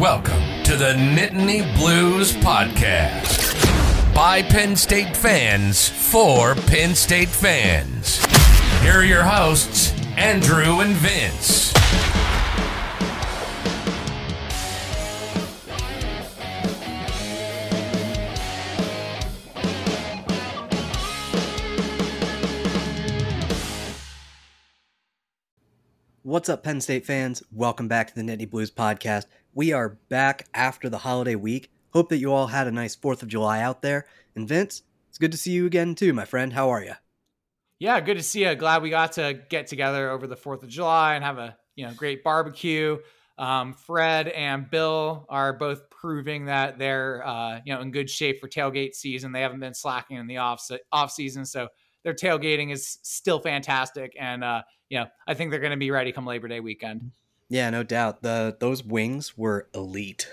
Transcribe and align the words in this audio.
welcome 0.00 0.62
to 0.64 0.76
the 0.76 0.94
Nittany 0.94 1.76
Blues 1.76 2.32
Podcast. 2.32 3.54
By 4.14 4.40
Penn 4.40 4.74
State 4.74 5.14
fans, 5.14 5.90
for 5.90 6.54
Penn 6.54 6.94
State 6.94 7.28
fans. 7.28 8.16
Here 8.80 8.94
are 8.94 9.04
your 9.04 9.22
hosts, 9.22 9.92
Andrew 10.16 10.80
and 10.80 10.94
Vince. 10.94 11.74
What's 26.30 26.48
up, 26.48 26.62
Penn 26.62 26.80
State 26.80 27.04
fans? 27.04 27.42
Welcome 27.50 27.88
back 27.88 28.06
to 28.06 28.14
the 28.14 28.22
Nittany 28.22 28.48
Blues 28.48 28.70
podcast. 28.70 29.26
We 29.52 29.72
are 29.72 29.98
back 30.08 30.46
after 30.54 30.88
the 30.88 30.98
holiday 30.98 31.34
week. 31.34 31.72
Hope 31.92 32.08
that 32.10 32.18
you 32.18 32.32
all 32.32 32.46
had 32.46 32.68
a 32.68 32.70
nice 32.70 32.94
4th 32.94 33.22
of 33.22 33.28
July 33.28 33.60
out 33.62 33.82
there. 33.82 34.06
And 34.36 34.46
Vince, 34.46 34.84
it's 35.08 35.18
good 35.18 35.32
to 35.32 35.36
see 35.36 35.50
you 35.50 35.66
again, 35.66 35.96
too, 35.96 36.12
my 36.12 36.24
friend. 36.24 36.52
How 36.52 36.70
are 36.70 36.84
you? 36.84 36.92
Yeah, 37.80 37.98
good 37.98 38.16
to 38.16 38.22
see 38.22 38.44
you. 38.44 38.54
Glad 38.54 38.82
we 38.82 38.90
got 38.90 39.10
to 39.14 39.40
get 39.48 39.66
together 39.66 40.08
over 40.08 40.28
the 40.28 40.36
4th 40.36 40.62
of 40.62 40.68
July 40.68 41.16
and 41.16 41.24
have 41.24 41.38
a 41.38 41.56
you 41.74 41.84
know 41.84 41.92
great 41.94 42.22
barbecue. 42.22 42.98
Um, 43.36 43.72
Fred 43.72 44.28
and 44.28 44.70
Bill 44.70 45.26
are 45.28 45.52
both 45.52 45.90
proving 45.90 46.44
that 46.44 46.78
they're 46.78 47.26
uh, 47.26 47.58
you 47.64 47.74
know 47.74 47.80
in 47.80 47.90
good 47.90 48.08
shape 48.08 48.40
for 48.40 48.48
tailgate 48.48 48.94
season. 48.94 49.32
They 49.32 49.40
haven't 49.40 49.58
been 49.58 49.74
slacking 49.74 50.18
in 50.18 50.28
the 50.28 50.36
off 50.36 50.64
off 50.92 51.10
season, 51.10 51.44
so 51.44 51.66
their 52.04 52.14
tailgating 52.14 52.70
is 52.70 52.98
still 53.02 53.40
fantastic. 53.40 54.14
And 54.16 54.44
uh, 54.44 54.62
you 54.90 54.98
know, 54.98 55.06
I 55.26 55.34
think 55.34 55.50
they're 55.50 55.60
going 55.60 55.70
to 55.70 55.78
be 55.78 55.90
ready 55.90 56.12
come 56.12 56.26
Labor 56.26 56.48
Day 56.48 56.60
weekend. 56.60 57.12
Yeah, 57.48 57.70
no 57.70 57.82
doubt. 57.82 58.22
The 58.22 58.56
those 58.60 58.84
wings 58.84 59.38
were 59.38 59.68
elite. 59.74 60.28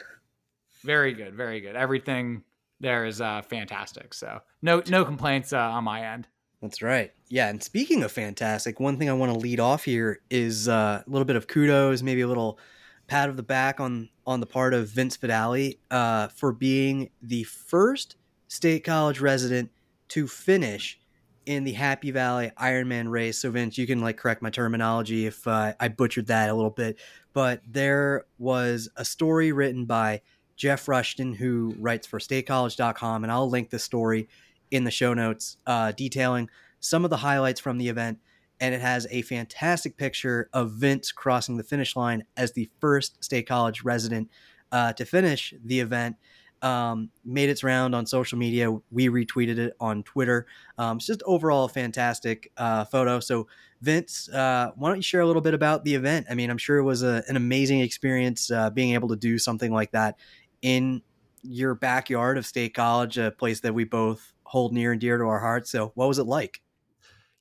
Very 0.84 1.14
good, 1.14 1.34
very 1.34 1.62
good. 1.62 1.76
Everything 1.76 2.44
there 2.80 3.06
is 3.06 3.22
uh, 3.22 3.42
fantastic. 3.44 4.14
So 4.14 4.42
no 4.62 4.84
no 4.88 5.06
complaints 5.06 5.54
uh, 5.54 5.60
on 5.60 5.84
my 5.84 6.06
end. 6.14 6.28
That's 6.62 6.82
right. 6.82 7.14
Yeah, 7.30 7.50
and 7.50 7.62
speaking 7.62 8.04
of 8.04 8.12
fantastic, 8.12 8.80
one 8.80 8.98
thing 8.98 9.10
I 9.10 9.14
want 9.14 9.32
to 9.32 9.38
lead 9.38 9.60
off 9.60 9.84
here 9.84 10.22
is 10.30 10.68
uh, 10.68 11.04
a 11.06 11.10
little 11.10 11.26
bit 11.26 11.36
of 11.36 11.48
kudos, 11.48 12.02
maybe 12.02 12.22
a 12.22 12.28
little 12.28 12.58
pat 13.06 13.30
of 13.30 13.38
the 13.38 13.44
back 13.44 13.80
on 13.80 14.10
on 14.26 14.40
the 14.40 14.46
part 14.46 14.74
of 14.74 14.90
Vince 14.90 15.18
Fidali 15.18 15.78
uh, 15.92 16.28
for 16.30 16.52
being 16.52 17.10
the 17.22 17.44
first 17.44 18.16
state 18.48 18.84
college 18.84 19.20
resident 19.20 19.72
to 20.10 20.28
finish 20.28 21.00
in 21.48 21.64
the 21.64 21.72
Happy 21.72 22.12
Valley 22.12 22.52
Ironman 22.60 23.10
race. 23.10 23.40
So 23.40 23.50
Vince, 23.50 23.78
you 23.78 23.88
can 23.88 24.02
like 24.02 24.18
correct 24.18 24.42
my 24.42 24.50
terminology 24.50 25.26
if 25.26 25.48
uh, 25.48 25.74
I 25.80 25.88
butchered 25.88 26.28
that 26.28 26.50
a 26.50 26.54
little 26.54 26.70
bit, 26.70 27.00
but 27.32 27.62
there 27.66 28.26
was 28.38 28.90
a 28.98 29.06
story 29.06 29.54
written 29.54 29.86
by 29.86 30.22
Jeff 30.58 30.90
Rushton 30.90 31.34
who 31.34 31.74
writes 31.80 32.06
for 32.06 32.20
statecollege.com 32.20 33.24
and 33.24 33.32
I'll 33.32 33.50
link 33.50 33.70
the 33.70 33.80
story 33.80 34.28
in 34.72 34.84
the 34.84 34.92
show 34.92 35.14
notes 35.14 35.56
uh, 35.66 35.94
detailing 35.94 36.50
some 36.82 37.06
of 37.06 37.10
the 37.10 37.18
highlights 37.18 37.62
from 37.62 37.78
the 37.78 37.88
event. 37.88 38.20
And 38.60 38.76
it 38.76 38.82
has 38.82 39.08
a 39.10 39.22
fantastic 39.22 39.96
picture 39.96 40.50
of 40.52 40.72
Vince 40.72 41.14
crossing 41.14 41.56
the 41.56 41.64
finish 41.64 41.96
line 41.96 42.26
as 42.36 42.52
the 42.52 42.70
first 42.82 43.24
state 43.24 43.48
college 43.48 43.84
resident 43.84 44.30
uh, 44.74 44.92
to 44.94 45.06
finish 45.06 45.54
the 45.64 45.80
event 45.80 46.18
um, 46.62 47.10
made 47.26 47.50
its 47.50 47.64
round 47.64 47.96
on 47.96 48.06
social 48.06 48.38
media. 48.38 48.72
We 48.92 49.10
retweeted 49.10 49.58
it 49.58 49.74
on 49.80 50.04
Twitter. 50.04 50.48
Um, 50.78 50.98
it's 50.98 51.06
just 51.08 51.24
overall 51.26 51.66
a 51.66 51.70
fantastic 51.70 52.52
uh, 52.58 52.86
photo. 52.86 53.20
So, 53.20 53.48
Vince, 53.82 54.30
uh, 54.30 54.72
why 54.76 54.90
don't 54.90 54.98
you 54.98 55.04
share 55.04 55.22
a 55.22 55.28
little 55.28 55.42
bit 55.42 55.54
about 55.54 55.84
the 55.84 55.96
event? 55.96 56.28
I 56.30 56.36
mean, 56.36 56.50
I'm 56.50 56.58
sure 56.58 56.78
it 56.78 56.84
was 56.84 57.04
a, 57.04 57.24
an 57.28 57.36
amazing 57.36 57.82
experience 57.82 58.50
uh, 58.50 58.70
being 58.70 58.94
able 58.94 59.10
to 59.10 59.16
do 59.16 59.38
something 59.38 59.72
like 59.72 59.92
that 59.92 60.18
in 60.62 61.02
your 61.44 61.76
backyard 61.76 62.38
of 62.38 62.46
State 62.46 62.74
College, 62.74 63.18
a 63.18 63.32
place 63.32 63.60
that 63.62 63.74
we 63.74 63.84
both 63.84 64.34
hold 64.44 64.74
near 64.74 64.92
and 64.92 65.02
dear 65.02 65.18
to 65.18 65.24
our 65.26 65.40
hearts. 65.40 65.70
So, 65.70 65.92
what 65.96 66.08
was 66.08 66.20
it 66.20 66.26
like? 66.26 66.62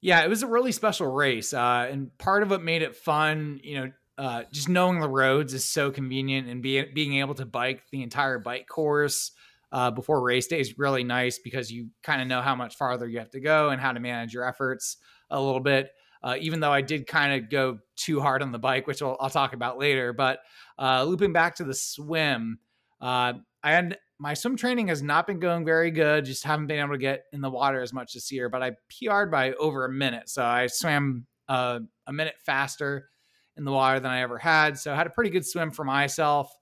Yeah, 0.01 0.23
it 0.23 0.29
was 0.29 0.43
a 0.43 0.47
really 0.47 0.73
special 0.73 1.11
race. 1.11 1.55
Uh, 1.55 1.89
and 1.91 2.17
part 2.19 2.43
of 2.43 2.51
what 2.51 2.63
made 2.63 2.83
it 2.83 2.95
fun, 2.95 3.61
you 3.65 3.81
know, 3.81 3.93
uh, 4.19 4.43
just 4.50 4.69
knowing 4.69 5.00
the 5.00 5.09
roads 5.09 5.53
is 5.53 5.65
so 5.65 5.91
convenient 5.91 6.49
and 6.49 6.62
being 6.62 6.87
being 6.94 7.16
able 7.16 7.34
to 7.34 7.44
bike 7.44 7.82
the 7.91 8.03
entire 8.03 8.38
bike 8.38 8.66
course 8.66 9.32
uh, 9.72 9.91
before 9.91 10.22
race 10.22 10.47
day 10.47 10.60
is 10.60 10.78
really 10.78 11.04
nice 11.04 11.38
because 11.38 11.71
you 11.71 11.88
kind 12.03 12.22
of 12.22 12.28
know 12.28 12.41
how 12.41 12.54
much 12.54 12.77
farther 12.77 13.06
you 13.06 13.19
have 13.19 13.31
to 13.31 13.41
go 13.41 13.71
and 13.71 13.81
how 13.81 13.93
to 13.93 14.00
manage 14.00 14.32
your 14.32 14.49
efforts 14.49 14.97
a 15.31 15.41
little 15.41 15.60
bit. 15.60 15.91
Uh, 16.22 16.37
even 16.41 16.60
though 16.60 16.72
I 16.72 16.81
did 16.81 17.06
kind 17.06 17.34
of 17.34 17.50
go 17.50 17.78
too 17.94 18.21
hard 18.21 18.43
on 18.43 18.50
the 18.53 18.59
bike, 18.59 18.87
which 18.87 19.03
I'll, 19.03 19.16
I'll 19.21 19.31
talk 19.31 19.53
about 19.53 19.78
later. 19.78 20.12
But 20.12 20.41
uh, 20.78 21.04
looping 21.04 21.33
back 21.33 21.56
to 21.56 21.65
the 21.65 21.75
swim, 21.75 22.59
uh, 23.00 23.34
I 23.62 23.72
had 23.72 23.98
my 24.19 24.33
swim 24.34 24.56
training 24.56 24.88
has 24.88 25.03
not 25.03 25.27
been 25.27 25.38
going 25.38 25.65
very 25.65 25.91
good. 25.91 26.25
Just 26.25 26.43
haven't 26.43 26.69
been 26.69 26.81
able 26.81 26.94
to 26.94 26.98
get 26.98 27.25
in 27.33 27.43
the 27.43 27.50
water 27.50 27.83
as 27.83 27.93
much 27.93 28.15
this 28.15 28.33
year. 28.33 28.48
But 28.48 28.62
I 28.62 28.71
PR'd 28.88 29.31
by 29.31 29.53
over 29.53 29.84
a 29.84 29.93
minute, 29.93 30.28
so 30.28 30.43
I 30.43 30.69
swam 30.69 31.27
uh, 31.48 31.81
a 32.06 32.12
minute 32.12 32.37
faster 32.44 33.10
in 33.56 33.65
the 33.65 33.72
water 33.72 34.00
than 34.00 34.11
I 34.11 34.22
ever 34.22 34.39
had. 34.39 34.78
So 34.78 34.93
I 34.93 34.97
had 34.97 35.06
a 35.06 35.11
pretty 35.11 35.31
good 35.31 35.47
swim 35.47 35.71
for 35.71 35.84
myself. 35.84 36.53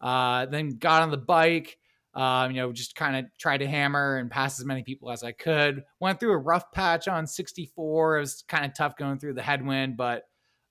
Uh, 0.00 0.46
then 0.46 0.70
got 0.70 1.02
on 1.02 1.10
the 1.10 1.16
bike, 1.16 1.78
um, 2.14 2.50
you 2.50 2.58
know, 2.58 2.72
just 2.72 2.94
kind 2.94 3.16
of 3.16 3.24
tried 3.38 3.58
to 3.58 3.66
hammer 3.66 4.16
and 4.16 4.30
pass 4.30 4.60
as 4.60 4.66
many 4.66 4.82
people 4.82 5.10
as 5.10 5.22
I 5.22 5.32
could. 5.32 5.82
Went 6.00 6.20
through 6.20 6.32
a 6.32 6.38
rough 6.38 6.70
patch 6.72 7.08
on 7.08 7.26
64. 7.26 8.16
It 8.16 8.20
was 8.20 8.44
kind 8.46 8.64
of 8.64 8.74
tough 8.76 8.96
going 8.96 9.18
through 9.18 9.34
the 9.34 9.42
headwind, 9.42 9.96
but 9.96 10.24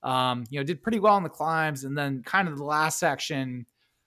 um, 0.04 0.44
you 0.50 0.60
know, 0.60 0.64
did 0.64 0.84
pretty 0.84 1.00
well 1.00 1.18
in 1.18 1.24
the 1.24 1.30
climbs. 1.30 1.84
And 1.84 1.98
then 1.98 2.24
kind 2.24 2.48
of 2.48 2.58
the 2.58 2.64
last 2.64 3.00
section 3.00 3.66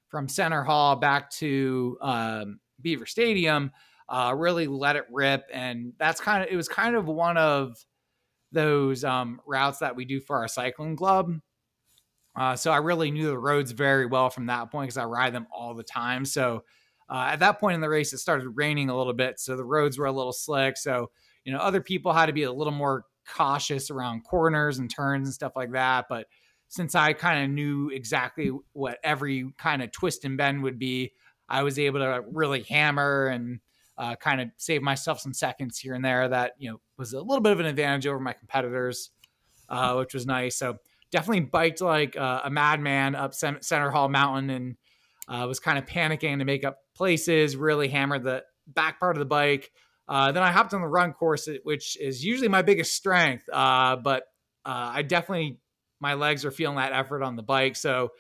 from 0.08 0.28
Centre 0.28 0.62
Hall 0.62 0.96
back 0.96 1.30
to 1.32 1.98
um, 2.00 2.60
Beaver 2.80 3.06
Stadium, 3.06 3.72
uh, 4.08 4.32
really 4.36 4.66
let 4.66 4.96
it 4.96 5.04
rip. 5.10 5.44
And 5.52 5.94
that's 5.98 6.20
kind 6.20 6.42
of 6.42 6.48
it 6.50 6.56
was 6.56 6.68
kind 6.68 6.94
of 6.94 7.06
one 7.06 7.36
of 7.36 7.84
those 8.52 9.04
um, 9.04 9.40
routes 9.46 9.78
that 9.78 9.96
we 9.96 10.04
do 10.04 10.20
for 10.20 10.36
our 10.36 10.48
cycling 10.48 10.96
club. 10.96 11.32
Uh, 12.38 12.54
so 12.56 12.70
I 12.70 12.78
really 12.78 13.10
knew 13.10 13.26
the 13.26 13.38
roads 13.38 13.72
very 13.72 14.06
well 14.06 14.30
from 14.30 14.46
that 14.46 14.70
point 14.70 14.88
because 14.88 14.98
I 14.98 15.04
ride 15.04 15.34
them 15.34 15.46
all 15.52 15.74
the 15.74 15.82
time. 15.82 16.24
So 16.24 16.64
uh, 17.08 17.28
at 17.30 17.40
that 17.40 17.60
point 17.60 17.76
in 17.76 17.80
the 17.80 17.88
race, 17.88 18.12
it 18.12 18.18
started 18.18 18.48
raining 18.54 18.90
a 18.90 18.96
little 18.96 19.14
bit, 19.14 19.40
so 19.40 19.56
the 19.56 19.64
roads 19.64 19.98
were 19.98 20.06
a 20.06 20.12
little 20.12 20.32
slick. 20.32 20.76
So 20.76 21.10
you 21.46 21.52
know, 21.52 21.58
other 21.58 21.80
people 21.80 22.12
had 22.12 22.26
to 22.26 22.32
be 22.32 22.42
a 22.42 22.52
little 22.52 22.72
more 22.72 23.04
cautious 23.34 23.90
around 23.90 24.24
corners 24.24 24.78
and 24.78 24.90
turns 24.90 25.28
and 25.28 25.34
stuff 25.34 25.52
like 25.54 25.72
that. 25.72 26.06
But 26.08 26.26
since 26.68 26.94
I 26.96 27.12
kind 27.12 27.44
of 27.44 27.50
knew 27.50 27.88
exactly 27.90 28.50
what 28.72 28.98
every 29.04 29.52
kind 29.56 29.80
of 29.80 29.92
twist 29.92 30.24
and 30.24 30.36
bend 30.36 30.64
would 30.64 30.78
be, 30.78 31.12
I 31.48 31.62
was 31.62 31.78
able 31.78 32.00
to 32.00 32.22
really 32.32 32.62
hammer 32.64 33.26
and 33.26 33.60
uh, 33.96 34.16
kind 34.16 34.40
of 34.40 34.48
save 34.56 34.82
myself 34.82 35.20
some 35.20 35.32
seconds 35.32 35.78
here 35.78 35.94
and 35.94 36.04
there. 36.04 36.28
That 36.28 36.54
you 36.58 36.70
know 36.70 36.80
was 36.98 37.12
a 37.12 37.20
little 37.20 37.40
bit 37.40 37.52
of 37.52 37.60
an 37.60 37.66
advantage 37.66 38.08
over 38.08 38.18
my 38.18 38.32
competitors, 38.32 39.12
uh, 39.68 39.94
which 39.94 40.12
was 40.12 40.26
nice. 40.26 40.56
So 40.56 40.78
definitely 41.12 41.40
biked 41.40 41.80
like 41.80 42.16
uh, 42.16 42.42
a 42.44 42.50
madman 42.50 43.14
up 43.14 43.34
Centre 43.34 43.90
Hall 43.90 44.08
Mountain 44.08 44.50
and 44.50 44.76
uh, 45.28 45.46
was 45.46 45.60
kind 45.60 45.78
of 45.78 45.86
panicking 45.86 46.38
to 46.38 46.44
make 46.44 46.64
up 46.64 46.78
places, 46.96 47.56
really 47.56 47.88
hammered 47.88 48.22
the 48.22 48.44
back 48.66 49.00
part 49.00 49.16
of 49.16 49.20
the 49.20 49.26
bike. 49.26 49.70
Uh, 50.08 50.30
then 50.32 50.42
I 50.42 50.52
hopped 50.52 50.72
on 50.72 50.80
the 50.80 50.88
run 50.88 51.12
course, 51.12 51.48
which 51.64 51.96
is 52.00 52.24
usually 52.24 52.48
my 52.48 52.62
biggest 52.62 52.94
strength. 52.94 53.44
Uh, 53.52 53.96
but 53.96 54.22
uh, 54.64 54.92
I 54.94 55.02
definitely, 55.02 55.58
my 56.00 56.14
legs 56.14 56.44
are 56.44 56.50
feeling 56.50 56.76
that 56.76 56.92
effort 56.92 57.22
on 57.22 57.36
the 57.36 57.42
bike. 57.42 57.76
So, 57.76 58.10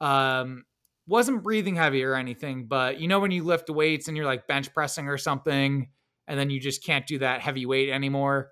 um, 0.00 0.64
wasn't 1.06 1.42
breathing 1.42 1.76
heavy 1.76 2.02
or 2.02 2.14
anything, 2.14 2.66
but 2.66 2.98
you 2.98 3.08
know, 3.08 3.20
when 3.20 3.30
you 3.30 3.44
lift 3.44 3.68
weights 3.68 4.08
and 4.08 4.16
you're 4.16 4.26
like 4.26 4.46
bench 4.46 4.72
pressing 4.72 5.08
or 5.08 5.18
something, 5.18 5.88
and 6.26 6.40
then 6.40 6.48
you 6.48 6.58
just 6.58 6.82
can't 6.82 7.06
do 7.06 7.18
that 7.18 7.42
heavy 7.42 7.66
weight 7.66 7.90
anymore. 7.90 8.50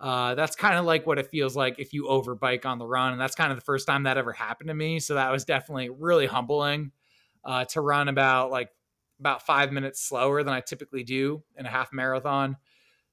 Uh, 0.00 0.34
that's 0.36 0.54
kind 0.54 0.78
of 0.78 0.84
like 0.84 1.06
what 1.06 1.18
it 1.18 1.26
feels 1.26 1.56
like 1.56 1.78
if 1.78 1.92
you 1.92 2.04
overbike 2.04 2.64
on 2.64 2.78
the 2.78 2.86
run, 2.86 3.12
and 3.12 3.20
that's 3.20 3.34
kind 3.34 3.50
of 3.50 3.58
the 3.58 3.64
first 3.64 3.86
time 3.86 4.04
that 4.04 4.16
ever 4.16 4.32
happened 4.32 4.68
to 4.68 4.74
me. 4.74 5.00
So 5.00 5.14
that 5.14 5.30
was 5.32 5.44
definitely 5.44 5.90
really 5.90 6.26
humbling 6.26 6.92
uh, 7.44 7.64
to 7.66 7.80
run 7.80 8.08
about 8.08 8.50
like 8.50 8.70
about 9.18 9.44
five 9.44 9.72
minutes 9.72 10.00
slower 10.00 10.44
than 10.44 10.54
I 10.54 10.60
typically 10.60 11.02
do 11.02 11.42
in 11.56 11.66
a 11.66 11.70
half 11.70 11.92
marathon. 11.92 12.56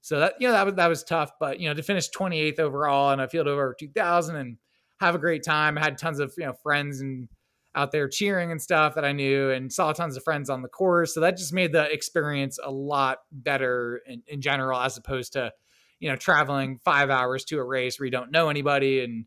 So 0.01 0.19
that 0.19 0.35
you 0.39 0.47
know 0.47 0.53
that 0.53 0.65
was 0.65 0.75
that 0.75 0.87
was 0.87 1.03
tough, 1.03 1.31
but 1.39 1.59
you 1.59 1.67
know 1.67 1.73
to 1.73 1.81
finish 1.81 2.09
28th 2.11 2.59
overall 2.59 3.11
and 3.11 3.21
a 3.21 3.27
field 3.27 3.47
of 3.47 3.53
over 3.53 3.75
2,000 3.77 4.35
and 4.35 4.57
have 4.99 5.15
a 5.15 5.19
great 5.19 5.43
time. 5.43 5.77
I 5.79 5.81
had 5.81 5.97
tons 5.97 6.19
of 6.19 6.33
you 6.37 6.45
know 6.45 6.53
friends 6.53 7.01
and 7.01 7.27
out 7.73 7.91
there 7.91 8.07
cheering 8.07 8.51
and 8.51 8.61
stuff 8.61 8.95
that 8.95 9.03
I 9.03 9.11
knew 9.11 9.49
and 9.49 9.71
saw 9.71 9.91
tons 9.91 10.15
of 10.15 10.23
friends 10.23 10.49
on 10.49 10.61
the 10.61 10.69
course. 10.69 11.13
So 11.13 11.19
that 11.21 11.37
just 11.37 11.53
made 11.53 11.73
the 11.73 11.91
experience 11.91 12.57
a 12.63 12.71
lot 12.71 13.19
better 13.31 14.01
in, 14.07 14.23
in 14.27 14.41
general 14.41 14.79
as 14.79 14.97
opposed 14.97 15.33
to 15.33 15.51
you 15.99 16.09
know, 16.09 16.15
traveling 16.15 16.79
five 16.83 17.09
hours 17.09 17.45
to 17.45 17.57
a 17.57 17.63
race 17.63 17.99
where 17.99 18.05
you 18.05 18.11
don't 18.11 18.31
know 18.31 18.49
anybody 18.49 19.03
and, 19.03 19.25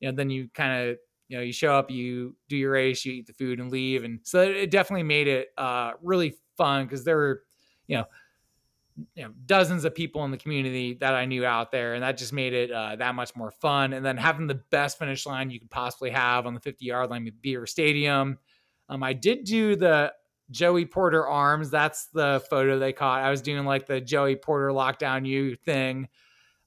you 0.00 0.08
know, 0.08 0.14
then 0.14 0.30
you 0.30 0.48
kind 0.54 0.88
of, 0.90 0.98
you 1.28 1.36
know, 1.36 1.42
you 1.42 1.52
show 1.52 1.74
up, 1.74 1.90
you 1.90 2.36
do 2.48 2.56
your 2.56 2.72
race, 2.72 3.04
you 3.04 3.12
eat 3.12 3.26
the 3.26 3.32
food 3.32 3.58
and 3.58 3.70
leave. 3.70 4.04
And 4.04 4.20
so 4.22 4.42
it 4.42 4.70
definitely 4.70 5.04
made 5.04 5.26
it 5.26 5.48
uh, 5.56 5.92
really 6.02 6.34
fun 6.56 6.84
because 6.84 7.04
there 7.04 7.16
were, 7.16 7.42
you 7.86 7.96
know, 7.96 8.04
you 9.16 9.24
know, 9.24 9.32
dozens 9.46 9.84
of 9.84 9.94
people 9.94 10.24
in 10.24 10.30
the 10.30 10.36
community 10.36 10.94
that 11.00 11.14
I 11.14 11.24
knew 11.24 11.44
out 11.44 11.72
there, 11.72 11.94
and 11.94 12.02
that 12.04 12.16
just 12.16 12.32
made 12.32 12.52
it 12.52 12.70
uh, 12.70 12.94
that 12.96 13.14
much 13.14 13.34
more 13.34 13.50
fun. 13.50 13.92
And 13.92 14.06
then 14.06 14.16
having 14.16 14.46
the 14.46 14.54
best 14.70 14.98
finish 14.98 15.26
line 15.26 15.50
you 15.50 15.58
could 15.58 15.70
possibly 15.70 16.10
have 16.10 16.46
on 16.46 16.54
the 16.54 16.60
50 16.60 16.84
yard 16.84 17.10
line 17.10 17.26
at 17.26 17.42
Beaver 17.42 17.66
Stadium, 17.66 18.38
Um, 18.88 19.02
I 19.02 19.12
did 19.12 19.44
do 19.44 19.76
the 19.76 20.12
Joey 20.50 20.86
Porter 20.86 21.26
arms. 21.26 21.70
That's 21.70 22.06
the 22.06 22.44
photo 22.50 22.78
they 22.78 22.92
caught. 22.92 23.22
I 23.22 23.30
was 23.30 23.42
doing 23.42 23.64
like 23.64 23.86
the 23.86 24.00
Joey 24.00 24.36
Porter 24.36 24.68
lockdown 24.68 25.26
you 25.26 25.56
thing. 25.56 26.08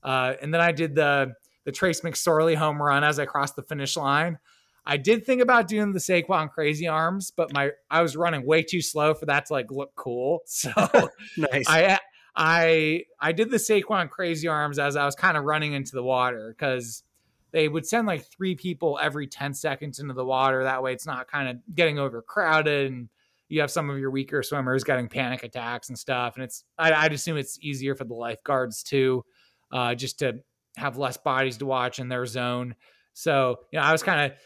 Uh, 0.04 0.34
and 0.42 0.54
then 0.54 0.62
I 0.62 0.72
did 0.72 0.96
the 0.96 1.34
the 1.66 1.72
Trace 1.72 2.02
McSorley 2.02 2.56
home 2.56 2.82
run 2.82 3.04
as 3.04 3.20
I 3.20 3.26
crossed 3.26 3.58
the 3.58 3.62
finish 3.62 3.98
line. 3.98 4.40
I 4.86 4.96
did 4.96 5.26
think 5.26 5.42
about 5.42 5.68
doing 5.68 5.92
the 5.92 6.00
Saquon 6.00 6.50
crazy 6.50 6.88
arms, 6.88 7.30
but 7.30 7.52
my 7.54 7.72
I 7.92 8.02
was 8.02 8.16
running 8.16 8.46
way 8.46 8.64
too 8.64 8.82
slow 8.82 9.14
for 9.14 9.26
that 9.26 9.48
to 9.48 9.54
like 9.54 9.70
look 9.70 9.94
cool. 9.96 10.40
So 10.48 10.72
nice. 11.38 11.66
I 11.68 12.00
I 12.36 13.04
I 13.20 13.32
did 13.34 13.52
the 13.52 13.58
Saquon 13.58 14.10
crazy 14.10 14.48
arms 14.48 14.80
as 14.80 14.96
I 14.96 15.06
was 15.06 15.16
kind 15.16 15.36
of 15.36 15.44
running 15.44 15.74
into 15.74 15.92
the 15.94 16.04
water 16.04 16.56
because 16.58 17.04
they 17.52 17.68
would 17.68 17.86
send 17.86 18.08
like 18.08 18.26
three 18.26 18.56
people 18.56 18.98
every 19.02 19.28
10 19.28 19.54
seconds 19.54 20.00
into 20.00 20.14
the 20.14 20.26
water. 20.26 20.64
That 20.64 20.84
way 20.84 20.94
it's 20.94 21.06
not 21.06 21.28
kind 21.28 21.50
of 21.50 21.76
getting 21.76 22.00
overcrowded 22.00 22.92
and 22.92 23.10
you 23.50 23.62
have 23.62 23.72
some 23.72 23.90
of 23.90 23.98
your 23.98 24.12
weaker 24.12 24.44
swimmers 24.44 24.84
getting 24.84 25.08
panic 25.08 25.44
attacks 25.44 25.90
and 25.90 25.98
stuff. 25.98 26.36
And 26.36 26.44
it's 26.44 26.64
I, 26.78 26.92
I'd 26.94 27.14
assume 27.14 27.38
it's 27.38 27.58
easier 27.62 27.96
for 27.96 28.04
the 28.04 28.14
lifeguards 28.14 28.84
too, 28.84 29.24
uh, 29.72 29.96
just 29.96 30.20
to 30.20 30.40
have 30.76 30.98
less 30.98 31.18
bodies 31.18 31.58
to 31.58 31.66
watch 31.66 32.00
in 32.00 32.10
their 32.10 32.26
zone. 32.26 32.76
So, 33.14 33.58
you 33.72 33.80
know, 33.80 33.86
I 33.86 33.92
was 33.92 34.04
kind 34.04 34.32
of 34.32 34.38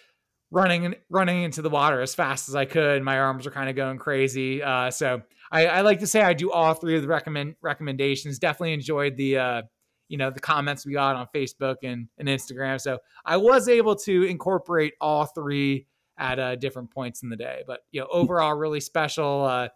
running 0.51 0.95
running 1.09 1.44
into 1.44 1.62
the 1.62 1.69
water 1.69 2.01
as 2.01 2.13
fast 2.13 2.50
as 2.50 2.56
I 2.56 2.65
could. 2.65 3.01
My 3.03 3.19
arms 3.19 3.45
were 3.45 3.51
kind 3.51 3.69
of 3.69 3.75
going 3.75 3.98
crazy. 3.98 4.62
Uh, 4.62 4.92
so 4.92 5.21
I, 5.51 5.68
I, 5.68 5.81
like 5.81 6.00
to 6.00 6.07
say 6.07 6.21
I 6.21 6.33
do 6.33 6.51
all 6.51 6.74
three 6.74 6.95
of 6.95 7.01
the 7.01 7.07
recommend 7.07 7.56
recommendations. 7.62 8.39
Definitely 8.39 8.74
enjoyed 8.74 9.18
the 9.18 9.38
uh, 9.38 9.62
you 10.07 10.18
know 10.18 10.30
the 10.30 10.39
comments 10.39 10.86
we 10.86 10.94
got 10.94 11.15
on 11.15 11.27
Facebook 11.33 11.77
and, 11.83 12.07
and 12.18 12.27
Instagram. 12.27 12.80
So 12.80 13.00
I 13.25 13.38
was 13.38 13.68
able 13.68 13.95
to 13.95 14.24
incorporate 14.24 14.94
all 15.01 15.25
three 15.25 15.88
at 16.21 16.39
uh, 16.39 16.56
different 16.56 16.91
points 16.91 17.23
in 17.23 17.29
the 17.29 17.35
day. 17.35 17.63
But 17.65 17.81
you 17.91 18.00
know, 18.00 18.07
overall, 18.09 18.53
really 18.53 18.79
special. 18.79 19.44
Uh, 19.44 19.69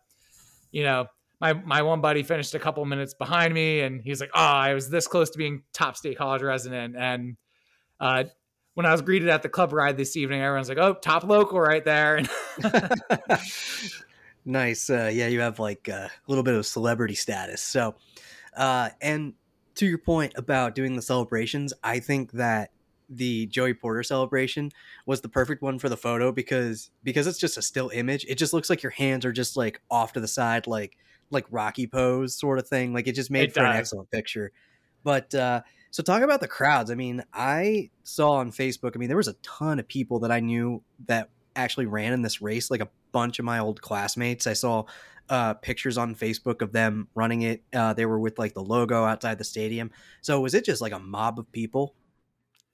you 0.72 0.84
know, 0.84 1.08
my 1.42 1.54
my 1.54 1.82
one 1.82 2.00
buddy 2.00 2.24
finished 2.24 2.54
a 2.54 2.60
couple 2.60 2.86
minutes 2.86 3.14
behind 3.14 3.54
me, 3.54 3.82
and 3.82 4.02
he's 4.02 4.22
like, 4.22 4.30
"Oh, 4.34 4.40
I 4.40 4.74
was 4.74 4.90
this 4.90 5.08
close 5.08 5.32
to 5.32 5.38
being 5.38 5.64
top 5.74 5.98
state 5.98 6.18
college 6.18 6.44
resident." 6.44 6.96
And 6.96 7.36
uh, 8.00 8.26
when 8.76 8.86
I 8.86 8.92
was 8.92 9.02
greeted 9.02 9.28
at 9.28 9.42
the 9.42 9.50
club 9.50 9.74
ride 9.74 9.98
this 9.98 10.16
evening, 10.16 10.42
everyone's 10.42 10.70
like, 10.70 10.78
"Oh, 10.78 10.94
top 10.94 11.24
local 11.24 11.60
right 11.60 11.84
there." 11.84 12.22
nice. 14.46 14.90
Uh, 14.90 15.10
yeah, 15.12 15.28
you 15.28 15.40
have 15.42 15.60
like 15.60 15.88
a 15.88 16.12
little 16.28 16.44
bit 16.44 16.54
of 16.54 16.66
celebrity 16.66 17.16
status. 17.16 17.62
So, 17.62 17.96
uh, 18.56 18.90
and 19.02 19.34
to 19.76 19.88
your 19.88 19.98
point 19.98 20.34
about 20.36 20.76
doing 20.76 20.96
the 20.96 21.02
celebrations, 21.02 21.74
I 21.84 22.00
think 22.00 22.34
that 22.34 22.70
the 23.10 23.46
Joey 23.48 23.74
Porter 23.74 24.04
celebration 24.04 24.72
was 25.06 25.22
the 25.22 25.30
perfect 25.30 25.62
one 25.62 25.80
for 25.80 25.90
the 25.90 25.98
photo 25.98 26.32
because 26.32 26.90
because 27.04 27.28
it's 27.28 27.40
just 27.40 27.58
a 27.58 27.62
still 27.62 27.90
image. 27.90 28.26
It 28.28 28.38
just 28.38 28.54
looks 28.54 28.70
like 28.70 28.84
your 28.84 28.92
hands 28.92 29.26
are 29.26 29.32
just 29.32 29.58
like 29.58 29.82
off 29.90 30.14
to 30.14 30.20
the 30.20 30.28
side, 30.28 30.68
like 30.68 30.98
like 31.32 31.46
Rocky 31.50 31.88
pose 31.88 32.38
sort 32.38 32.60
of 32.60 32.68
thing. 32.68 32.94
Like 32.94 33.08
it 33.08 33.14
just 33.14 33.32
made 33.32 33.50
it 33.50 33.54
for 33.54 33.62
does. 33.62 33.70
an 33.70 33.76
excellent 33.76 34.12
picture. 34.12 34.52
But 35.04 35.34
uh, 35.36 35.62
so 35.92 36.04
talk 36.04 36.22
about 36.22 36.42
the 36.42 36.48
crowds. 36.48 36.92
I 36.92 36.96
mean, 36.96 37.24
I 37.34 37.90
saw 38.04 38.34
on 38.34 38.52
Facebook. 38.52 38.94
I 38.96 38.98
mean, 38.98 39.08
there 39.08 39.18
was 39.18 39.28
a 39.28 39.36
ton 39.42 39.80
of 39.80 39.88
people 39.88 40.20
that 40.20 40.32
I 40.32 40.40
knew 40.40 40.84
that 41.08 41.30
actually 41.56 41.86
ran 41.86 42.14
in 42.14 42.22
this 42.22 42.42
race. 42.42 42.70
Like 42.70 42.82
a 42.82 42.90
bunch 43.12 43.40
of 43.40 43.46
my 43.46 43.60
old 43.60 43.82
classmates. 43.82 44.48
I 44.48 44.54
saw 44.54 44.86
uh, 45.30 45.54
pictures 45.56 45.98
on 45.98 46.16
Facebook 46.16 46.62
of 46.62 46.72
them 46.72 47.08
running 47.16 47.44
it. 47.44 47.64
Uh, 47.74 47.94
they 47.94 48.06
were 48.06 48.20
with 48.20 48.38
like 48.38 48.54
the 48.54 48.64
logo 48.64 49.04
outside 49.04 49.38
the 49.38 49.44
stadium. 49.44 49.92
So 50.22 50.42
was 50.42 50.54
it 50.54 50.66
just 50.66 50.82
like 50.82 50.94
a 50.94 51.00
mob 51.00 51.40
of 51.40 51.52
people? 51.52 51.96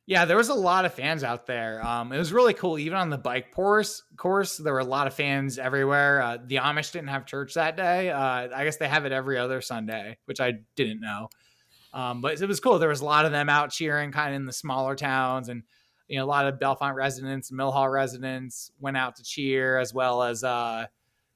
Yeah, 0.08 0.26
there 0.26 0.38
was 0.38 0.50
a 0.50 0.54
lot 0.54 0.86
of 0.86 0.94
fans 0.94 1.24
out 1.24 1.46
there. 1.46 1.86
Um, 1.86 2.12
it 2.12 2.18
was 2.18 2.34
really 2.34 2.54
cool. 2.54 2.78
Even 2.80 2.98
on 2.98 3.10
the 3.10 3.18
bike 3.18 3.52
course, 3.54 4.04
course, 4.18 4.58
there 4.58 4.74
were 4.74 4.80
a 4.80 4.86
lot 4.86 5.08
of 5.08 5.14
fans 5.14 5.58
everywhere. 5.58 6.22
Uh, 6.22 6.38
the 6.46 6.58
Amish 6.58 6.92
didn't 6.92 7.10
have 7.10 7.26
church 7.26 7.54
that 7.54 7.78
day. 7.78 8.10
Uh, 8.10 8.50
I 8.54 8.64
guess 8.64 8.78
they 8.78 8.88
have 8.88 9.06
it 9.06 9.12
every 9.12 9.38
other 9.38 9.62
Sunday, 9.62 10.18
which 10.26 10.40
I 10.40 10.54
didn't 10.76 11.02
know. 11.02 11.30
Um, 11.94 12.22
but 12.22 12.42
it 12.42 12.48
was 12.48 12.60
cool. 12.60 12.80
There 12.80 12.90
was 12.90 13.02
a 13.02 13.06
lot 13.06 13.26
of 13.26 13.32
them 13.32 13.50
out 13.50 13.72
cheering, 13.72 14.12
kind 14.12 14.30
of 14.30 14.36
in 14.36 14.46
the 14.46 14.54
smaller 14.54 14.96
towns, 14.96 15.50
and 15.50 15.64
you 16.08 16.18
know, 16.18 16.26
a 16.26 16.28
lot 16.28 16.46
of 16.46 16.60
Bellefonte 16.60 16.96
residents, 16.96 17.52
Mill 17.52 17.72
Hall 17.72 17.90
residents 17.90 18.72
went 18.80 18.98
out 18.98 19.16
to 19.16 19.24
cheer, 19.24 19.78
as 19.78 19.94
well 19.94 20.24
as 20.24 20.44
uh, 20.44 20.86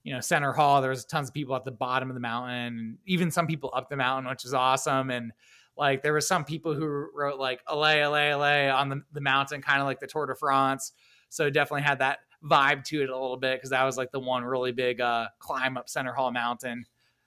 you 0.03 0.13
know, 0.13 0.19
Centre 0.19 0.53
Hall. 0.53 0.81
There 0.81 0.89
was 0.91 1.05
tons 1.05 1.29
of 1.29 1.33
people 1.33 1.55
at 1.55 1.65
the 1.65 1.71
bottom 1.71 2.09
of 2.09 2.13
the 2.13 2.21
mountain, 2.21 2.77
and 2.77 2.97
even 3.05 3.31
some 3.31 3.47
people 3.47 3.71
up 3.73 3.89
the 3.89 3.97
mountain, 3.97 4.29
which 4.29 4.43
was 4.43 4.53
awesome. 4.53 5.09
And 5.09 5.31
like 5.77 6.03
there 6.03 6.13
were 6.13 6.21
some 6.21 6.45
people 6.45 6.73
who 6.73 7.07
wrote 7.13 7.39
like 7.39 7.61
"Allez, 7.67 8.03
allez, 8.03 8.33
allez" 8.33 8.71
on 8.71 8.89
the, 8.89 9.01
the 9.13 9.21
mountain, 9.21 9.61
kind 9.61 9.81
of 9.81 9.85
like 9.85 9.99
the 9.99 10.07
Tour 10.07 10.25
de 10.25 10.35
France. 10.35 10.93
So 11.29 11.49
definitely 11.49 11.83
had 11.83 11.99
that 11.99 12.19
vibe 12.43 12.83
to 12.85 13.01
it 13.01 13.09
a 13.09 13.13
little 13.13 13.37
bit 13.37 13.57
because 13.57 13.71
that 13.71 13.83
was 13.83 13.97
like 13.97 14.11
the 14.11 14.19
one 14.19 14.43
really 14.43 14.71
big 14.71 15.01
uh, 15.01 15.27
climb 15.39 15.77
up 15.77 15.89
Centre 15.89 16.13
Hall 16.13 16.31
Mountain, 16.31 16.85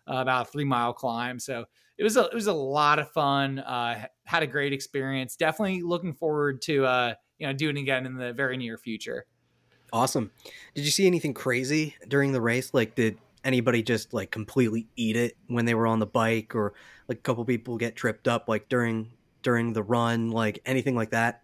uh, 0.08 0.16
about 0.16 0.48
a 0.48 0.50
three 0.50 0.64
mile 0.64 0.92
climb. 0.92 1.38
So 1.38 1.64
it 1.98 2.04
was 2.04 2.16
a 2.16 2.26
it 2.26 2.34
was 2.34 2.46
a 2.46 2.52
lot 2.52 2.98
of 2.98 3.10
fun. 3.10 3.58
Uh, 3.58 4.06
had 4.24 4.42
a 4.42 4.46
great 4.46 4.72
experience. 4.72 5.36
Definitely 5.36 5.82
looking 5.82 6.14
forward 6.14 6.62
to 6.62 6.86
uh, 6.86 7.14
you 7.38 7.46
know 7.46 7.52
doing 7.52 7.76
again 7.76 8.06
in 8.06 8.16
the 8.16 8.32
very 8.32 8.56
near 8.56 8.78
future. 8.78 9.26
Awesome. 9.92 10.30
Did 10.74 10.84
you 10.84 10.90
see 10.90 11.06
anything 11.06 11.32
crazy 11.32 11.96
during 12.06 12.32
the 12.32 12.42
race? 12.42 12.74
Like, 12.74 12.94
did 12.94 13.18
anybody 13.42 13.82
just 13.82 14.12
like 14.12 14.30
completely 14.30 14.86
eat 14.96 15.16
it 15.16 15.36
when 15.46 15.64
they 15.64 15.74
were 15.74 15.86
on 15.86 15.98
the 15.98 16.06
bike, 16.06 16.54
or 16.54 16.74
like 17.08 17.18
a 17.18 17.22
couple 17.22 17.44
people 17.44 17.76
get 17.76 17.96
tripped 17.96 18.28
up 18.28 18.48
like 18.48 18.68
during 18.68 19.12
during 19.42 19.72
the 19.72 19.82
run, 19.82 20.30
like 20.30 20.60
anything 20.66 20.94
like 20.94 21.10
that? 21.10 21.42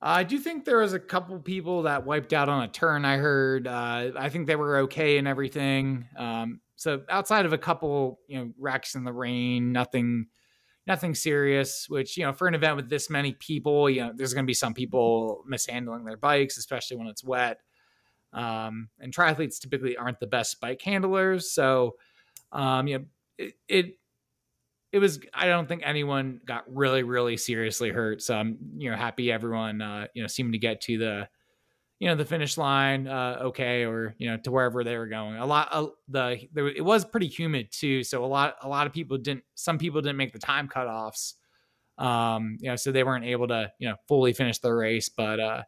I 0.00 0.22
do 0.22 0.38
think 0.38 0.64
there 0.64 0.78
was 0.78 0.92
a 0.92 1.00
couple 1.00 1.38
people 1.40 1.82
that 1.82 2.06
wiped 2.06 2.32
out 2.32 2.48
on 2.48 2.62
a 2.62 2.68
turn. 2.68 3.04
I 3.04 3.16
heard. 3.16 3.66
Uh, 3.66 4.12
I 4.16 4.28
think 4.28 4.46
they 4.46 4.54
were 4.54 4.78
okay 4.78 5.18
and 5.18 5.26
everything. 5.26 6.06
Um, 6.16 6.60
so 6.76 7.02
outside 7.08 7.46
of 7.46 7.52
a 7.52 7.58
couple, 7.58 8.20
you 8.28 8.38
know, 8.38 8.52
wrecks 8.58 8.94
in 8.94 9.02
the 9.02 9.12
rain, 9.12 9.72
nothing, 9.72 10.26
nothing 10.86 11.16
serious. 11.16 11.86
Which 11.88 12.16
you 12.16 12.24
know, 12.24 12.32
for 12.32 12.46
an 12.46 12.54
event 12.54 12.76
with 12.76 12.88
this 12.88 13.10
many 13.10 13.32
people, 13.32 13.90
you 13.90 14.02
know, 14.02 14.12
there's 14.14 14.34
going 14.34 14.44
to 14.44 14.48
be 14.48 14.54
some 14.54 14.72
people 14.72 15.42
mishandling 15.46 16.04
their 16.04 16.16
bikes, 16.16 16.58
especially 16.58 16.96
when 16.96 17.08
it's 17.08 17.24
wet. 17.24 17.58
Um, 18.32 18.90
and 19.00 19.12
triathletes 19.12 19.58
typically 19.58 19.96
aren't 19.96 20.20
the 20.20 20.26
best 20.26 20.60
bike 20.60 20.82
handlers, 20.82 21.50
so 21.50 21.96
um, 22.52 22.86
you 22.86 22.98
know, 22.98 23.04
it, 23.38 23.54
it 23.66 23.98
it 24.92 24.98
was 24.98 25.20
i 25.34 25.46
don't 25.46 25.68
think 25.68 25.82
anyone 25.84 26.40
got 26.46 26.64
really 26.74 27.02
really 27.02 27.36
seriously 27.36 27.90
hurt. 27.90 28.22
So 28.22 28.36
i'm 28.36 28.58
you 28.76 28.90
know 28.90 28.96
happy 28.96 29.30
everyone 29.30 29.82
uh 29.82 30.06
you 30.14 30.22
know 30.22 30.28
seemed 30.28 30.52
to 30.52 30.58
get 30.58 30.80
to 30.82 30.98
the 30.98 31.28
you 31.98 32.08
know 32.08 32.14
the 32.14 32.24
finish 32.24 32.56
line 32.56 33.06
uh 33.06 33.38
okay 33.42 33.84
or 33.84 34.14
you 34.18 34.30
know 34.30 34.36
to 34.38 34.50
wherever 34.50 34.84
they 34.84 34.96
were 34.96 35.08
going. 35.08 35.36
A 35.36 35.46
lot 35.46 35.72
of 35.72 35.92
the 36.08 36.38
there, 36.52 36.68
it 36.68 36.84
was 36.84 37.04
pretty 37.04 37.26
humid 37.26 37.68
too. 37.72 38.04
So 38.04 38.24
a 38.24 38.26
lot 38.26 38.56
a 38.62 38.68
lot 38.68 38.86
of 38.86 38.92
people 38.92 39.18
didn't 39.18 39.44
some 39.54 39.78
people 39.78 40.00
didn't 40.00 40.16
make 40.16 40.32
the 40.32 40.38
time 40.38 40.68
cutoffs 40.68 41.34
um 41.98 42.56
you 42.60 42.70
know 42.70 42.76
so 42.76 42.92
they 42.92 43.02
weren't 43.02 43.24
able 43.24 43.48
to 43.48 43.72
you 43.80 43.88
know 43.88 43.96
fully 44.06 44.32
finish 44.32 44.58
the 44.58 44.72
race. 44.72 45.08
But 45.08 45.40
uh 45.40 45.62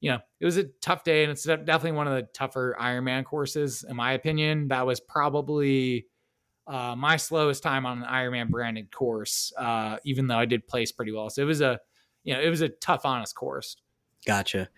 you 0.00 0.10
know 0.10 0.18
it 0.40 0.44
was 0.44 0.58
a 0.58 0.64
tough 0.82 1.04
day 1.04 1.22
and 1.22 1.32
it's 1.32 1.44
definitely 1.44 1.92
one 1.92 2.06
of 2.06 2.14
the 2.14 2.28
tougher 2.34 2.76
ironman 2.78 3.24
courses 3.24 3.84
in 3.88 3.96
my 3.96 4.12
opinion. 4.12 4.68
That 4.68 4.86
was 4.86 5.00
probably 5.00 6.06
uh, 6.72 6.96
my 6.96 7.18
slowest 7.18 7.62
time 7.62 7.84
on 7.84 8.02
an 8.02 8.08
Ironman 8.08 8.48
branded 8.48 8.90
course, 8.90 9.52
uh, 9.58 9.98
even 10.04 10.26
though 10.26 10.38
I 10.38 10.46
did 10.46 10.66
place 10.66 10.90
pretty 10.90 11.12
well. 11.12 11.28
So 11.28 11.42
it 11.42 11.44
was 11.44 11.60
a, 11.60 11.78
you 12.24 12.32
know, 12.32 12.40
it 12.40 12.48
was 12.48 12.62
a 12.62 12.70
tough, 12.70 13.04
honest 13.04 13.34
course. 13.34 13.76
Gotcha. 14.26 14.70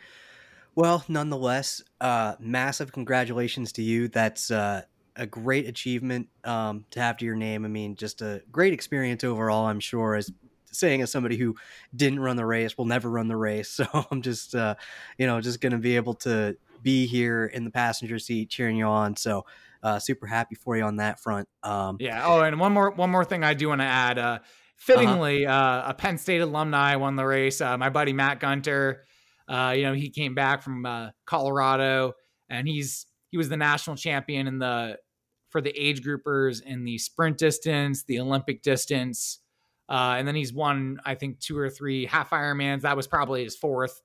Well, 0.74 1.04
nonetheless, 1.06 1.84
uh, 2.00 2.34
massive 2.40 2.90
congratulations 2.90 3.70
to 3.72 3.82
you. 3.82 4.08
That's 4.08 4.50
uh, 4.50 4.82
a 5.14 5.26
great 5.26 5.68
achievement 5.68 6.28
um, 6.42 6.84
to 6.90 7.00
have 7.00 7.16
to 7.18 7.24
your 7.24 7.36
name. 7.36 7.64
I 7.64 7.68
mean, 7.68 7.94
just 7.94 8.22
a 8.22 8.42
great 8.50 8.72
experience 8.72 9.22
overall. 9.22 9.66
I'm 9.66 9.78
sure, 9.78 10.16
as 10.16 10.32
saying 10.72 11.00
as 11.00 11.12
somebody 11.12 11.36
who 11.36 11.54
didn't 11.94 12.18
run 12.18 12.34
the 12.34 12.44
race, 12.44 12.76
will 12.76 12.86
never 12.86 13.08
run 13.08 13.28
the 13.28 13.36
race. 13.36 13.80
So 13.92 14.06
I'm 14.10 14.20
just, 14.20 14.56
uh, 14.56 14.74
you 15.16 15.28
know, 15.28 15.40
just 15.40 15.60
going 15.60 15.72
to 15.72 15.78
be 15.78 15.94
able 15.94 16.14
to 16.14 16.56
be 16.82 17.06
here 17.06 17.46
in 17.46 17.62
the 17.62 17.70
passenger 17.70 18.18
seat 18.18 18.50
cheering 18.50 18.76
you 18.76 18.86
on. 18.86 19.14
So 19.14 19.46
uh, 19.84 19.98
super 19.98 20.26
happy 20.26 20.54
for 20.54 20.76
you 20.76 20.82
on 20.82 20.96
that 20.96 21.20
front. 21.20 21.46
Um, 21.62 21.98
yeah. 22.00 22.22
Oh, 22.24 22.40
and 22.40 22.58
one 22.58 22.72
more 22.72 22.90
one 22.90 23.10
more 23.10 23.24
thing 23.24 23.44
I 23.44 23.52
do 23.52 23.68
want 23.68 23.82
to 23.82 23.86
add. 23.86 24.18
Uh, 24.18 24.38
fittingly, 24.76 25.46
uh-huh. 25.46 25.86
uh, 25.86 25.90
a 25.90 25.94
Penn 25.94 26.16
State 26.16 26.40
alumni 26.40 26.96
won 26.96 27.16
the 27.16 27.24
race. 27.24 27.60
Uh, 27.60 27.76
my 27.76 27.90
buddy 27.90 28.14
Matt 28.14 28.40
Gunter. 28.40 29.04
Uh, 29.46 29.74
you 29.76 29.82
know, 29.82 29.92
he 29.92 30.08
came 30.08 30.34
back 30.34 30.62
from 30.62 30.86
uh, 30.86 31.10
Colorado, 31.26 32.14
and 32.48 32.66
he's 32.66 33.06
he 33.30 33.36
was 33.36 33.50
the 33.50 33.58
national 33.58 33.96
champion 33.96 34.46
in 34.46 34.58
the 34.58 34.98
for 35.50 35.60
the 35.60 35.70
age 35.70 36.02
groupers 36.02 36.62
in 36.62 36.84
the 36.84 36.96
sprint 36.96 37.36
distance, 37.36 38.04
the 38.04 38.18
Olympic 38.18 38.62
distance, 38.62 39.40
and 39.88 40.26
then 40.26 40.34
he's 40.34 40.52
won 40.52 40.98
I 41.04 41.14
think 41.14 41.40
two 41.40 41.58
or 41.58 41.68
three 41.68 42.06
half 42.06 42.30
Ironmans. 42.30 42.80
That 42.80 42.96
was 42.96 43.06
probably 43.06 43.44
his 43.44 43.54
fourth 43.54 44.00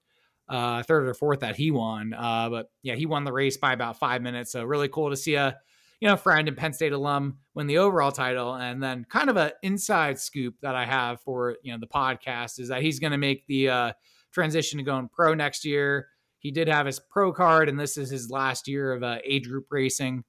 uh, 0.49 0.83
third 0.83 1.07
or 1.07 1.13
fourth 1.13 1.39
that 1.39 1.55
he 1.55 1.71
won. 1.71 2.13
Uh, 2.13 2.49
but 2.49 2.71
yeah, 2.81 2.95
he 2.95 3.05
won 3.05 3.23
the 3.23 3.31
race 3.31 3.57
by 3.57 3.71
about 3.71 3.97
five 3.97 4.21
minutes. 4.21 4.51
So 4.51 4.63
really 4.63 4.89
cool 4.89 5.11
to 5.11 5.15
see 5.15 5.35
a 5.35 5.57
you 5.99 6.07
know 6.07 6.15
friend 6.15 6.47
and 6.47 6.57
Penn 6.57 6.73
State 6.73 6.93
alum 6.93 7.37
win 7.55 7.67
the 7.67 7.77
overall 7.77 8.11
title. 8.11 8.55
And 8.55 8.81
then 8.81 9.05
kind 9.09 9.29
of 9.29 9.37
an 9.37 9.51
inside 9.63 10.19
scoop 10.19 10.55
that 10.61 10.75
I 10.75 10.85
have 10.85 11.21
for 11.21 11.57
you 11.63 11.71
know 11.71 11.79
the 11.79 11.87
podcast 11.87 12.59
is 12.59 12.69
that 12.69 12.81
he's 12.81 12.99
going 12.99 13.11
to 13.11 13.17
make 13.17 13.45
the 13.47 13.69
uh, 13.69 13.91
transition 14.31 14.77
to 14.77 14.83
going 14.83 15.09
pro 15.09 15.33
next 15.33 15.65
year. 15.65 16.07
he 16.39 16.51
did 16.51 16.69
have 16.69 16.85
his 16.85 16.99
pro 16.99 17.33
card, 17.33 17.67
and 17.67 17.79
this 17.79 17.97
is 17.97 18.09
his 18.09 18.29
last 18.29 18.67
year 18.67 18.93
of 18.93 19.03
uh, 19.03 19.17
age 19.25 19.47
group 19.47 19.67
racing. 19.69 20.23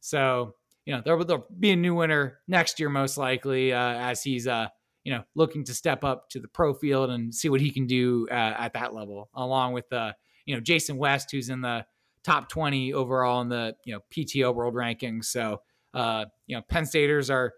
So 0.00 0.54
you 0.86 0.94
know 0.94 1.02
there'll, 1.04 1.24
there'll 1.24 1.46
be 1.58 1.70
a 1.70 1.76
new 1.76 1.94
winner 1.94 2.40
next 2.48 2.80
year, 2.80 2.88
most 2.88 3.16
likely, 3.16 3.72
uh, 3.72 3.78
as 3.78 4.22
he's 4.22 4.48
uh, 4.48 4.68
you 5.04 5.12
know 5.12 5.22
looking 5.36 5.64
to 5.64 5.74
step 5.74 6.02
up 6.02 6.28
to 6.30 6.40
the 6.40 6.48
pro 6.48 6.74
field 6.74 7.10
and 7.10 7.32
see 7.32 7.48
what 7.48 7.60
he 7.60 7.70
can 7.70 7.86
do 7.86 8.26
uh, 8.30 8.34
at 8.58 8.72
that 8.72 8.92
level, 8.92 9.30
along 9.34 9.72
with 9.72 9.92
uh, 9.92 10.12
you 10.46 10.54
know 10.56 10.60
Jason 10.60 10.96
West, 10.96 11.30
who's 11.30 11.48
in 11.48 11.60
the 11.60 11.86
top 12.24 12.48
20 12.48 12.92
overall 12.92 13.40
in 13.40 13.48
the 13.48 13.74
you 13.84 13.94
know 13.94 14.00
PTO 14.14 14.54
world 14.54 14.74
rankings. 14.74 15.26
So 15.26 15.60
uh, 15.94 16.26
you 16.46 16.56
know 16.56 16.62
Penn 16.68 16.86
Staters 16.86 17.30
are 17.30 17.52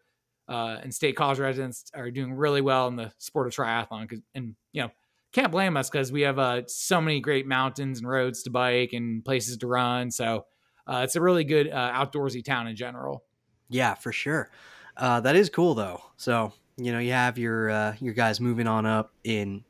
uh, 0.48 0.78
and 0.82 0.94
state 0.94 1.16
college 1.16 1.38
residents 1.38 1.84
are 1.94 2.10
doing 2.10 2.34
really 2.34 2.60
well 2.60 2.88
in 2.88 2.96
the 2.96 3.12
sport 3.18 3.46
of 3.46 3.54
triathlon. 3.54 4.20
And 4.34 4.54
you 4.72 4.82
know 4.82 4.90
can't 5.32 5.50
blame 5.50 5.76
us 5.76 5.90
because 5.90 6.12
we 6.12 6.22
have 6.22 6.38
uh, 6.38 6.62
so 6.68 7.00
many 7.00 7.20
great 7.20 7.46
mountains 7.46 7.98
and 7.98 8.08
roads 8.08 8.44
to 8.44 8.50
bike 8.50 8.92
and 8.92 9.24
places 9.24 9.56
to 9.58 9.66
run. 9.66 10.10
So 10.10 10.46
uh, 10.86 11.00
it's 11.02 11.16
a 11.16 11.20
really 11.20 11.44
good 11.44 11.68
uh, 11.70 11.92
outdoorsy 11.92 12.44
town 12.44 12.68
in 12.68 12.76
general. 12.76 13.24
Yeah, 13.68 13.94
for 13.94 14.12
sure. 14.12 14.50
Uh, 14.96 15.20
that 15.20 15.34
is 15.34 15.50
cool 15.50 15.74
though. 15.74 16.02
So 16.16 16.52
you 16.76 16.92
know 16.92 16.98
you 16.98 17.12
have 17.12 17.38
your 17.38 17.94
your 18.00 18.14
guys 18.14 18.40
moving 18.40 18.66
on 18.66 18.86
up 18.86 19.12
in 19.24 19.64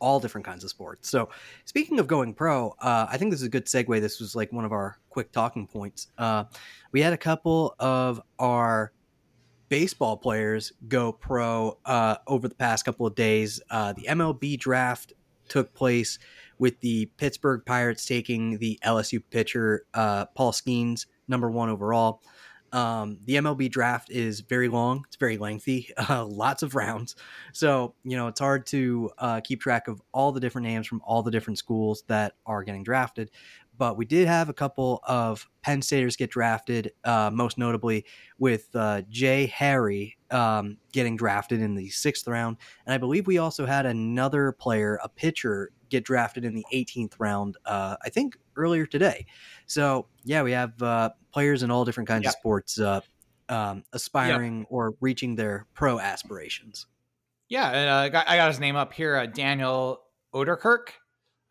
all 0.00 0.20
different 0.20 0.44
kinds 0.44 0.64
of 0.64 0.70
sports. 0.70 1.08
So, 1.08 1.28
speaking 1.64 1.98
of 1.98 2.06
going 2.06 2.34
pro, 2.34 2.74
uh, 2.80 3.06
I 3.10 3.16
think 3.16 3.30
this 3.30 3.40
is 3.40 3.46
a 3.46 3.50
good 3.50 3.66
segue. 3.66 4.00
This 4.00 4.20
was 4.20 4.34
like 4.34 4.52
one 4.52 4.64
of 4.64 4.72
our 4.72 4.98
quick 5.10 5.32
talking 5.32 5.66
points. 5.66 6.08
Uh, 6.18 6.44
we 6.92 7.00
had 7.00 7.12
a 7.12 7.18
couple 7.18 7.74
of 7.78 8.20
our 8.38 8.92
baseball 9.68 10.16
players 10.16 10.72
go 10.88 11.12
pro 11.12 11.78
uh, 11.84 12.16
over 12.26 12.48
the 12.48 12.54
past 12.54 12.84
couple 12.84 13.06
of 13.06 13.14
days. 13.14 13.60
Uh, 13.70 13.92
the 13.92 14.02
MLB 14.02 14.58
draft 14.58 15.12
took 15.48 15.72
place 15.74 16.18
with 16.58 16.78
the 16.80 17.06
Pittsburgh 17.16 17.62
Pirates 17.64 18.04
taking 18.04 18.58
the 18.58 18.78
LSU 18.84 19.22
pitcher 19.30 19.86
uh, 19.94 20.26
Paul 20.26 20.52
Skenes, 20.52 21.06
number 21.26 21.50
one 21.50 21.70
overall. 21.70 22.22
Um, 22.72 23.18
the 23.24 23.36
MLB 23.36 23.70
draft 23.70 24.10
is 24.10 24.40
very 24.40 24.68
long. 24.68 25.04
It's 25.06 25.16
very 25.16 25.38
lengthy, 25.38 25.90
uh, 26.08 26.24
lots 26.24 26.62
of 26.62 26.74
rounds. 26.74 27.16
So, 27.52 27.94
you 28.04 28.16
know, 28.16 28.28
it's 28.28 28.40
hard 28.40 28.66
to 28.66 29.10
uh, 29.18 29.40
keep 29.42 29.60
track 29.60 29.88
of 29.88 30.00
all 30.12 30.32
the 30.32 30.40
different 30.40 30.66
names 30.66 30.86
from 30.86 31.02
all 31.04 31.22
the 31.22 31.30
different 31.30 31.58
schools 31.58 32.04
that 32.06 32.34
are 32.46 32.62
getting 32.62 32.84
drafted. 32.84 33.30
But 33.80 33.96
we 33.96 34.04
did 34.04 34.28
have 34.28 34.50
a 34.50 34.52
couple 34.52 35.00
of 35.04 35.48
Penn 35.62 35.80
Staters 35.80 36.14
get 36.14 36.30
drafted, 36.30 36.92
uh, 37.02 37.30
most 37.32 37.56
notably 37.56 38.04
with 38.38 38.68
uh, 38.74 39.00
Jay 39.08 39.46
Harry 39.46 40.18
um, 40.30 40.76
getting 40.92 41.16
drafted 41.16 41.62
in 41.62 41.74
the 41.74 41.88
sixth 41.88 42.28
round. 42.28 42.58
And 42.84 42.92
I 42.92 42.98
believe 42.98 43.26
we 43.26 43.38
also 43.38 43.64
had 43.64 43.86
another 43.86 44.52
player, 44.52 45.00
a 45.02 45.08
pitcher, 45.08 45.70
get 45.90 46.04
drafted 46.04 46.44
in 46.44 46.54
the 46.54 46.64
18th 46.72 47.14
round, 47.18 47.56
uh, 47.66 47.96
I 48.02 48.08
think 48.08 48.38
earlier 48.56 48.86
today. 48.86 49.26
So, 49.66 50.06
yeah, 50.24 50.42
we 50.42 50.52
have 50.52 50.80
uh, 50.82 51.10
players 51.32 51.62
in 51.62 51.70
all 51.70 51.84
different 51.84 52.08
kinds 52.08 52.24
yep. 52.24 52.34
of 52.34 52.38
sports 52.38 52.80
uh, 52.80 53.00
um, 53.48 53.84
aspiring 53.92 54.60
yep. 54.60 54.68
or 54.70 54.94
reaching 55.00 55.34
their 55.34 55.66
pro 55.74 55.98
aspirations. 55.98 56.86
Yeah, 57.48 57.68
and, 57.68 57.90
uh, 57.90 57.94
I, 57.94 58.08
got, 58.08 58.28
I 58.28 58.36
got 58.36 58.48
his 58.48 58.60
name 58.60 58.76
up 58.76 58.92
here, 58.92 59.16
uh, 59.16 59.26
Daniel 59.26 60.00
Oderkirk. 60.32 60.90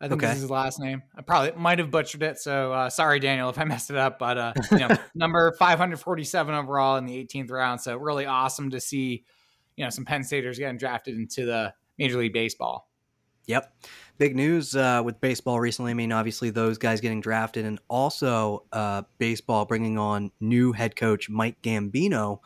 I 0.00 0.08
think 0.08 0.22
okay. 0.22 0.28
this 0.28 0.36
is 0.36 0.42
his 0.42 0.50
last 0.50 0.80
name. 0.80 1.02
I 1.14 1.20
probably 1.20 1.52
might 1.60 1.78
have 1.78 1.90
butchered 1.90 2.22
it, 2.22 2.38
so 2.38 2.72
uh, 2.72 2.88
sorry, 2.88 3.20
Daniel, 3.20 3.50
if 3.50 3.58
I 3.58 3.64
messed 3.66 3.90
it 3.90 3.96
up. 3.96 4.18
But 4.18 4.38
uh, 4.38 4.52
you 4.72 4.78
know, 4.78 4.96
number 5.14 5.52
547 5.52 6.54
overall 6.54 6.96
in 6.96 7.04
the 7.04 7.22
18th 7.22 7.50
round, 7.50 7.80
so 7.82 7.96
really 7.98 8.24
awesome 8.24 8.70
to 8.70 8.80
see, 8.80 9.24
you 9.76 9.84
know, 9.84 9.90
some 9.90 10.06
Penn 10.06 10.24
Staters 10.24 10.58
getting 10.58 10.78
drafted 10.78 11.16
into 11.16 11.44
the 11.44 11.74
Major 11.98 12.18
League 12.18 12.32
Baseball. 12.32 12.89
Yep. 13.50 13.74
Big 14.18 14.36
news 14.36 14.76
uh, 14.76 15.02
with 15.04 15.20
baseball 15.20 15.58
recently. 15.58 15.90
I 15.90 15.94
mean, 15.94 16.12
obviously, 16.12 16.50
those 16.50 16.78
guys 16.78 17.00
getting 17.00 17.20
drafted, 17.20 17.64
and 17.64 17.80
also 17.88 18.62
uh, 18.72 19.02
baseball 19.18 19.64
bringing 19.64 19.98
on 19.98 20.30
new 20.38 20.70
head 20.70 20.94
coach 20.94 21.28
Mike 21.28 21.60
Gambino, 21.60 22.38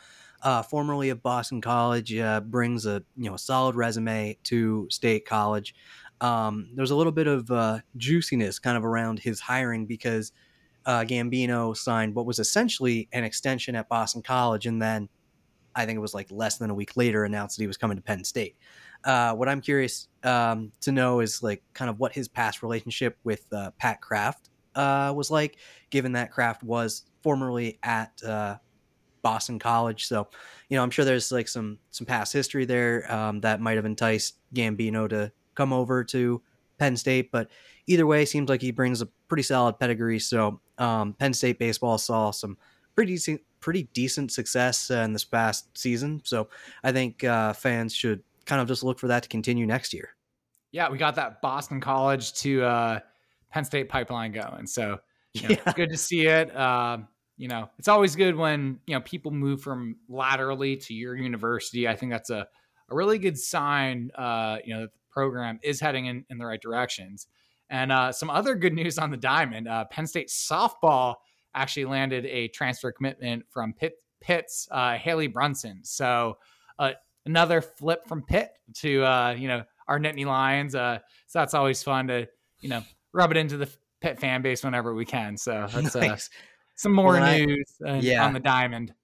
uh, 0.42 0.62
formerly 0.62 1.10
of 1.10 1.22
Boston 1.22 1.60
College, 1.60 2.16
uh, 2.16 2.40
brings 2.40 2.86
a 2.86 3.02
you 3.18 3.28
know 3.28 3.34
a 3.34 3.38
solid 3.38 3.76
resume 3.76 4.38
to 4.44 4.86
State 4.90 5.26
College. 5.26 5.74
Um, 6.22 6.70
there's 6.74 6.90
a 6.90 6.96
little 6.96 7.12
bit 7.12 7.26
of 7.26 7.50
uh, 7.50 7.80
juiciness 7.98 8.58
kind 8.58 8.78
of 8.78 8.84
around 8.86 9.18
his 9.18 9.40
hiring 9.40 9.84
because 9.84 10.32
uh, 10.86 11.00
Gambino 11.00 11.76
signed 11.76 12.14
what 12.14 12.24
was 12.24 12.38
essentially 12.38 13.10
an 13.12 13.24
extension 13.24 13.74
at 13.74 13.90
Boston 13.90 14.22
College, 14.22 14.64
and 14.64 14.80
then 14.80 15.10
I 15.74 15.84
think 15.84 15.98
it 15.98 16.00
was 16.00 16.14
like 16.14 16.30
less 16.30 16.56
than 16.56 16.70
a 16.70 16.74
week 16.74 16.96
later 16.96 17.24
announced 17.24 17.58
that 17.58 17.62
he 17.62 17.66
was 17.66 17.76
coming 17.76 17.98
to 17.98 18.02
Penn 18.02 18.24
State. 18.24 18.56
Uh, 19.04 19.34
what 19.34 19.48
I'm 19.48 19.60
curious 19.60 20.08
um, 20.22 20.72
to 20.80 20.92
know 20.92 21.20
is 21.20 21.42
like 21.42 21.62
kind 21.74 21.90
of 21.90 21.98
what 22.00 22.12
his 22.12 22.26
past 22.28 22.62
relationship 22.62 23.18
with 23.22 23.46
uh, 23.52 23.70
Pat 23.78 24.00
Kraft 24.00 24.48
uh, 24.74 25.12
was 25.14 25.30
like, 25.30 25.58
given 25.90 26.12
that 26.12 26.30
Kraft 26.32 26.62
was 26.62 27.04
formerly 27.22 27.78
at 27.82 28.22
uh, 28.24 28.56
Boston 29.22 29.58
College. 29.58 30.06
So, 30.06 30.28
you 30.68 30.76
know, 30.76 30.82
I'm 30.82 30.90
sure 30.90 31.04
there's 31.04 31.32
like 31.32 31.48
some 31.48 31.78
some 31.90 32.06
past 32.06 32.32
history 32.32 32.64
there 32.64 33.10
um, 33.12 33.40
that 33.40 33.60
might 33.60 33.76
have 33.76 33.86
enticed 33.86 34.38
Gambino 34.54 35.08
to 35.08 35.32
come 35.54 35.72
over 35.72 36.04
to 36.04 36.42
Penn 36.78 36.96
State. 36.96 37.30
But 37.30 37.50
either 37.86 38.06
way, 38.06 38.24
seems 38.24 38.48
like 38.48 38.62
he 38.62 38.70
brings 38.70 39.02
a 39.02 39.08
pretty 39.28 39.42
solid 39.42 39.78
pedigree. 39.78 40.18
So, 40.18 40.60
um, 40.78 41.14
Penn 41.14 41.32
State 41.32 41.58
baseball 41.58 41.98
saw 41.98 42.30
some 42.30 42.56
pretty 42.94 43.14
decent, 43.14 43.40
pretty 43.60 43.84
decent 43.94 44.32
success 44.32 44.90
uh, 44.90 44.96
in 44.96 45.12
this 45.12 45.24
past 45.24 45.76
season. 45.76 46.20
So, 46.24 46.48
I 46.82 46.92
think 46.92 47.24
uh, 47.24 47.54
fans 47.54 47.94
should 47.94 48.22
kind 48.46 48.60
of 48.60 48.68
just 48.68 48.82
look 48.82 48.98
for 48.98 49.08
that 49.08 49.22
to 49.22 49.28
continue 49.28 49.66
next 49.66 49.92
year. 49.92 50.10
Yeah, 50.72 50.90
we 50.90 50.98
got 50.98 51.14
that 51.16 51.40
Boston 51.40 51.80
College 51.80 52.32
to 52.34 52.62
uh, 52.62 53.00
Penn 53.50 53.64
State 53.64 53.88
pipeline 53.88 54.32
going. 54.32 54.66
So 54.66 54.98
you 55.34 55.48
know, 55.48 55.56
yeah. 55.66 55.72
good 55.72 55.90
to 55.90 55.96
see 55.96 56.26
it. 56.26 56.54
Uh, 56.54 56.98
you 57.36 57.48
know, 57.48 57.68
it's 57.78 57.88
always 57.88 58.16
good 58.16 58.36
when 58.36 58.80
you 58.86 58.94
know 58.94 59.00
people 59.00 59.30
move 59.32 59.62
from 59.62 59.96
laterally 60.08 60.76
to 60.76 60.94
your 60.94 61.16
university. 61.16 61.88
I 61.88 61.96
think 61.96 62.12
that's 62.12 62.30
a, 62.30 62.46
a 62.88 62.94
really 62.94 63.18
good 63.18 63.38
sign. 63.38 64.10
Uh, 64.14 64.58
you 64.64 64.74
know, 64.74 64.82
that 64.82 64.92
the 64.92 64.98
program 65.10 65.58
is 65.62 65.80
heading 65.80 66.06
in, 66.06 66.24
in 66.30 66.38
the 66.38 66.46
right 66.46 66.60
directions. 66.60 67.26
And 67.70 67.90
uh, 67.90 68.12
some 68.12 68.30
other 68.30 68.54
good 68.54 68.72
news 68.72 68.98
on 68.98 69.10
the 69.10 69.16
diamond: 69.16 69.68
uh, 69.68 69.84
Penn 69.86 70.06
State 70.06 70.28
softball 70.28 71.16
actually 71.54 71.86
landed 71.86 72.26
a 72.26 72.48
transfer 72.48 72.92
commitment 72.92 73.44
from 73.50 73.72
Pitt, 73.72 73.94
Pitt's 74.20 74.68
uh, 74.70 74.94
Haley 74.94 75.28
Brunson. 75.28 75.80
So 75.82 76.38
uh, 76.78 76.92
another 77.26 77.60
flip 77.60 78.06
from 78.06 78.22
Pitt 78.22 78.52
to 78.74 79.04
uh, 79.04 79.34
you 79.36 79.48
know 79.48 79.64
our 79.88 79.98
Nittany 79.98 80.26
Lions. 80.26 80.74
Uh, 80.74 80.98
so 81.26 81.38
that's 81.38 81.54
always 81.54 81.82
fun 81.82 82.08
to 82.08 82.26
you 82.60 82.68
know 82.68 82.82
rub 83.12 83.30
it 83.30 83.36
into 83.36 83.56
the 83.56 83.68
Pitt 84.00 84.18
fan 84.20 84.42
base 84.42 84.64
whenever 84.64 84.94
we 84.94 85.04
can. 85.04 85.36
So 85.36 85.66
that's 85.72 85.96
uh, 85.96 86.00
nice. 86.00 86.30
some 86.74 86.92
more 86.92 87.12
well, 87.12 87.38
news 87.38 87.72
I, 87.86 87.98
yeah. 87.98 88.24
on 88.24 88.32
the 88.32 88.40
diamond. 88.40 88.94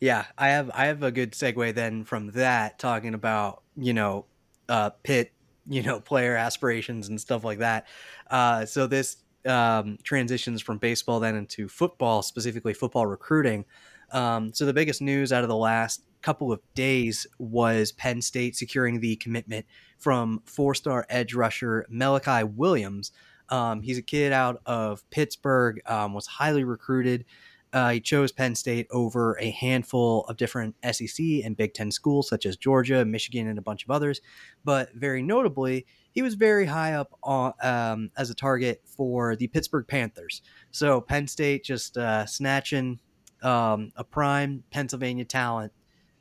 Yeah, 0.00 0.24
I 0.38 0.48
have 0.48 0.70
I 0.74 0.86
have 0.86 1.02
a 1.02 1.12
good 1.12 1.32
segue 1.32 1.74
then 1.74 2.04
from 2.04 2.32
that 2.32 2.78
talking 2.78 3.14
about 3.14 3.62
you 3.76 3.92
know 3.92 4.26
uh, 4.68 4.90
Pitt 5.02 5.32
you 5.68 5.82
know 5.82 6.00
player 6.00 6.36
aspirations 6.36 7.08
and 7.08 7.20
stuff 7.20 7.44
like 7.44 7.58
that. 7.58 7.86
Uh, 8.30 8.64
so 8.64 8.86
this 8.86 9.18
um, 9.46 9.98
transitions 10.02 10.60
from 10.62 10.78
baseball 10.78 11.20
then 11.20 11.36
into 11.36 11.68
football, 11.68 12.22
specifically 12.22 12.74
football 12.74 13.06
recruiting. 13.06 13.64
Um, 14.12 14.52
so 14.52 14.66
the 14.66 14.72
biggest 14.72 15.00
news 15.00 15.32
out 15.32 15.42
of 15.42 15.48
the 15.48 15.56
last 15.56 16.02
couple 16.20 16.52
of 16.52 16.60
days 16.74 17.26
was 17.38 17.92
Penn 17.92 18.22
State 18.22 18.56
securing 18.56 19.00
the 19.00 19.16
commitment 19.16 19.66
from 19.98 20.42
four 20.44 20.74
star 20.74 21.06
edge 21.08 21.34
rusher 21.34 21.86
Mylachi 21.92 22.54
Williams. 22.54 23.12
Um, 23.48 23.82
he's 23.82 23.98
a 23.98 24.02
kid 24.02 24.32
out 24.32 24.60
of 24.66 25.08
Pittsburgh, 25.10 25.80
um, 25.86 26.14
was 26.14 26.26
highly 26.26 26.64
recruited. 26.64 27.24
Uh, 27.72 27.90
he 27.90 28.00
chose 28.00 28.32
Penn 28.32 28.54
State 28.54 28.88
over 28.90 29.38
a 29.40 29.50
handful 29.50 30.24
of 30.24 30.36
different 30.36 30.74
SEC 30.90 31.24
and 31.44 31.56
Big 31.56 31.72
Ten 31.72 31.90
schools, 31.90 32.28
such 32.28 32.44
as 32.44 32.56
Georgia, 32.56 33.04
Michigan, 33.04 33.46
and 33.46 33.58
a 33.58 33.62
bunch 33.62 33.84
of 33.84 33.90
others. 33.90 34.20
But 34.64 34.92
very 34.94 35.22
notably, 35.22 35.86
he 36.10 36.22
was 36.22 36.34
very 36.34 36.66
high 36.66 36.94
up 36.94 37.16
on, 37.22 37.52
um, 37.62 38.10
as 38.16 38.30
a 38.30 38.34
target 38.34 38.82
for 38.84 39.36
the 39.36 39.46
Pittsburgh 39.46 39.86
Panthers. 39.86 40.42
So 40.72 41.00
Penn 41.00 41.28
State 41.28 41.62
just 41.62 41.96
uh, 41.96 42.26
snatching 42.26 42.98
um, 43.42 43.92
a 43.94 44.02
prime 44.02 44.64
Pennsylvania 44.70 45.24
talent 45.24 45.72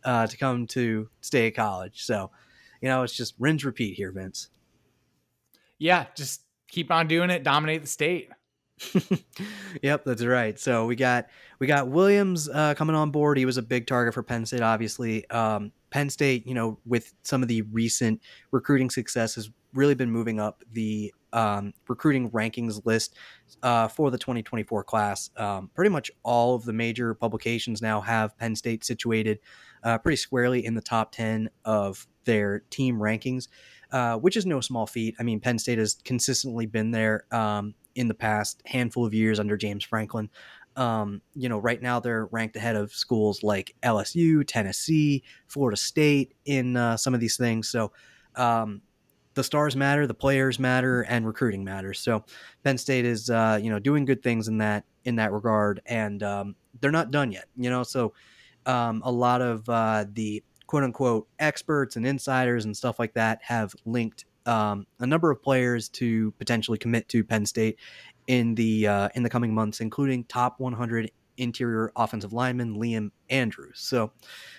uh, 0.03 0.27
to 0.27 0.37
come 0.37 0.67
to 0.67 1.09
State 1.21 1.55
College. 1.55 2.03
So, 2.03 2.31
you 2.81 2.89
know, 2.89 3.03
it's 3.03 3.15
just 3.15 3.35
rinse 3.39 3.63
repeat 3.63 3.95
here, 3.95 4.11
Vince. 4.11 4.49
Yeah, 5.77 6.07
just 6.15 6.41
keep 6.67 6.91
on 6.91 7.07
doing 7.07 7.29
it, 7.29 7.43
dominate 7.43 7.81
the 7.81 7.87
state. 7.87 8.29
yep, 9.81 10.05
that's 10.05 10.23
right. 10.23 10.57
So 10.57 10.85
we 10.85 10.95
got 10.95 11.27
we 11.59 11.67
got 11.67 11.89
Williams 11.89 12.47
uh, 12.47 12.73
coming 12.75 12.95
on 12.95 13.11
board. 13.11 13.37
He 13.37 13.45
was 13.45 13.57
a 13.57 13.61
big 13.61 13.87
target 13.87 14.13
for 14.13 14.23
Penn 14.23 14.45
State, 14.45 14.61
obviously. 14.61 15.29
Um, 15.29 15.71
Penn 15.89 16.09
State, 16.09 16.47
you 16.47 16.53
know, 16.53 16.79
with 16.85 17.13
some 17.23 17.41
of 17.41 17.47
the 17.49 17.61
recent 17.63 18.21
recruiting 18.51 18.89
success, 18.89 19.35
has 19.35 19.49
really 19.73 19.95
been 19.95 20.11
moving 20.11 20.39
up 20.39 20.63
the 20.71 21.13
um, 21.33 21.73
recruiting 21.87 22.29
rankings 22.31 22.85
list 22.85 23.15
uh, 23.63 23.87
for 23.87 24.11
the 24.11 24.17
2024 24.17 24.83
class. 24.83 25.29
Um, 25.37 25.69
pretty 25.73 25.89
much 25.89 26.11
all 26.23 26.55
of 26.55 26.65
the 26.65 26.73
major 26.73 27.13
publications 27.13 27.81
now 27.81 28.01
have 28.01 28.37
Penn 28.37 28.55
State 28.55 28.83
situated 28.83 29.39
uh, 29.83 29.97
pretty 29.97 30.17
squarely 30.17 30.65
in 30.65 30.73
the 30.73 30.81
top 30.81 31.11
10 31.11 31.49
of 31.65 32.07
their 32.25 32.59
team 32.69 32.99
rankings, 32.99 33.47
uh, 33.91 34.15
which 34.17 34.37
is 34.37 34.45
no 34.45 34.61
small 34.61 34.85
feat. 34.85 35.15
I 35.19 35.23
mean, 35.23 35.39
Penn 35.39 35.59
State 35.59 35.79
has 35.79 35.95
consistently 36.03 36.65
been 36.65 36.91
there 36.91 37.25
um, 37.31 37.73
in 37.95 38.07
the 38.07 38.13
past 38.13 38.61
handful 38.65 39.05
of 39.05 39.13
years 39.13 39.39
under 39.39 39.57
James 39.57 39.83
Franklin. 39.83 40.29
Um, 40.75 41.21
you 41.35 41.49
know, 41.49 41.57
right 41.57 41.81
now 41.81 41.99
they're 41.99 42.27
ranked 42.27 42.55
ahead 42.55 42.75
of 42.75 42.91
schools 42.91 43.43
like 43.43 43.75
LSU, 43.83 44.43
Tennessee, 44.45 45.23
Florida 45.47 45.75
State 45.75 46.35
in 46.45 46.77
uh, 46.77 46.95
some 46.95 47.13
of 47.13 47.19
these 47.19 47.37
things. 47.37 47.67
So 47.69 47.91
um, 48.35 48.81
the 49.39 49.43
stars 49.45 49.73
matter, 49.73 50.05
the 50.05 50.13
players 50.13 50.59
matter, 50.59 51.03
and 51.03 51.25
recruiting 51.25 51.63
matters. 51.63 52.01
So 52.01 52.25
Penn 52.65 52.77
State 52.77 53.05
is 53.05 53.29
uh, 53.29 53.57
you 53.61 53.69
know 53.69 53.79
doing 53.79 54.03
good 54.03 54.21
things 54.21 54.49
in 54.49 54.57
that 54.57 54.83
in 55.05 55.15
that 55.15 55.31
regard, 55.31 55.81
and 55.85 56.21
um, 56.21 56.55
they're 56.81 56.91
not 56.91 57.09
done 57.09 57.31
yet. 57.31 57.45
You 57.55 57.69
know, 57.69 57.83
so 57.83 58.13
um, 58.65 59.01
a 59.05 59.11
lot 59.11 59.41
of 59.41 59.67
uh, 59.69 60.03
the 60.11 60.43
quote 60.67 60.83
unquote 60.83 61.29
experts 61.39 61.95
and 61.95 62.05
insiders 62.05 62.65
and 62.65 62.75
stuff 62.75 62.99
like 62.99 63.13
that 63.13 63.39
have 63.43 63.73
linked 63.85 64.25
um, 64.45 64.85
a 64.99 65.07
number 65.07 65.31
of 65.31 65.41
players 65.41 65.87
to 65.89 66.31
potentially 66.31 66.77
commit 66.77 67.07
to 67.07 67.23
Penn 67.23 67.45
State 67.45 67.79
in 68.27 68.55
the 68.55 68.87
uh, 68.87 69.09
in 69.15 69.23
the 69.23 69.29
coming 69.29 69.53
months, 69.53 69.79
including 69.79 70.25
top 70.25 70.59
100 70.59 71.11
interior 71.37 71.93
offensive 71.95 72.33
lineman 72.33 72.75
Liam 72.75 73.11
Andrews. 73.29 73.79
So 73.79 74.11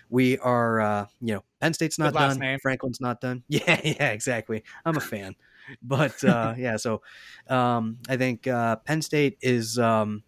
we 0.09 0.39
are, 0.39 0.81
uh, 0.81 1.07
you 1.21 1.35
know, 1.35 1.45
Penn 1.61 1.75
State's 1.75 1.99
not 1.99 2.15
done. 2.15 2.39
Name. 2.39 2.59
Franklin's 2.61 3.01
not 3.01 3.21
done. 3.21 3.43
Yeah, 3.49 3.81
yeah, 3.85 4.11
exactly. 4.11 4.63
I'm 4.85 4.97
a 4.97 5.01
fan, 5.01 5.35
but 5.83 6.23
uh, 6.25 6.55
yeah. 6.59 6.77
So 6.77 7.03
um, 7.49 7.99
I 8.09 8.17
think 8.17 8.47
uh, 8.47 8.77
Penn 8.77 9.03
State 9.03 9.39
is. 9.41 9.79
Um, 9.79 10.23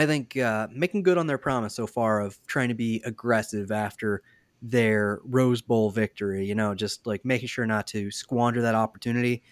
I 0.00 0.06
think 0.06 0.36
uh, 0.36 0.68
making 0.70 1.02
good 1.02 1.18
on 1.18 1.26
their 1.26 1.38
promise 1.38 1.74
so 1.74 1.84
far 1.84 2.20
of 2.20 2.38
trying 2.46 2.68
to 2.68 2.74
be 2.74 3.02
aggressive 3.04 3.72
after 3.72 4.22
their 4.62 5.18
Rose 5.24 5.60
Bowl 5.60 5.90
victory. 5.90 6.46
You 6.46 6.54
know, 6.54 6.74
just 6.74 7.06
like 7.06 7.24
making 7.24 7.48
sure 7.48 7.66
not 7.66 7.86
to 7.88 8.10
squander 8.10 8.62
that 8.62 8.74
opportunity. 8.74 9.42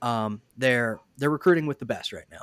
Um, 0.00 0.40
they're 0.56 1.00
they're 1.18 1.30
recruiting 1.30 1.66
with 1.66 1.78
the 1.78 1.86
best 1.86 2.12
right 2.12 2.26
now. 2.30 2.42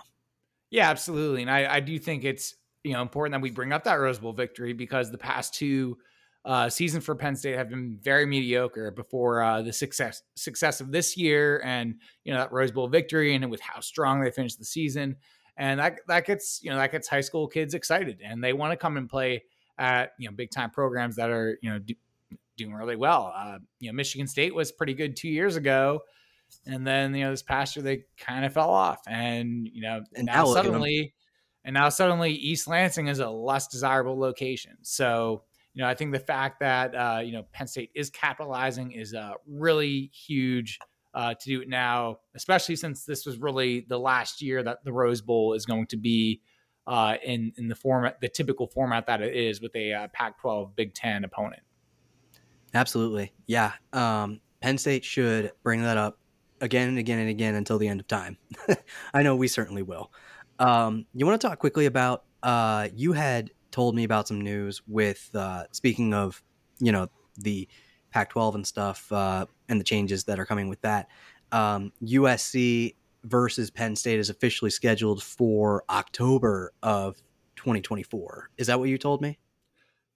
Yeah, 0.71 0.89
absolutely, 0.89 1.41
and 1.41 1.51
I, 1.51 1.75
I 1.75 1.79
do 1.79 1.97
think 1.99 2.23
it's 2.23 2.55
you 2.83 2.93
know 2.93 3.01
important 3.01 3.33
that 3.33 3.41
we 3.41 3.51
bring 3.51 3.73
up 3.73 3.83
that 3.83 3.95
Rose 3.95 4.19
Bowl 4.19 4.33
victory 4.33 4.73
because 4.73 5.11
the 5.11 5.17
past 5.17 5.53
two 5.53 5.97
uh, 6.45 6.69
seasons 6.69 7.03
for 7.03 7.15
Penn 7.15 7.35
State 7.35 7.55
have 7.55 7.69
been 7.69 7.97
very 8.01 8.25
mediocre 8.25 8.91
before 8.91 9.41
uh, 9.43 9.61
the 9.61 9.73
success 9.73 10.23
success 10.35 10.81
of 10.81 10.91
this 10.91 11.17
year 11.17 11.61
and 11.65 11.95
you 12.23 12.33
know 12.33 12.39
that 12.39 12.51
Rose 12.51 12.71
Bowl 12.71 12.87
victory 12.87 13.35
and 13.35 13.49
with 13.51 13.61
how 13.61 13.79
strong 13.81 14.21
they 14.21 14.31
finished 14.31 14.57
the 14.57 14.65
season 14.65 15.15
and 15.57 15.79
that 15.79 15.99
that 16.07 16.25
gets 16.25 16.61
you 16.63 16.69
know 16.69 16.77
that 16.77 16.91
gets 16.91 17.07
high 17.07 17.21
school 17.21 17.47
kids 17.47 17.73
excited 17.73 18.21
and 18.23 18.43
they 18.43 18.53
want 18.53 18.71
to 18.71 18.77
come 18.77 18.97
and 18.97 19.09
play 19.09 19.43
at 19.77 20.13
you 20.17 20.29
know 20.29 20.35
big 20.35 20.49
time 20.49 20.69
programs 20.69 21.17
that 21.17 21.29
are 21.29 21.57
you 21.61 21.69
know 21.69 21.79
do, 21.79 21.93
doing 22.57 22.73
really 22.73 22.95
well. 22.95 23.33
Uh, 23.35 23.59
you 23.79 23.89
know 23.89 23.95
Michigan 23.95 24.27
State 24.27 24.55
was 24.55 24.71
pretty 24.71 24.93
good 24.93 25.15
two 25.15 25.29
years 25.29 25.55
ago 25.55 26.01
and 26.65 26.85
then 26.85 27.13
you 27.15 27.23
know 27.23 27.31
this 27.31 27.41
past 27.41 27.75
year 27.75 27.83
they 27.83 28.03
kind 28.17 28.45
of 28.45 28.53
fell 28.53 28.69
off, 28.69 29.01
and 29.07 29.67
you 29.71 29.81
know 29.81 30.01
and 30.15 30.25
now 30.25 30.45
suddenly, 30.45 31.13
and 31.63 31.73
now 31.73 31.89
suddenly 31.89 32.31
East 32.31 32.67
Lansing 32.67 33.07
is 33.07 33.19
a 33.19 33.29
less 33.29 33.67
desirable 33.67 34.17
location. 34.17 34.77
So 34.81 35.43
you 35.79 35.85
know 35.85 35.89
I 35.89 35.95
think 35.95 36.11
the 36.11 36.19
fact 36.19 36.59
that 36.59 36.93
uh, 36.93 37.21
you 37.23 37.31
know 37.31 37.45
Penn 37.53 37.65
State 37.65 37.89
is 37.95 38.09
capitalizing 38.09 38.91
is 38.91 39.13
uh, 39.13 39.31
really 39.47 40.11
huge. 40.13 40.77
Uh, 41.11 41.33
to 41.33 41.45
do 41.49 41.61
it 41.61 41.67
now, 41.67 42.17
especially 42.35 42.75
since 42.75 43.03
this 43.03 43.25
was 43.25 43.39
really 43.39 43.83
the 43.89 43.97
last 43.97 44.43
year 44.43 44.61
that 44.61 44.83
the 44.83 44.93
Rose 44.93 45.21
Bowl 45.21 45.53
is 45.53 45.65
going 45.65 45.87
to 45.87 45.97
be 45.97 46.41
uh, 46.85 47.15
in 47.23 47.51
in 47.57 47.67
the 47.67 47.75
format, 47.75 48.19
the 48.21 48.27
typical 48.27 48.67
format 48.67 49.07
that 49.07 49.21
it 49.21 49.35
is 49.35 49.59
with 49.59 49.75
a 49.75 49.91
uh, 49.91 50.07
Pac-12 50.13 50.75
Big 50.75 50.93
Ten 50.93 51.23
opponent. 51.23 51.63
Absolutely, 52.75 53.33
yeah. 53.47 53.71
Um, 53.93 54.41
Penn 54.61 54.77
State 54.77 55.03
should 55.03 55.51
bring 55.63 55.81
that 55.81 55.97
up 55.97 56.19
again 56.61 56.89
and 56.89 56.99
again 56.99 57.19
and 57.19 57.29
again 57.29 57.55
until 57.55 57.79
the 57.79 57.87
end 57.87 58.01
of 58.01 58.07
time. 58.07 58.37
I 59.13 59.23
know 59.23 59.35
we 59.35 59.47
certainly 59.47 59.81
will. 59.81 60.11
Um, 60.59 61.05
you 61.15 61.25
want 61.25 61.39
to 61.41 61.47
talk 61.47 61.57
quickly 61.57 61.85
about? 61.87 62.25
Uh, 62.43 62.89
you 62.93 63.13
had 63.13 63.49
told 63.71 63.95
me 63.95 64.03
about 64.03 64.27
some 64.27 64.41
news 64.41 64.81
with 64.87 65.29
uh, 65.33 65.63
speaking 65.71 66.13
of, 66.13 66.41
you 66.79 66.91
know, 66.91 67.07
the 67.37 67.67
Pac-12 68.11 68.55
and 68.55 68.67
stuff 68.67 69.11
uh, 69.11 69.45
and 69.67 69.79
the 69.79 69.83
changes 69.83 70.23
that 70.25 70.39
are 70.39 70.45
coming 70.45 70.69
with 70.69 70.81
that. 70.81 71.07
Um, 71.51 71.91
USC 72.03 72.95
versus 73.23 73.69
Penn 73.69 73.95
State 73.95 74.19
is 74.19 74.29
officially 74.29 74.71
scheduled 74.71 75.21
for 75.21 75.83
October 75.89 76.73
of 76.81 77.17
2024. 77.55 78.49
Is 78.57 78.67
that 78.67 78.79
what 78.79 78.89
you 78.89 78.97
told 78.97 79.21
me? 79.21 79.37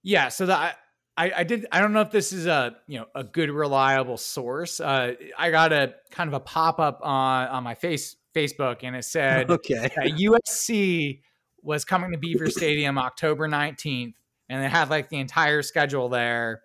Yeah. 0.03 0.29
So 0.29 0.45
that 0.47 0.77
I, 1.17 1.31
I 1.37 1.43
did. 1.43 1.67
I 1.71 1.79
don't 1.79 1.93
know 1.93 2.01
if 2.01 2.11
this 2.11 2.33
is 2.33 2.47
a 2.47 2.75
you 2.87 2.99
know 2.99 3.05
a 3.13 3.23
good 3.23 3.51
reliable 3.51 4.17
source. 4.17 4.79
Uh, 4.79 5.13
I 5.37 5.51
got 5.51 5.71
a 5.71 5.95
kind 6.09 6.27
of 6.27 6.33
a 6.33 6.39
pop 6.39 6.79
up 6.79 6.99
on 7.03 7.47
on 7.47 7.63
my 7.63 7.75
face 7.75 8.15
Facebook, 8.35 8.79
and 8.83 8.95
it 8.95 9.05
said 9.05 9.51
okay 9.51 9.89
USC 9.95 11.21
was 11.63 11.85
coming 11.85 12.11
to 12.11 12.17
Beaver 12.17 12.49
Stadium 12.49 12.97
October 12.97 13.47
nineteenth, 13.47 14.15
and 14.49 14.63
they 14.63 14.69
had 14.69 14.89
like 14.89 15.09
the 15.09 15.17
entire 15.17 15.61
schedule 15.61 16.09
there. 16.09 16.61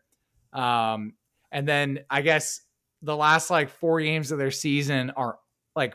Um, 0.52 1.14
and 1.50 1.66
then 1.66 2.00
I 2.10 2.22
guess 2.22 2.60
the 3.02 3.16
last 3.16 3.50
like 3.50 3.70
four 3.70 4.00
games 4.00 4.32
of 4.32 4.38
their 4.38 4.50
season 4.50 5.10
are 5.10 5.38
like 5.76 5.94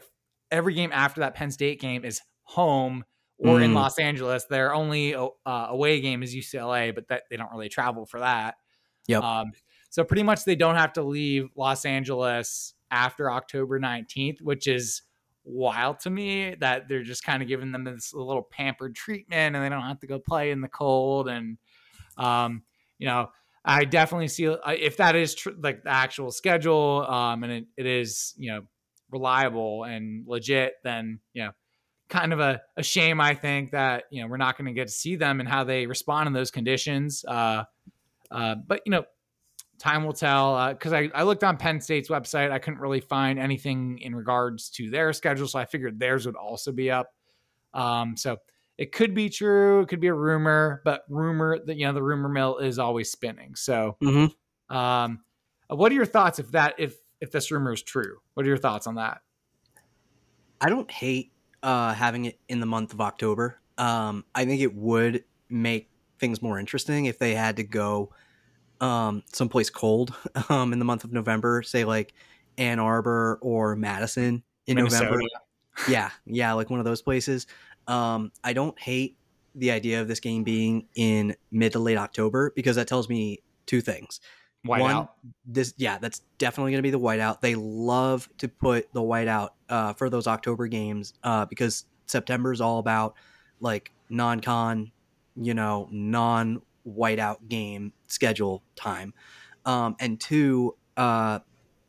every 0.51 0.73
game 0.73 0.91
after 0.93 1.21
that 1.21 1.35
Penn 1.35 1.51
State 1.51 1.79
game 1.79 2.05
is 2.05 2.21
home 2.43 3.03
or 3.37 3.57
mm. 3.57 3.65
in 3.65 3.73
Los 3.73 3.99
Angeles. 3.99 4.45
Their 4.45 4.73
only 4.73 5.15
uh, 5.15 5.29
away 5.45 5.99
game 6.01 6.23
is 6.23 6.35
UCLA, 6.35 6.93
but 6.95 7.07
that 7.09 7.23
they 7.29 7.37
don't 7.37 7.51
really 7.51 7.69
travel 7.69 8.05
for 8.05 8.19
that. 8.19 8.55
Yep. 9.07 9.21
Um, 9.21 9.51
so 9.89 10.03
pretty 10.03 10.23
much 10.23 10.45
they 10.45 10.55
don't 10.55 10.75
have 10.75 10.93
to 10.93 11.03
leave 11.03 11.49
Los 11.55 11.85
Angeles 11.85 12.73
after 12.89 13.29
October 13.29 13.79
19th, 13.79 14.41
which 14.41 14.67
is 14.67 15.01
wild 15.45 15.99
to 16.01 16.09
me 16.09 16.55
that 16.55 16.87
they're 16.87 17.03
just 17.03 17.23
kind 17.23 17.41
of 17.41 17.47
giving 17.47 17.71
them 17.71 17.83
this 17.83 18.13
little 18.13 18.43
pampered 18.43 18.95
treatment 18.95 19.55
and 19.55 19.63
they 19.63 19.69
don't 19.69 19.81
have 19.81 19.99
to 19.99 20.07
go 20.07 20.19
play 20.19 20.51
in 20.51 20.61
the 20.61 20.67
cold. 20.67 21.27
And, 21.27 21.57
um, 22.17 22.63
you 22.97 23.07
know, 23.07 23.29
I 23.65 23.85
definitely 23.85 24.27
see 24.27 24.47
uh, 24.47 24.57
if 24.67 24.97
that 24.97 25.15
is 25.15 25.35
tr- 25.35 25.51
like 25.61 25.83
the 25.83 25.89
actual 25.89 26.31
schedule, 26.31 27.05
um, 27.07 27.43
and 27.43 27.51
it, 27.51 27.65
it 27.77 27.85
is, 27.85 28.33
you 28.37 28.51
know, 28.51 28.61
reliable 29.11 29.83
and 29.83 30.25
legit, 30.27 30.73
then, 30.83 31.19
you 31.33 31.43
know, 31.43 31.51
kind 32.09 32.33
of 32.33 32.39
a, 32.39 32.61
a 32.77 32.83
shame, 32.83 33.19
I 33.19 33.33
think, 33.33 33.71
that 33.71 34.03
you 34.11 34.21
know 34.21 34.27
we're 34.27 34.37
not 34.37 34.57
going 34.57 34.67
to 34.67 34.73
get 34.73 34.87
to 34.87 34.93
see 34.93 35.15
them 35.15 35.39
and 35.39 35.49
how 35.49 35.63
they 35.63 35.87
respond 35.87 36.27
in 36.27 36.33
those 36.33 36.51
conditions. 36.51 37.25
Uh, 37.27 37.63
uh, 38.31 38.55
but 38.67 38.81
you 38.85 38.91
know, 38.91 39.03
time 39.83 40.05
will 40.05 40.13
tell. 40.13 40.69
Because 40.69 40.93
uh, 40.93 40.97
I, 40.97 41.11
I 41.13 41.23
looked 41.23 41.43
on 41.43 41.57
Penn 41.57 41.81
State's 41.81 42.09
website, 42.09 42.51
I 42.51 42.59
couldn't 42.59 42.79
really 42.79 43.01
find 43.01 43.37
anything 43.37 43.99
in 43.99 44.15
regards 44.15 44.69
to 44.71 44.89
their 44.89 45.13
schedule, 45.13 45.47
so 45.47 45.59
I 45.59 45.65
figured 45.65 45.99
theirs 45.99 46.25
would 46.25 46.35
also 46.35 46.71
be 46.71 46.89
up. 46.89 47.13
Um, 47.73 48.15
so 48.15 48.37
it 48.77 48.91
could 48.91 49.13
be 49.13 49.29
true, 49.29 49.81
it 49.81 49.89
could 49.89 49.99
be 49.99 50.07
a 50.07 50.13
rumor, 50.13 50.81
but 50.85 51.03
rumor 51.09 51.59
that 51.65 51.77
you 51.77 51.85
know 51.85 51.93
the 51.93 52.03
rumor 52.03 52.29
mill 52.29 52.57
is 52.57 52.79
always 52.79 53.11
spinning. 53.11 53.55
So, 53.55 53.97
mm-hmm. 54.01 54.75
um, 54.75 55.23
what 55.67 55.91
are 55.91 55.95
your 55.95 56.05
thoughts 56.05 56.39
if 56.39 56.51
that 56.51 56.75
if 56.77 56.95
if 57.21 57.31
this 57.31 57.51
rumor 57.51 57.73
is 57.73 57.83
true? 57.83 58.17
What 58.33 58.45
are 58.45 58.49
your 58.49 58.57
thoughts 58.57 58.87
on 58.87 58.95
that? 58.95 59.21
I 60.61 60.69
don't 60.69 60.89
hate 60.89 61.33
uh, 61.61 61.93
having 61.93 62.25
it 62.25 62.39
in 62.47 62.59
the 62.59 62.65
month 62.65 62.93
of 62.93 63.01
October. 63.01 63.59
Um, 63.77 64.23
I 64.33 64.45
think 64.45 64.61
it 64.61 64.73
would 64.73 65.23
make 65.49 65.89
things 66.19 66.41
more 66.41 66.57
interesting 66.57 67.05
if 67.05 67.19
they 67.19 67.35
had 67.35 67.57
to 67.57 67.63
go 67.63 68.11
um, 68.83 69.23
someplace 69.31 69.69
cold 69.69 70.13
um, 70.49 70.73
in 70.73 70.79
the 70.79 70.85
month 70.85 71.05
of 71.05 71.13
November, 71.13 71.63
say 71.63 71.85
like 71.85 72.13
Ann 72.57 72.79
Arbor 72.79 73.39
or 73.41 73.75
Madison 73.75 74.43
in 74.67 74.75
Minnesota. 74.75 75.05
November. 75.05 75.23
Yeah, 75.87 76.11
yeah, 76.25 76.53
like 76.53 76.69
one 76.69 76.79
of 76.79 76.85
those 76.85 77.01
places. 77.01 77.47
Um, 77.87 78.31
I 78.43 78.53
don't 78.53 78.77
hate 78.79 79.17
the 79.55 79.71
idea 79.71 80.01
of 80.01 80.07
this 80.07 80.19
game 80.19 80.43
being 80.43 80.87
in 80.95 81.35
mid 81.51 81.71
to 81.71 81.79
late 81.79 81.97
October 81.97 82.51
because 82.55 82.75
that 82.75 82.87
tells 82.87 83.07
me 83.07 83.39
two 83.65 83.81
things. 83.81 84.19
Whiteout. 84.67 84.79
One, 84.79 85.07
this 85.45 85.73
yeah, 85.77 85.97
that's 85.97 86.21
definitely 86.37 86.71
going 86.71 86.79
to 86.79 86.83
be 86.83 86.91
the 86.91 86.99
whiteout. 86.99 87.41
They 87.41 87.55
love 87.55 88.29
to 88.37 88.47
put 88.47 88.93
the 88.93 89.01
whiteout 89.01 89.49
uh, 89.69 89.93
for 89.93 90.09
those 90.09 90.27
October 90.27 90.67
games 90.67 91.13
uh, 91.23 91.45
because 91.45 91.85
September 92.05 92.51
is 92.51 92.61
all 92.61 92.79
about 92.79 93.15
like 93.59 93.91
non-con, 94.09 94.91
you 95.35 95.53
know, 95.53 95.87
non-whiteout 96.85 97.47
game 97.47 97.93
schedule 98.07 98.63
time. 98.75 99.13
Um, 99.65 99.95
and 99.99 100.19
two, 100.19 100.75
uh, 100.97 101.39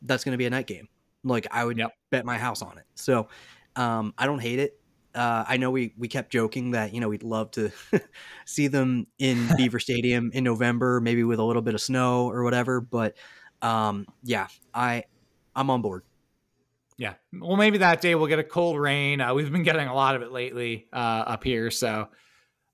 that's 0.02 0.24
going 0.24 0.32
to 0.32 0.38
be 0.38 0.46
a 0.46 0.50
night 0.50 0.66
game. 0.66 0.88
Like 1.22 1.46
I 1.50 1.64
would 1.64 1.78
yep. 1.78 1.92
bet 2.10 2.24
my 2.24 2.38
house 2.38 2.62
on 2.62 2.78
it. 2.78 2.84
So 2.94 3.28
um, 3.76 4.14
I 4.18 4.26
don't 4.26 4.40
hate 4.40 4.58
it 4.58 4.78
uh, 5.14 5.44
I 5.46 5.56
know 5.56 5.70
we 5.70 5.94
we 5.96 6.08
kept 6.08 6.32
joking 6.32 6.72
that 6.72 6.92
you 6.92 7.00
know 7.00 7.08
we'd 7.08 7.22
love 7.22 7.50
to 7.52 7.70
see 8.44 8.66
them 8.66 9.06
in 9.18 9.48
Beaver 9.56 9.78
Stadium 9.78 10.30
in 10.34 10.44
November, 10.44 11.00
maybe 11.00 11.24
with 11.24 11.38
a 11.38 11.44
little 11.44 11.62
bit 11.62 11.74
of 11.74 11.80
snow 11.80 12.28
or 12.28 12.42
whatever. 12.42 12.80
But 12.80 13.16
um, 13.62 14.06
yeah, 14.22 14.48
I 14.72 15.04
I'm 15.54 15.70
on 15.70 15.82
board. 15.82 16.02
Yeah, 16.96 17.14
well, 17.32 17.56
maybe 17.56 17.78
that 17.78 18.00
day 18.00 18.14
we'll 18.14 18.28
get 18.28 18.38
a 18.38 18.44
cold 18.44 18.78
rain. 18.78 19.20
Uh, 19.20 19.34
we've 19.34 19.50
been 19.50 19.64
getting 19.64 19.88
a 19.88 19.94
lot 19.94 20.14
of 20.14 20.22
it 20.22 20.30
lately 20.30 20.86
uh, 20.92 21.24
up 21.26 21.42
here, 21.42 21.70
so 21.70 22.08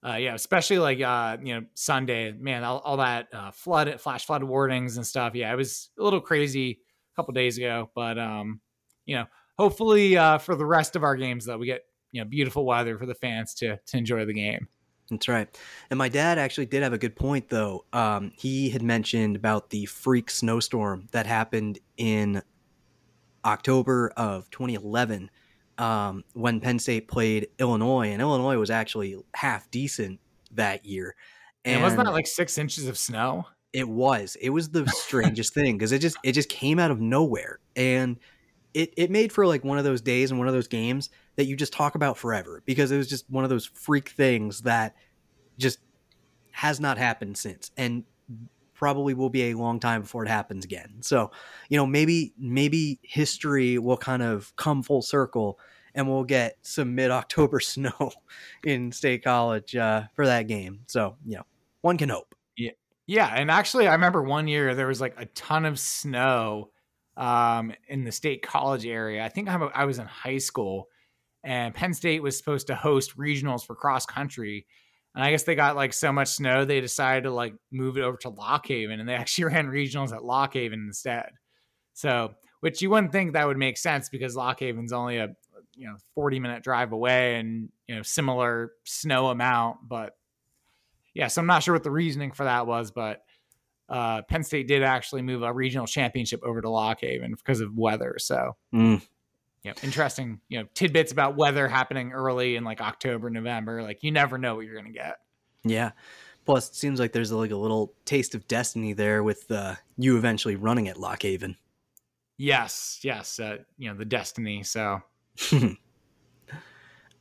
uh, 0.07 0.17
yeah, 0.17 0.35
especially 0.35 0.79
like 0.79 1.01
uh, 1.01 1.37
you 1.43 1.55
know 1.55 1.67
Sunday, 1.75 2.33
man, 2.33 2.65
all, 2.65 2.79
all 2.79 2.97
that 2.99 3.29
uh, 3.33 3.51
flood, 3.51 4.01
flash 4.01 4.25
flood 4.25 4.43
warnings 4.43 4.97
and 4.97 5.07
stuff. 5.07 5.35
Yeah, 5.35 5.53
it 5.53 5.57
was 5.57 5.91
a 5.99 6.03
little 6.03 6.21
crazy 6.21 6.81
a 7.13 7.17
couple 7.17 7.35
days 7.35 7.59
ago, 7.59 7.91
but 7.95 8.19
um, 8.19 8.61
you 9.05 9.17
know, 9.17 9.27
hopefully 9.59 10.17
uh, 10.17 10.39
for 10.39 10.55
the 10.55 10.65
rest 10.65 10.97
of 10.97 11.05
our 11.05 11.17
games 11.17 11.45
though, 11.45 11.59
we 11.59 11.67
get 11.67 11.83
you 12.13 12.23
know 12.23 12.29
beautiful 12.29 12.65
weather 12.65 12.97
for 12.97 13.07
the 13.07 13.15
fans 13.15 13.55
to 13.55 13.77
to 13.77 13.97
enjoy 13.99 14.25
the 14.25 14.33
game. 14.33 14.69
That's 15.11 15.29
right. 15.29 15.49
And 15.91 15.99
my 15.99 16.09
dad 16.09 16.39
actually 16.39 16.67
did 16.67 16.85
have 16.85 16.93
a 16.93 16.99
good 16.99 17.17
point, 17.17 17.49
though. 17.49 17.85
Um, 17.93 18.33
he 18.37 18.71
had 18.71 18.81
mentioned 18.81 19.35
about 19.35 19.71
the 19.71 19.87
freak 19.87 20.31
snowstorm 20.31 21.09
that 21.11 21.27
happened 21.27 21.81
in 21.97 22.43
October 23.45 24.13
of 24.17 24.49
2011 24.51 25.31
um, 25.81 26.25
when 26.35 26.61
Penn 26.61 26.79
State 26.79 27.09
played 27.09 27.49
Illinois, 27.59 28.09
and 28.09 28.21
Illinois 28.21 28.59
was 28.59 28.71
actually 28.71 29.17
half 29.35 29.71
decent 29.71 30.21
that 30.53 30.85
year. 30.85 31.17
And, 31.65 31.77
and 31.77 31.83
wasn't 31.83 32.05
that 32.05 32.13
like 32.13 32.27
six 32.27 32.59
inches 32.59 32.87
of 32.87 32.99
snow? 32.99 33.47
It 33.73 33.89
was. 33.89 34.37
It 34.41 34.51
was 34.51 34.69
the 34.69 34.87
strangest 34.89 35.55
thing 35.55 35.79
because 35.79 35.93
it 35.93 36.01
just 36.01 36.19
it 36.23 36.33
just 36.33 36.51
came 36.51 36.79
out 36.79 36.91
of 36.91 37.01
nowhere, 37.01 37.61
and 37.75 38.19
it 38.75 38.93
it 38.97 39.11
made 39.11 39.33
for 39.33 39.47
like 39.47 39.65
one 39.65 39.79
of 39.79 39.85
those 39.85 40.03
days 40.03 40.31
and 40.31 40.39
one 40.39 40.49
of 40.49 40.55
those 40.55 40.69
games 40.69 41.09
that 41.37 41.47
you 41.47 41.57
just 41.57 41.73
talk 41.73 41.95
about 41.95 42.19
forever 42.19 42.63
because 42.67 42.91
it 42.91 42.99
was 42.99 43.09
just 43.09 43.29
one 43.31 43.45
of 43.45 43.51
those 43.51 43.65
freak 43.65 44.11
things 44.11 44.61
that 44.63 44.95
just 45.57 45.79
has 46.53 46.79
not 46.79 46.99
happened 46.99 47.39
since 47.39 47.71
and 47.77 48.05
probably 48.81 49.13
will 49.13 49.29
be 49.29 49.51
a 49.51 49.55
long 49.55 49.79
time 49.79 50.01
before 50.01 50.25
it 50.25 50.29
happens 50.29 50.65
again. 50.65 51.03
So, 51.03 51.31
you 51.69 51.77
know, 51.77 51.85
maybe 51.85 52.33
maybe 52.39 52.99
history 53.03 53.77
will 53.79 53.99
kind 53.99 54.23
of 54.23 54.57
come 54.57 54.83
full 54.83 55.03
circle 55.03 55.61
and 55.95 56.09
we'll 56.09 56.25
get 56.25 56.57
some 56.63 56.95
mid-October 56.95 57.61
snow 57.61 58.11
in 58.65 58.91
State 58.91 59.23
College 59.23 59.77
uh, 59.77 60.05
for 60.15 60.25
that 60.25 60.49
game. 60.49 60.81
So, 60.87 61.17
you 61.27 61.37
know, 61.37 61.43
one 61.83 61.99
can 61.99 62.09
hope. 62.09 62.35
Yeah. 62.57 62.71
Yeah, 63.07 63.27
and 63.27 63.51
actually 63.51 63.87
I 63.87 63.93
remember 63.93 64.23
one 64.23 64.49
year 64.49 64.75
there 64.75 64.87
was 64.87 65.01
like 65.03 65.15
a 65.19 65.27
ton 65.27 65.67
of 65.67 65.79
snow 65.79 66.71
um, 67.19 67.75
in 67.87 68.05
the 68.05 68.13
State 68.13 68.41
College 68.41 68.87
area. 68.87 69.23
I 69.23 69.29
think 69.29 69.51
I 69.51 69.85
was 69.85 69.99
in 69.99 70.07
high 70.07 70.39
school 70.39 70.89
and 71.45 71.75
Penn 71.75 71.93
State 71.93 72.23
was 72.23 72.39
supposed 72.39 72.69
to 72.69 72.75
host 72.75 73.19
regionals 73.19 73.67
for 73.67 73.75
cross 73.75 74.07
country. 74.07 74.67
And 75.15 75.25
I 75.25 75.31
guess 75.31 75.43
they 75.43 75.55
got 75.55 75.77
like 75.77 75.93
so 75.93 76.13
much 76.13 76.29
snow, 76.29 76.65
they 76.65 76.81
decided 76.81 77.25
to 77.25 77.31
like 77.33 77.55
move 77.73 77.97
it 77.97 78.03
over 78.03 78.17
to 78.19 78.29
Lock 78.29 78.67
Haven 78.69 79.01
and 79.01 79.09
they 79.09 79.15
actually 79.17 79.45
ran 79.45 79.67
regionals 79.67 80.13
at 80.13 80.25
Lock 80.25 80.55
Haven 80.55 80.85
instead. 80.87 81.31
So, 81.95 82.35
which 82.61 82.83
you 82.83 82.91
wouldn't 82.91 83.13
think 83.13 83.33
that 83.33 83.47
would 83.47 83.57
make 83.57 83.79
sense 83.79 84.09
because 84.09 84.37
Lock 84.37 84.61
Haven's 84.61 84.93
only 84.93 85.17
a 85.17 85.31
you 85.75 85.87
know 85.87 85.97
40 86.15 86.41
minute 86.41 86.63
drive 86.63 86.93
away 86.93 87.37
and 87.37 87.71
you 87.87 87.95
know 87.95 88.03
similar 88.03 88.73
snow 88.85 89.29
amount 89.29 89.79
but 89.89 90.17
yeah 91.15 91.27
so 91.27 91.41
i'm 91.41 91.47
not 91.47 91.63
sure 91.63 91.75
what 91.75 91.83
the 91.83 91.91
reasoning 91.91 92.33
for 92.33 92.45
that 92.45 92.67
was 92.67 92.91
but 92.91 93.23
uh, 93.89 94.23
penn 94.23 94.45
state 94.45 94.69
did 94.69 94.85
actually 94.85 95.21
move 95.21 95.43
a 95.43 95.53
regional 95.53 95.87
championship 95.87 96.41
over 96.45 96.61
to 96.61 96.69
lock 96.69 97.01
haven 97.01 97.33
because 97.33 97.61
of 97.61 97.77
weather 97.77 98.17
so 98.19 98.57
mm 98.75 99.01
you 99.63 99.71
know, 99.71 99.75
interesting, 99.83 100.41
you 100.49 100.59
know, 100.61 100.67
tidbits 100.75 101.13
about 101.13 101.37
weather 101.37 101.69
happening 101.69 102.13
early 102.13 102.57
in 102.57 102.65
like 102.65 102.81
October, 102.81 103.31
November. 103.31 103.83
Like 103.83 104.03
you 104.03 104.11
never 104.11 104.39
know 104.39 104.55
what 104.55 104.65
you're 104.65 104.77
gonna 104.77 104.91
get. 104.91 105.17
Yeah. 105.65 105.93
Plus, 106.47 106.71
it 106.71 106.75
seems 106.75 106.99
like 106.99 107.13
there's 107.13 107.31
like 107.31 107.51
a 107.51 107.57
little 107.57 107.95
taste 108.05 108.35
of 108.35 108.49
destiny 108.49 108.93
there 108.93 109.23
with 109.23 109.51
uh, 109.51 109.75
you 109.97 110.17
eventually 110.17 110.57
running 110.57 110.89
at 110.89 110.97
Lock 110.99 111.23
Haven. 111.23 111.57
Yes, 112.39 113.01
yes, 113.03 113.39
uh, 113.39 113.59
you 113.77 113.91
know 113.91 113.95
the 113.95 114.07
destiny. 114.07 114.63
So, 114.63 115.03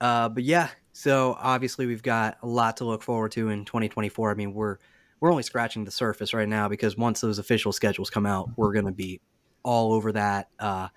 uh, 0.01 0.29
but 0.29 0.43
yeah, 0.43 0.69
so 0.93 1.35
obviously 1.37 1.85
we've 1.85 2.01
got 2.01 2.37
a 2.41 2.47
lot 2.47 2.77
to 2.77 2.85
look 2.85 3.03
forward 3.03 3.33
to 3.33 3.49
in 3.49 3.65
2024. 3.65 4.31
I 4.31 4.33
mean, 4.35 4.53
we're 4.53 4.77
we're 5.19 5.29
only 5.29 5.43
scratching 5.43 5.83
the 5.83 5.91
surface 5.91 6.33
right 6.33 6.47
now 6.47 6.69
because 6.69 6.97
once 6.97 7.19
those 7.19 7.37
official 7.37 7.73
schedules 7.73 8.09
come 8.09 8.25
out, 8.25 8.49
we're 8.55 8.73
gonna 8.73 8.93
be 8.93 9.19
all 9.61 9.91
over 9.91 10.13
that. 10.13 10.47
Uh, 10.57 10.87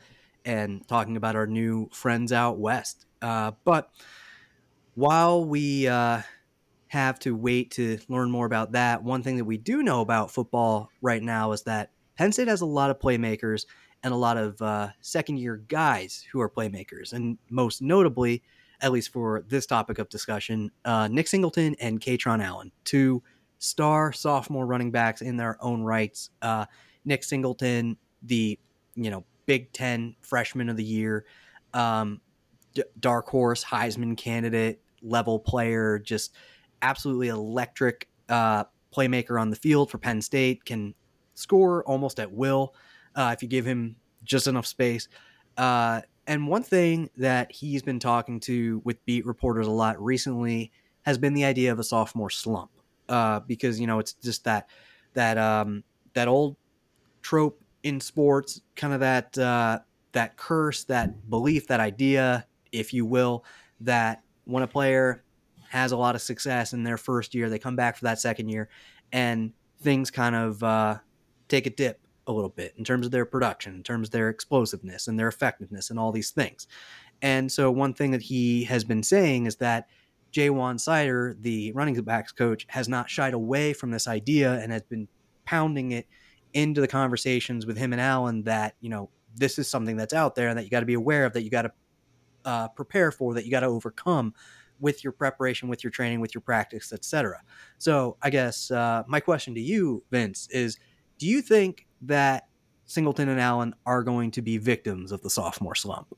and 0.45 0.87
talking 0.89 1.17
about 1.17 1.37
our 1.37 1.47
new 1.47 1.89
friends 1.93 2.33
out 2.33 2.59
west. 2.59 3.07
Uh, 3.21 3.53
but 3.65 3.91
while 4.95 5.45
we 5.45 5.87
uh, 5.87 6.21
have 6.89 7.19
to 7.21 7.35
wait 7.35 7.71
to 7.73 7.99
learn 8.09 8.31
more 8.31 8.47
about 8.47 8.73
that, 8.73 9.03
one 9.03 9.23
thing 9.23 9.37
that 9.37 9.45
we 9.45 9.57
do 9.57 9.83
know 9.83 10.01
about 10.01 10.31
football 10.31 10.91
right 11.01 11.23
now 11.23 11.53
is 11.53 11.63
that 11.63 11.91
Penn 12.17 12.33
State 12.33 12.49
has 12.49 12.61
a 12.61 12.67
lot 12.67 12.91
of 12.91 12.99
playmakers 12.99 13.65
and 14.03 14.13
a 14.13 14.17
lot 14.17 14.37
of 14.37 14.61
uh, 14.61 14.89
second 15.01 15.39
year 15.39 15.57
guys 15.69 16.25
who 16.33 16.41
are 16.41 16.51
playmakers. 16.51 17.13
And 17.13 17.39
most 17.49 17.81
notably, 17.81 18.43
at 18.81 18.93
least 18.93 19.13
for 19.13 19.45
this 19.49 19.65
topic 19.65 19.99
of 19.99 20.09
discussion, 20.09 20.71
uh, 20.85 21.09
Nick 21.09 21.29
Singleton 21.29 21.77
and 21.81 22.01
Kaytron 22.01 22.43
Allen, 22.43 22.73
two 22.85 23.23
star 23.59 24.13
sophomore 24.13 24.67
running 24.67 24.91
backs 24.91 25.23
in 25.23 25.37
their 25.37 25.57
own 25.65 25.83
rights. 25.83 26.31
Uh, 26.43 26.67
Nick 27.05 27.23
Singleton, 27.23 27.97
the 28.23 28.59
you 28.95 29.11
know 29.11 29.25
Big 29.47 29.73
Ten 29.73 30.17
Freshman 30.23 30.69
of 30.69 30.77
the 30.77 30.85
Year, 30.85 31.25
um, 31.75 32.21
D- 32.75 32.85
dark 33.01 33.29
horse 33.29 33.65
Heisman 33.65 34.17
candidate 34.17 34.81
level 35.03 35.39
player, 35.39 35.99
just 35.99 36.35
absolutely 36.81 37.29
electric 37.29 38.09
uh, 38.29 38.65
playmaker 38.95 39.41
on 39.41 39.51
the 39.51 39.57
field 39.57 39.91
for 39.91 39.99
Penn 39.99 40.21
State. 40.23 40.65
Can 40.65 40.95
score 41.35 41.83
almost 41.85 42.21
at 42.21 42.31
will 42.31 42.75
uh, 43.15 43.31
if 43.35 43.43
you 43.43 43.49
give 43.49 43.65
him 43.65 43.97
just 44.25 44.47
enough 44.47 44.67
space. 44.67 45.09
Uh, 45.57 46.01
and 46.27 46.47
one 46.47 46.63
thing 46.63 47.11
that 47.17 47.51
he's 47.51 47.83
been 47.83 47.99
talking 47.99 48.41
to 48.41 48.81
with 48.85 49.05
beat 49.05 49.27
reporters 49.27 49.67
a 49.67 49.71
lot 49.71 50.01
recently 50.03 50.71
has 51.03 51.19
been 51.19 51.35
the 51.35 51.45
idea 51.45 51.73
of 51.73 51.79
a 51.79 51.85
sophomore 51.85 52.31
slump, 52.31 52.71
uh, 53.09 53.41
because 53.41 53.81
you 53.81 53.87
know 53.87 53.99
it's 53.99 54.13
just 54.15 54.45
that 54.45 54.69
that 55.15 55.37
um, 55.37 55.83
that 56.15 56.29
old 56.29 56.57
trope 57.23 57.62
in 57.83 58.01
sports, 58.01 58.61
kind 58.77 58.95
of 58.95 59.01
that 59.01 59.37
uh, 59.39 59.81
that 60.13 60.37
curse, 60.37 60.85
that 60.85 61.29
belief, 61.29 61.67
that 61.69 61.81
idea, 61.81 62.47
if 62.71 62.93
you 62.93 63.05
will, 63.05 63.45
that 63.81 64.23
when 64.45 64.63
a 64.63 64.67
player 64.67 65.25
has 65.71 65.93
a 65.93 65.97
lot 65.97 66.15
of 66.15 66.23
success 66.23 66.73
in 66.73 66.85
their 66.85 66.99
first 66.99 67.35
year, 67.35 67.49
they 67.49 67.59
come 67.59 67.77
back 67.77 67.97
for 67.97 68.05
that 68.05 68.21
second 68.21 68.49
year, 68.49 68.69
and 69.13 69.53
things 69.81 70.11
kind 70.11 70.37
of 70.37 70.63
uh, 70.63 70.99
take 71.49 71.67
a 71.67 71.71
dip 71.71 72.01
a 72.27 72.33
little 72.33 72.51
bit 72.51 72.75
in 72.77 72.85
terms 72.85 73.07
of 73.07 73.13
their 73.13 73.25
production, 73.25 73.75
in 73.75 73.83
terms 73.83 74.09
of 74.09 74.13
their 74.13 74.29
explosiveness 74.29 75.09
and 75.09 75.19
their 75.19 75.29
effectiveness, 75.29 75.91
and 75.91 75.99
all 75.99 76.13
these 76.13 76.31
things. 76.31 76.67
And 77.21 77.51
so, 77.51 77.71
one 77.71 77.95
thing 77.95 78.11
that 78.13 78.23
he 78.23 78.65
has 78.65 78.85
been 78.85 79.03
saying 79.03 79.47
is 79.47 79.57
that 79.57 79.89
Ja'Juan 80.33 80.77
Seider, 80.77 81.41
the 81.41 81.73
running 81.73 82.01
backs 82.03 82.33
coach, 82.33 82.67
has 82.69 82.89
not 82.89 83.11
shied 83.11 83.35
away 83.35 83.73
from 83.73 83.91
this 83.91 84.09
idea 84.09 84.55
and 84.55 84.73
has 84.73 84.83
been 84.83 85.09
pounding 85.45 85.93
it 85.93 86.07
into 86.55 86.81
the 86.81 86.89
conversations 86.89 87.67
with 87.67 87.77
him 87.77 87.93
and 87.93 88.01
Allen 88.01 88.43
that 88.45 88.75
you 88.81 88.89
know 88.89 89.11
this 89.35 89.59
is 89.59 89.69
something 89.69 89.97
that's 89.97 90.13
out 90.13 90.35
there 90.35 90.49
and 90.49 90.59
that 90.59 90.65
you 90.65 90.71
got 90.71 90.81
to 90.81 90.87
be 90.87 90.95
aware 90.95 91.25
of 91.25 91.33
that 91.33 91.43
you 91.43 91.51
got 91.51 91.63
to 91.63 91.73
uh, 92.45 92.69
prepare 92.69 93.11
for 93.11 93.35
that 93.35 93.45
you 93.45 93.51
got 93.51 93.61
to 93.61 93.67
overcome 93.67 94.35
with 94.81 95.05
your 95.05 95.13
preparation 95.13 95.69
with 95.69 95.85
your 95.85 95.91
training 95.91 96.21
with 96.21 96.35
your 96.35 96.41
practice 96.41 96.93
etc 96.93 97.41
so 97.79 98.17
i 98.21 98.29
guess 98.29 98.71
uh, 98.71 99.03
my 99.07 99.21
question 99.21 99.55
to 99.55 99.61
you 99.61 100.03
vince 100.11 100.49
is 100.51 100.77
do 101.19 101.27
you 101.27 101.41
think 101.41 101.87
that 102.01 102.49
singleton 102.85 103.29
and 103.29 103.41
allen 103.41 103.75
are 103.87 104.03
going 104.03 104.31
to 104.31 104.43
be 104.43 104.59
victims 104.59 105.13
of 105.13 105.23
the 105.23 105.31
sophomore 105.31 105.77
slump? 105.77 106.09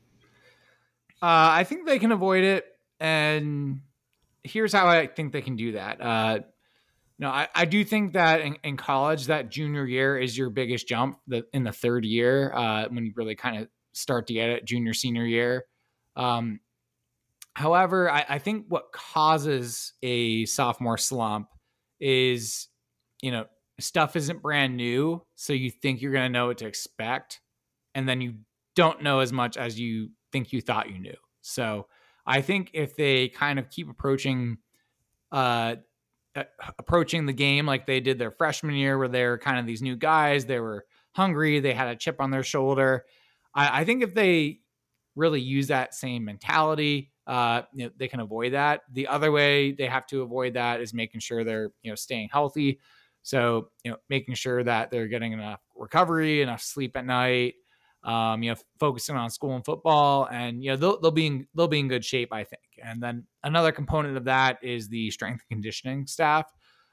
Uh, 1.21 1.53
i 1.53 1.63
think 1.63 1.85
they 1.85 1.99
can 1.99 2.11
avoid 2.11 2.43
it 2.43 2.65
and 2.99 3.81
here's 4.43 4.73
how 4.73 4.87
i 4.87 5.05
think 5.05 5.31
they 5.31 5.41
can 5.41 5.55
do 5.55 5.73
that. 5.73 6.01
Uh, 6.01 6.39
no, 7.17 7.29
I, 7.29 7.47
I 7.55 7.65
do 7.65 7.83
think 7.85 8.13
that 8.13 8.41
in, 8.41 8.57
in, 8.63 8.75
college, 8.75 9.27
that 9.27 9.49
junior 9.49 9.85
year 9.85 10.17
is 10.17 10.37
your 10.37 10.49
biggest 10.49 10.87
jump. 10.87 11.19
The, 11.27 11.45
in 11.53 11.63
the 11.63 11.71
third 11.71 12.03
year, 12.03 12.53
uh, 12.53 12.87
when 12.89 13.05
you 13.05 13.13
really 13.15 13.35
kind 13.35 13.61
of 13.61 13.69
start 13.93 14.27
to 14.27 14.33
get 14.33 14.49
it, 14.49 14.65
junior 14.65 14.93
senior 14.93 15.25
year. 15.25 15.65
Um, 16.17 16.59
however, 17.53 18.11
I, 18.11 18.25
I 18.27 18.39
think 18.39 18.65
what 18.67 18.91
causes 18.91 19.93
a 20.03 20.45
sophomore 20.45 20.97
slump 20.97 21.47
is, 22.01 22.67
you 23.21 23.31
know, 23.31 23.45
stuff 23.79 24.15
isn't 24.15 24.41
brand 24.41 24.75
new, 24.75 25.23
so 25.35 25.53
you 25.53 25.71
think 25.71 26.01
you're 26.01 26.11
going 26.11 26.25
to 26.25 26.37
know 26.37 26.47
what 26.47 26.57
to 26.59 26.67
expect, 26.67 27.39
and 27.93 28.07
then 28.07 28.19
you 28.21 28.35
don't 28.75 29.01
know 29.03 29.19
as 29.19 29.31
much 29.31 29.55
as 29.55 29.79
you 29.79 30.09
think 30.31 30.51
you 30.51 30.61
thought 30.61 30.89
you 30.89 30.99
knew. 30.99 31.15
So 31.41 31.87
I 32.25 32.41
think 32.41 32.71
if 32.73 32.95
they 32.95 33.29
kind 33.29 33.57
of 33.57 33.69
keep 33.69 33.89
approaching 33.89 34.57
uh, 35.31 35.75
approaching 36.77 37.25
the 37.25 37.33
game 37.33 37.65
like 37.65 37.85
they 37.85 37.99
did 37.99 38.19
their 38.19 38.31
freshman 38.31 38.75
year, 38.75 38.97
where 38.97 39.07
they're 39.07 39.37
kind 39.37 39.59
of 39.59 39.65
these 39.65 39.81
new 39.81 39.95
guys. 39.95 40.45
They 40.45 40.59
were 40.59 40.85
hungry. 41.13 41.59
They 41.59 41.73
had 41.73 41.87
a 41.87 41.95
chip 41.95 42.19
on 42.19 42.31
their 42.31 42.43
shoulder. 42.43 43.05
I, 43.53 43.81
I 43.81 43.85
think 43.85 44.03
if 44.03 44.13
they 44.13 44.59
really 45.15 45.41
use 45.41 45.67
that 45.67 45.93
same 45.93 46.25
mentality, 46.25 47.11
uh, 47.27 47.63
you 47.73 47.85
know, 47.85 47.91
they 47.97 48.07
can 48.07 48.19
avoid 48.19 48.53
that. 48.53 48.81
The 48.91 49.07
other 49.07 49.31
way 49.31 49.71
they 49.71 49.87
have 49.87 50.05
to 50.07 50.21
avoid 50.21 50.53
that 50.55 50.81
is 50.81 50.93
making 50.93 51.21
sure 51.21 51.43
they're 51.43 51.71
you 51.81 51.91
know 51.91 51.95
staying 51.95 52.29
healthy. 52.31 52.79
So 53.23 53.69
you 53.83 53.91
know, 53.91 53.97
making 54.09 54.35
sure 54.35 54.63
that 54.63 54.91
they're 54.91 55.07
getting 55.07 55.31
enough 55.31 55.61
recovery, 55.75 56.41
enough 56.41 56.61
sleep 56.61 56.95
at 56.95 57.05
night, 57.05 57.55
um, 58.05 58.43
you 58.43 58.51
know, 58.51 58.57
focusing 58.79 59.15
on 59.15 59.29
school 59.29 59.55
and 59.55 59.65
football, 59.65 60.27
and 60.31 60.63
you 60.63 60.71
know 60.71 60.77
they'll 60.77 60.99
they'll 61.01 61.11
be 61.11 61.27
in, 61.27 61.47
they'll 61.55 61.67
be 61.67 61.79
in 61.79 61.87
good 61.87 62.05
shape, 62.05 62.31
I 62.31 62.43
think. 62.43 62.61
And 62.81 63.01
then 63.01 63.25
another 63.43 63.71
component 63.71 64.15
of 64.15 64.25
that 64.25 64.59
is 64.63 64.87
the 64.87 65.11
strength 65.11 65.41
and 65.49 65.57
conditioning 65.57 66.07
staff. 66.07 66.51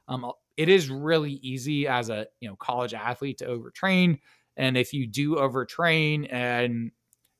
Um, 0.09 0.31
it 0.57 0.68
is 0.68 0.90
really 0.90 1.33
easy 1.33 1.87
as 1.87 2.11
a 2.11 2.27
you 2.40 2.48
know 2.48 2.57
college 2.57 2.94
athlete 2.94 3.38
to 3.38 3.46
overtrain, 3.46 4.18
and 4.57 4.77
if 4.77 4.92
you 4.92 5.07
do 5.07 5.37
overtrain 5.37 6.33
and 6.33 6.90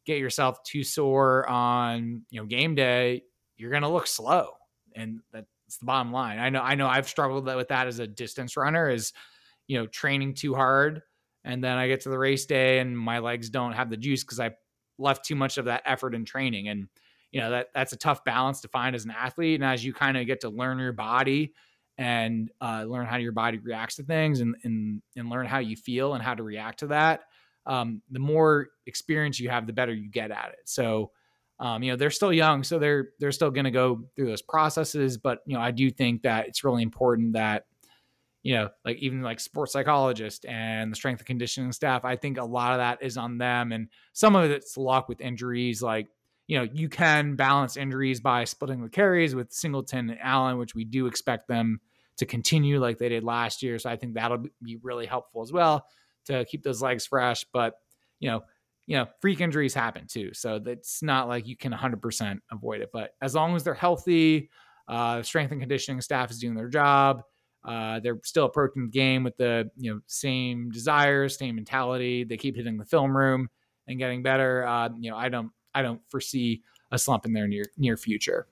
get 0.05 0.19
yourself 0.19 0.63
too 0.65 0.85
sore 0.85 1.49
on 1.49 2.23
you 2.31 2.41
know 2.41 2.47
game 2.47 2.75
day, 2.75 3.23
you're 3.57 3.71
to 3.81 3.89
look 3.89 4.07
slow. 4.07 4.51
And 4.95 5.21
that's 5.33 5.47
the 5.79 5.87
bottom 5.87 6.13
line. 6.13 6.39
I 6.39 6.51
know, 6.51 6.61
I 6.61 6.75
know 6.75 6.87
I've 6.87 7.09
struggled 7.09 7.47
with 7.47 7.69
that 7.69 7.87
as 7.87 7.99
a 7.99 8.07
distance 8.07 8.57
runner 8.57 8.91
is, 8.91 9.13
you 9.69 9.79
know, 9.79 9.87
training 9.87 10.35
too 10.35 10.55
hard. 10.55 11.03
And 11.45 11.63
then 11.63 11.77
I 11.77 11.89
get 11.89 12.03
to 12.03 12.09
the 12.09 12.19
race 12.19 12.47
day 12.47 12.79
and 12.79 12.97
my 12.97 13.19
legs 13.19 13.51
don't 13.51 13.73
have 13.73 13.91
the 13.91 13.97
juice 13.97 14.23
because 14.23 14.41
I 14.41 14.53
left 14.99 15.25
too 15.25 15.35
much 15.35 15.59
of 15.59 15.65
that 15.67 15.83
effort 15.85 16.15
in 16.15 16.25
training. 16.25 16.69
And, 16.69 16.89
you 17.33 17.41
know, 17.41 17.51
that 17.51 17.69
that's 17.75 17.93
a 17.93 17.97
tough 17.97 18.25
balance 18.25 18.61
to 18.61 18.69
find 18.69 18.95
as 18.95 19.05
an 19.05 19.11
athlete. 19.11 19.61
And 19.61 19.65
as 19.65 19.85
you 19.85 19.93
kind 19.93 20.17
of 20.17 20.27
get 20.27 20.41
to 20.43 20.51
learn 20.51 20.79
your 20.79 20.93
body 20.93 21.53
and 21.99 22.51
uh, 22.61 22.85
learn 22.87 23.07
how 23.07 23.17
your 23.17 23.33
body 23.33 23.59
reacts 23.59 23.97
to 23.97 24.03
things 24.05 24.41
and, 24.41 24.55
and, 24.65 25.03
and 25.17 25.29
learn 25.29 25.47
how 25.47 25.59
you 25.59 25.77
feel 25.77 26.15
and 26.15 26.23
how 26.23 26.35
to 26.35 26.43
react 26.43 26.81
to 26.81 26.87
that, 26.89 27.23
um, 27.67 28.03
the 28.11 28.19
more 28.19 28.69
experience 28.87 29.39
you 29.39 29.51
have, 29.51 29.67
the 29.67 29.73
better 29.73 29.93
you 29.95 30.11
get 30.11 30.31
at 30.31 30.51
it. 30.51 30.61
So, 30.65 31.11
um, 31.61 31.83
you 31.83 31.93
know, 31.93 31.97
they're 31.97 32.11
still 32.11 32.33
young, 32.33 32.65
so 32.65 32.81
they're 32.81 33.11
they're 33.21 33.31
still 33.31 33.51
going 33.51 33.67
to 33.67 33.71
go 33.71 34.03
through 34.17 34.27
those 34.27 34.43
processes. 34.43 35.17
But 35.17 35.41
you 35.47 35.55
know, 35.55 35.61
I 35.61 35.71
do 35.71 35.91
think 35.91 36.23
that 36.23 36.49
it's 36.49 36.65
really 36.65 36.83
important 36.83 37.35
that 37.35 37.67
you 38.43 38.55
know, 38.55 38.71
like 38.85 38.99
even 38.99 39.23
like 39.23 39.41
sports 39.41 39.73
psychologist 39.73 40.45
and 40.47 40.91
the 40.91 40.97
strength 40.97 41.21
and 41.21 41.27
conditioning 41.27 41.73
staff, 41.73 42.05
I 42.05 42.17
think 42.17 42.39
a 42.39 42.45
lot 42.45 42.73
of 42.73 42.79
that 42.79 43.03
is 43.03 43.17
on 43.17 43.39
them, 43.39 43.73
and 43.73 43.89
some 44.13 44.37
of 44.37 44.51
it's 44.51 44.77
luck 44.77 45.09
with 45.09 45.21
injuries. 45.21 45.83
Like 45.83 46.09
you 46.49 46.59
know, 46.59 46.69
you 46.73 46.89
can 46.89 47.37
balance 47.37 47.77
injuries 47.77 48.21
by 48.21 48.45
splitting 48.45 48.83
the 48.83 48.91
carries 48.91 49.35
with 49.35 49.53
Singleton 49.53 50.11
and 50.11 50.19
Allen, 50.21 50.59
which 50.59 50.75
we 50.75 50.85
do 50.85 51.07
expect 51.07 51.49
them 51.49 51.81
to 52.19 52.27
continue 52.27 52.79
like 52.79 52.99
they 52.99 53.09
did 53.09 53.25
last 53.25 53.63
year. 53.63 53.79
So 53.79 53.89
I 53.89 53.97
think 53.97 54.15
that'll 54.15 54.45
be 54.63 54.77
really 54.83 55.07
helpful 55.07 55.43
as 55.43 55.53
well 55.53 55.87
to 56.27 56.45
keep 56.45 56.63
those 56.63 56.83
legs 56.83 57.07
fresh. 57.07 57.45
But 57.53 57.75
you 58.21 58.31
know, 58.31 58.43
you 58.87 58.97
know, 58.97 59.07
freak 59.21 59.41
injuries 59.41 59.75
happen 59.75 60.07
too. 60.07 60.35
So 60.35 60.61
it's 60.67 61.03
not 61.03 61.29
like 61.29 61.47
you 61.47 61.57
can 61.57 61.73
100% 61.73 62.41
avoid 62.51 62.81
it. 62.81 62.91
But 62.93 63.15
as 63.23 63.35
long 63.35 63.55
as 63.55 63.65
they're 63.65 63.75
healthy, 63.75 64.51
uh, 64.89 65.23
strength 65.23 65.53
and 65.53 65.61
conditioning 65.61 66.01
staff 66.01 66.31
is 66.31 66.39
doing 66.39 66.55
their 66.55 66.69
job. 66.69 67.23
Uh, 67.65 68.01
they're 68.01 68.19
still 68.25 68.47
approaching 68.47 68.85
the 68.85 68.91
game 68.91 69.23
with 69.23 69.37
the 69.37 69.71
you 69.77 69.93
know 69.93 70.01
same 70.07 70.71
desires, 70.71 71.39
same 71.39 71.55
mentality. 71.55 72.25
They 72.25 72.37
keep 72.37 72.57
hitting 72.57 72.77
the 72.77 72.85
film 72.85 73.17
room 73.17 73.49
and 73.87 73.99
getting 73.99 74.23
better. 74.23 74.67
Uh, 74.67 74.91
you 74.99 75.11
know, 75.11 75.17
I 75.17 75.29
don't 75.29 75.51
I 75.75 75.83
don't 75.83 76.01
foresee 76.09 76.63
a 76.91 76.99
slump 76.99 77.27
in 77.27 77.33
their 77.33 77.49
near 77.49 77.65
near 77.77 77.97
future. 77.97 78.47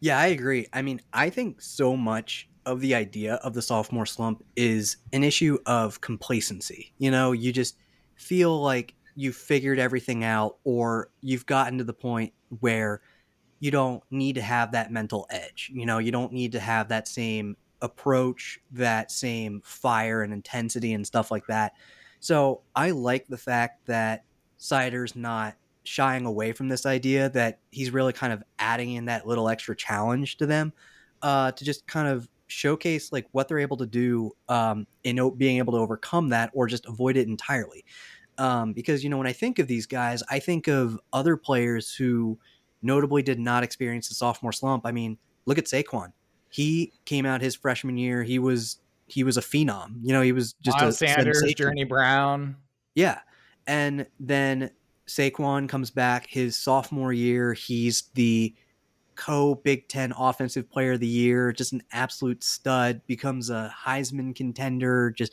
Yeah, 0.00 0.18
I 0.18 0.26
agree. 0.26 0.66
I 0.72 0.82
mean, 0.82 1.00
I 1.12 1.30
think 1.30 1.60
so 1.60 1.96
much 1.96 2.48
of 2.66 2.80
the 2.80 2.94
idea 2.94 3.34
of 3.36 3.54
the 3.54 3.62
sophomore 3.62 4.06
slump 4.06 4.44
is 4.54 4.98
an 5.12 5.24
issue 5.24 5.58
of 5.66 6.00
complacency. 6.00 6.92
You 6.98 7.10
know, 7.10 7.32
you 7.32 7.52
just 7.52 7.76
feel 8.14 8.60
like 8.60 8.94
you've 9.16 9.36
figured 9.36 9.78
everything 9.78 10.22
out 10.22 10.58
or 10.64 11.10
you've 11.20 11.46
gotten 11.46 11.78
to 11.78 11.84
the 11.84 11.94
point 11.94 12.32
where 12.60 13.00
you 13.58 13.70
don't 13.70 14.02
need 14.10 14.36
to 14.36 14.42
have 14.42 14.72
that 14.72 14.92
mental 14.92 15.26
edge. 15.30 15.70
You 15.74 15.86
know, 15.86 15.98
you 15.98 16.12
don't 16.12 16.32
need 16.32 16.52
to 16.52 16.60
have 16.60 16.88
that 16.88 17.08
same 17.08 17.56
approach, 17.82 18.60
that 18.72 19.10
same 19.10 19.60
fire 19.64 20.22
and 20.22 20.32
intensity 20.32 20.92
and 20.94 21.06
stuff 21.06 21.30
like 21.30 21.46
that. 21.46 21.72
So 22.20 22.62
I 22.74 22.90
like 22.90 23.26
the 23.28 23.38
fact 23.38 23.86
that 23.86 24.24
Seider's 24.58 25.14
not 25.14 25.54
shying 25.84 26.26
away 26.26 26.52
from 26.52 26.68
this 26.68 26.84
idea 26.84 27.30
that 27.30 27.60
he's 27.70 27.90
really 27.90 28.12
kind 28.12 28.32
of 28.32 28.42
adding 28.58 28.92
in 28.92 29.06
that 29.06 29.26
little 29.26 29.48
extra 29.48 29.74
challenge 29.74 30.36
to 30.36 30.46
them 30.46 30.72
uh, 31.22 31.50
to 31.52 31.64
just 31.64 31.86
kind 31.86 32.08
of 32.08 32.28
showcase 32.48 33.12
like 33.12 33.26
what 33.32 33.48
they're 33.48 33.58
able 33.58 33.76
to 33.76 33.86
do 33.86 34.32
um, 34.48 34.86
in 35.04 35.30
being 35.36 35.58
able 35.58 35.72
to 35.72 35.78
overcome 35.78 36.28
that 36.28 36.50
or 36.52 36.66
just 36.66 36.86
avoid 36.86 37.16
it 37.16 37.26
entirely. 37.28 37.84
Um, 38.36 38.72
because 38.72 39.02
you 39.02 39.10
know 39.10 39.18
when 39.18 39.26
I 39.26 39.32
think 39.32 39.58
of 39.58 39.66
these 39.66 39.86
guys, 39.86 40.22
I 40.30 40.38
think 40.38 40.68
of 40.68 41.00
other 41.12 41.36
players 41.36 41.94
who 41.94 42.38
notably 42.82 43.22
did 43.22 43.40
not 43.40 43.64
experience 43.64 44.08
the 44.08 44.14
sophomore 44.14 44.52
slump. 44.52 44.86
I 44.86 44.92
mean, 44.92 45.18
look 45.46 45.58
at 45.58 45.64
Saquon. 45.64 46.12
He 46.48 46.92
came 47.04 47.26
out 47.26 47.40
his 47.40 47.54
freshman 47.54 47.98
year. 47.98 48.22
He 48.22 48.38
was 48.38 48.78
he 49.06 49.24
was 49.24 49.36
a 49.36 49.40
phenom. 49.40 49.96
You 50.02 50.12
know, 50.12 50.22
he 50.22 50.32
was 50.32 50.52
just 50.54 50.78
Miles 50.78 50.94
a 50.94 51.06
Sanders, 51.06 51.38
sensation. 51.38 51.56
Journey 51.56 51.84
Brown. 51.84 52.56
Yeah, 52.94 53.20
and 53.66 54.06
then 54.20 54.70
Saquon 55.06 55.68
comes 55.68 55.90
back 55.90 56.26
his 56.28 56.56
sophomore 56.56 57.12
year. 57.12 57.54
He's 57.54 58.04
the 58.14 58.54
co 59.16 59.56
Big 59.56 59.88
Ten 59.88 60.12
Offensive 60.16 60.70
Player 60.70 60.92
of 60.92 61.00
the 61.00 61.06
Year, 61.06 61.52
just 61.52 61.72
an 61.72 61.82
absolute 61.92 62.44
stud. 62.44 63.00
Becomes 63.06 63.50
a 63.50 63.74
Heisman 63.84 64.34
contender. 64.34 65.10
Just 65.10 65.32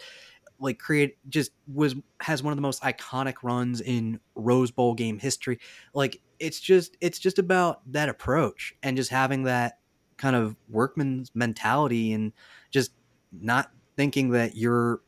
like 0.59 0.79
create, 0.79 1.17
just 1.29 1.51
was 1.73 1.95
has 2.21 2.41
one 2.41 2.51
of 2.51 2.57
the 2.57 2.61
most 2.61 2.81
iconic 2.81 3.35
runs 3.43 3.81
in 3.81 4.19
Rose 4.35 4.71
Bowl 4.71 4.93
game 4.93 5.19
history. 5.19 5.59
Like 5.93 6.21
it's 6.39 6.59
just 6.59 6.97
it's 7.01 7.19
just 7.19 7.39
about 7.39 7.81
that 7.91 8.09
approach 8.09 8.73
and 8.83 8.97
just 8.97 9.11
having 9.11 9.43
that 9.43 9.79
kind 10.17 10.35
of 10.35 10.55
workman's 10.69 11.31
mentality 11.35 12.13
and 12.13 12.33
just 12.71 12.91
not 13.31 13.71
thinking 13.97 14.31
that 14.31 14.55
you're 14.55 15.01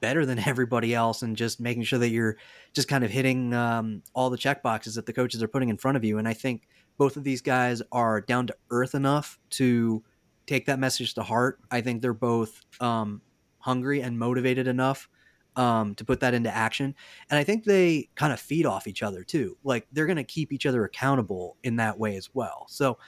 better 0.00 0.26
than 0.26 0.38
everybody 0.46 0.94
else 0.94 1.22
and 1.22 1.36
just 1.36 1.60
making 1.60 1.82
sure 1.82 1.98
that 1.98 2.10
you're 2.10 2.36
just 2.72 2.88
kind 2.88 3.04
of 3.04 3.10
hitting 3.10 3.54
um, 3.54 4.02
all 4.14 4.30
the 4.30 4.36
check 4.36 4.62
boxes 4.62 4.94
that 4.94 5.06
the 5.06 5.12
coaches 5.12 5.42
are 5.42 5.48
putting 5.48 5.68
in 5.68 5.76
front 5.76 5.96
of 5.96 6.04
you. 6.04 6.18
And 6.18 6.28
I 6.28 6.34
think 6.34 6.68
both 6.98 7.16
of 7.16 7.24
these 7.24 7.40
guys 7.40 7.82
are 7.90 8.20
down 8.20 8.46
to 8.46 8.56
earth 8.70 8.94
enough 8.94 9.38
to 9.50 10.02
take 10.46 10.66
that 10.66 10.78
message 10.78 11.14
to 11.14 11.22
heart. 11.22 11.58
I 11.70 11.80
think 11.80 12.02
they're 12.02 12.12
both 12.12 12.60
um, 12.80 13.22
hungry 13.58 14.02
and 14.02 14.18
motivated 14.18 14.68
enough 14.68 15.08
um, 15.56 15.94
to 15.94 16.04
put 16.04 16.20
that 16.20 16.34
into 16.34 16.54
action. 16.54 16.94
And 17.30 17.38
I 17.38 17.44
think 17.44 17.64
they 17.64 18.08
kind 18.14 18.32
of 18.32 18.40
feed 18.40 18.66
off 18.66 18.86
each 18.86 19.02
other 19.02 19.24
too. 19.24 19.56
Like 19.64 19.86
they're 19.92 20.06
going 20.06 20.16
to 20.16 20.24
keep 20.24 20.52
each 20.52 20.66
other 20.66 20.84
accountable 20.84 21.56
in 21.62 21.76
that 21.76 21.98
way 21.98 22.16
as 22.16 22.28
well. 22.34 22.66
So, 22.68 22.98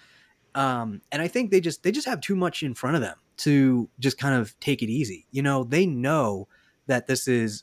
um, 0.57 1.03
and 1.13 1.21
I 1.21 1.29
think 1.29 1.51
they 1.51 1.61
just 1.61 1.83
they 1.83 1.93
just 1.93 2.09
have 2.09 2.21
too 2.21 2.35
much 2.35 2.63
in 2.63 2.75
front 2.75 2.97
of 2.97 3.03
them 3.03 3.17
to 3.39 3.89
just 4.01 4.19
kind 4.19 4.35
of 4.35 4.59
take 4.59 4.83
it 4.83 4.89
easy. 4.89 5.27
You 5.31 5.43
know, 5.43 5.63
they 5.63 5.87
know 5.87 6.49
that 6.87 7.07
this 7.07 7.29
is 7.29 7.63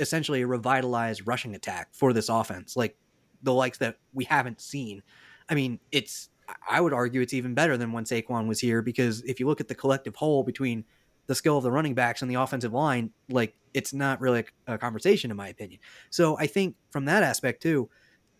essentially 0.00 0.40
a 0.40 0.46
revitalized 0.46 1.26
rushing 1.26 1.54
attack 1.54 1.88
for 1.92 2.14
this 2.14 2.30
offense, 2.30 2.76
like 2.76 2.96
the 3.42 3.52
likes 3.52 3.78
that 3.78 3.98
we 4.14 4.24
haven't 4.24 4.60
seen. 4.60 5.02
I 5.50 5.54
mean, 5.54 5.78
it's 5.92 6.30
I 6.68 6.80
would 6.80 6.94
argue 6.94 7.20
it's 7.20 7.34
even 7.34 7.52
better 7.52 7.76
than 7.76 7.92
when 7.92 8.04
Saquon 8.04 8.48
was 8.48 8.58
here 8.58 8.80
because 8.80 9.22
if 9.22 9.38
you 9.38 9.46
look 9.46 9.60
at 9.60 9.68
the 9.68 9.74
collective 9.74 10.16
whole 10.16 10.42
between 10.42 10.84
the 11.26 11.34
skill 11.34 11.58
of 11.58 11.62
the 11.62 11.70
running 11.70 11.94
backs 11.94 12.22
and 12.22 12.30
the 12.30 12.36
offensive 12.36 12.72
line, 12.72 13.10
like 13.28 13.54
it's 13.74 13.92
not 13.92 14.20
really 14.20 14.46
a, 14.66 14.78
conversation 14.78 15.30
in 15.30 15.36
my 15.36 15.48
opinion. 15.48 15.78
So 16.08 16.36
I 16.38 16.46
think 16.46 16.74
from 16.90 17.04
that 17.04 17.22
aspect 17.22 17.62
too, 17.62 17.90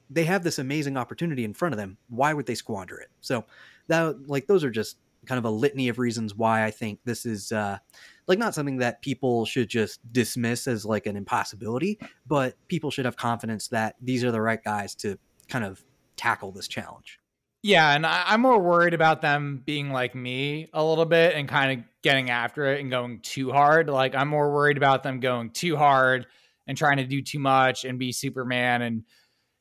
they 0.08 0.24
have 0.24 0.42
this 0.42 0.58
amazing 0.58 0.96
opportunity 0.96 1.44
in 1.44 1.54
front 1.54 1.72
of 1.72 1.78
them. 1.78 1.98
Why 2.08 2.34
would 2.34 2.46
they 2.46 2.56
squander 2.56 2.98
it? 2.98 3.08
So 3.20 3.44
that 3.90 4.28
like 4.28 4.46
those 4.46 4.64
are 4.64 4.70
just 4.70 4.96
kind 5.26 5.38
of 5.38 5.44
a 5.44 5.50
litany 5.50 5.88
of 5.88 5.98
reasons 5.98 6.34
why 6.34 6.64
I 6.64 6.70
think 6.70 7.00
this 7.04 7.26
is 7.26 7.52
uh, 7.52 7.78
like 8.26 8.38
not 8.38 8.54
something 8.54 8.78
that 8.78 9.02
people 9.02 9.44
should 9.44 9.68
just 9.68 10.00
dismiss 10.12 10.66
as 10.66 10.86
like 10.86 11.06
an 11.06 11.16
impossibility, 11.16 11.98
but 12.26 12.54
people 12.68 12.90
should 12.90 13.04
have 13.04 13.16
confidence 13.16 13.68
that 13.68 13.96
these 14.00 14.24
are 14.24 14.30
the 14.30 14.40
right 14.40 14.62
guys 14.62 14.94
to 14.96 15.18
kind 15.48 15.64
of 15.64 15.84
tackle 16.16 16.52
this 16.52 16.68
challenge. 16.68 17.18
Yeah, 17.62 17.94
and 17.94 18.06
I, 18.06 18.32
am 18.32 18.40
more 18.40 18.58
worried 18.58 18.94
about 18.94 19.20
them 19.20 19.62
being 19.66 19.90
like 19.90 20.14
me 20.14 20.70
a 20.72 20.82
little 20.82 21.04
bit 21.04 21.34
and 21.34 21.46
kind 21.46 21.78
of 21.78 21.86
getting 22.00 22.30
after 22.30 22.72
it 22.72 22.80
and 22.80 22.90
going 22.90 23.20
too 23.20 23.50
hard. 23.50 23.90
Like 23.90 24.14
I'm 24.14 24.28
more 24.28 24.50
worried 24.50 24.78
about 24.78 25.02
them 25.02 25.20
going 25.20 25.50
too 25.50 25.76
hard 25.76 26.26
and 26.66 26.78
trying 26.78 26.96
to 26.96 27.04
do 27.04 27.20
too 27.20 27.38
much 27.38 27.84
and 27.84 27.98
be 27.98 28.12
Superman 28.12 28.80
and 28.80 29.04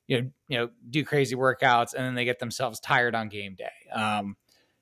you 0.10 0.22
know 0.22 0.30
you 0.48 0.58
know 0.58 0.70
do 0.90 1.06
crazy 1.06 1.36
workouts 1.36 1.94
and 1.94 2.04
then 2.04 2.16
they 2.16 2.26
get 2.26 2.40
themselves 2.40 2.80
tired 2.80 3.16
on 3.16 3.30
game 3.30 3.56
day. 3.56 3.70
Um, 3.94 4.36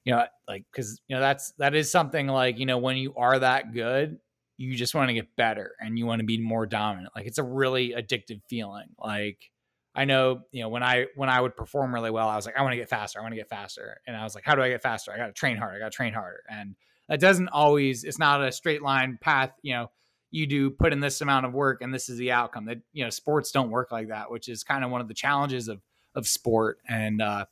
you 0.05 0.13
know, 0.13 0.23
like 0.47 0.63
because 0.71 1.01
you 1.07 1.15
know 1.15 1.19
that's 1.19 1.51
that 1.57 1.75
is 1.75 1.91
something 1.91 2.27
like 2.27 2.57
you 2.57 2.65
know 2.65 2.77
when 2.77 2.95
you 2.95 3.13
are 3.15 3.37
that 3.37 3.73
good, 3.73 4.19
you 4.55 4.73
just 4.75 4.95
want 4.95 5.09
to 5.09 5.13
get 5.13 5.35
better 5.35 5.73
and 5.81 5.99
you 5.99 6.05
want 6.05 6.19
to 6.21 6.25
be 6.25 6.39
more 6.39 6.65
dominant. 6.65 7.11
Like 7.13 7.25
it's 7.25 7.39
a 7.39 7.43
really 7.43 7.89
addictive 7.89 8.41
feeling. 8.47 8.87
Like 8.97 9.51
I 9.93 10.05
know, 10.05 10.43
you 10.51 10.61
know, 10.61 10.69
when 10.69 10.81
I 10.81 11.07
when 11.15 11.27
I 11.27 11.41
would 11.41 11.57
perform 11.57 11.93
really 11.93 12.09
well, 12.09 12.29
I 12.29 12.37
was 12.37 12.45
like, 12.45 12.55
I 12.57 12.61
want 12.61 12.71
to 12.71 12.77
get 12.77 12.87
faster. 12.87 13.19
I 13.19 13.21
want 13.21 13.33
to 13.33 13.37
get 13.37 13.49
faster. 13.49 13.99
And 14.07 14.15
I 14.15 14.23
was 14.23 14.33
like, 14.33 14.45
how 14.45 14.55
do 14.55 14.61
I 14.61 14.69
get 14.69 14.81
faster? 14.81 15.11
I 15.11 15.17
got 15.17 15.25
to 15.25 15.33
train 15.33 15.57
harder. 15.57 15.75
I 15.75 15.79
got 15.79 15.91
to 15.91 15.95
train 15.95 16.13
harder. 16.13 16.43
And 16.49 16.75
that 17.09 17.19
doesn't 17.19 17.49
always. 17.49 18.05
It's 18.05 18.19
not 18.19 18.41
a 18.41 18.53
straight 18.53 18.81
line 18.81 19.17
path. 19.19 19.51
You 19.61 19.73
know, 19.73 19.91
you 20.31 20.45
do 20.45 20.69
put 20.69 20.93
in 20.93 20.99
this 20.99 21.21
amount 21.21 21.45
of 21.45 21.53
work, 21.53 21.81
and 21.81 21.93
this 21.93 22.09
is 22.09 22.17
the 22.17 22.31
outcome. 22.31 22.65
That 22.65 22.79
you 22.93 23.03
know, 23.03 23.09
sports 23.09 23.51
don't 23.51 23.69
work 23.69 23.91
like 23.91 24.09
that, 24.09 24.29
which 24.31 24.49
is 24.49 24.63
kind 24.63 24.83
of 24.83 24.91
one 24.91 25.01
of 25.01 25.07
the 25.07 25.13
challenges 25.13 25.67
of 25.67 25.81
of 26.15 26.27
sport. 26.27 26.79
And 26.87 27.21
uh, 27.21 27.45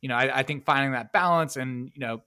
you 0.00 0.08
know, 0.08 0.14
I, 0.14 0.38
I 0.38 0.42
think 0.42 0.64
finding 0.64 0.92
that 0.92 1.12
balance, 1.12 1.56
and 1.56 1.90
you 1.94 2.00
know, 2.00 2.22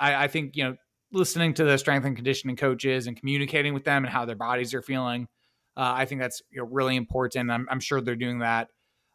I, 0.00 0.24
I 0.24 0.28
think 0.28 0.56
you 0.56 0.64
know, 0.64 0.76
listening 1.12 1.54
to 1.54 1.64
the 1.64 1.78
strength 1.78 2.04
and 2.04 2.16
conditioning 2.16 2.56
coaches 2.56 3.06
and 3.06 3.16
communicating 3.16 3.74
with 3.74 3.84
them 3.84 4.04
and 4.04 4.12
how 4.12 4.24
their 4.24 4.36
bodies 4.36 4.74
are 4.74 4.82
feeling. 4.82 5.28
Uh, 5.76 5.92
I 5.96 6.06
think 6.06 6.20
that's 6.20 6.42
you 6.50 6.60
know, 6.60 6.68
really 6.68 6.96
important. 6.96 7.50
I'm, 7.50 7.68
I'm 7.70 7.80
sure 7.80 8.00
they're 8.00 8.16
doing 8.16 8.40
that 8.40 8.68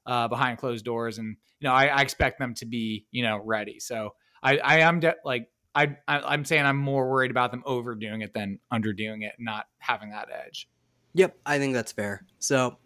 uh, 0.05 0.27
behind 0.27 0.57
closed 0.57 0.85
doors, 0.85 1.17
and 1.17 1.35
you 1.59 1.67
know 1.67 1.73
I, 1.73 1.87
I, 1.87 2.01
expect 2.01 2.39
them 2.39 2.53
to 2.55 2.65
be 2.65 3.05
you 3.11 3.23
know 3.23 3.41
ready. 3.43 3.79
So 3.79 4.11
I, 4.41 4.57
I 4.57 4.79
am 4.79 4.99
de- 4.99 5.15
like 5.25 5.47
I, 5.75 5.95
I 6.07 6.33
am 6.33 6.45
saying 6.45 6.65
I'm 6.65 6.77
more 6.77 7.09
worried 7.09 7.31
about 7.31 7.51
them 7.51 7.63
overdoing 7.65 8.21
it 8.21 8.33
than 8.33 8.59
underdoing 8.71 9.23
it, 9.23 9.33
not 9.39 9.65
having 9.79 10.11
that 10.11 10.29
edge. 10.31 10.69
Yep, 11.15 11.37
I 11.45 11.57
think 11.57 11.73
that's 11.73 11.91
fair. 11.91 12.25
So 12.39 12.77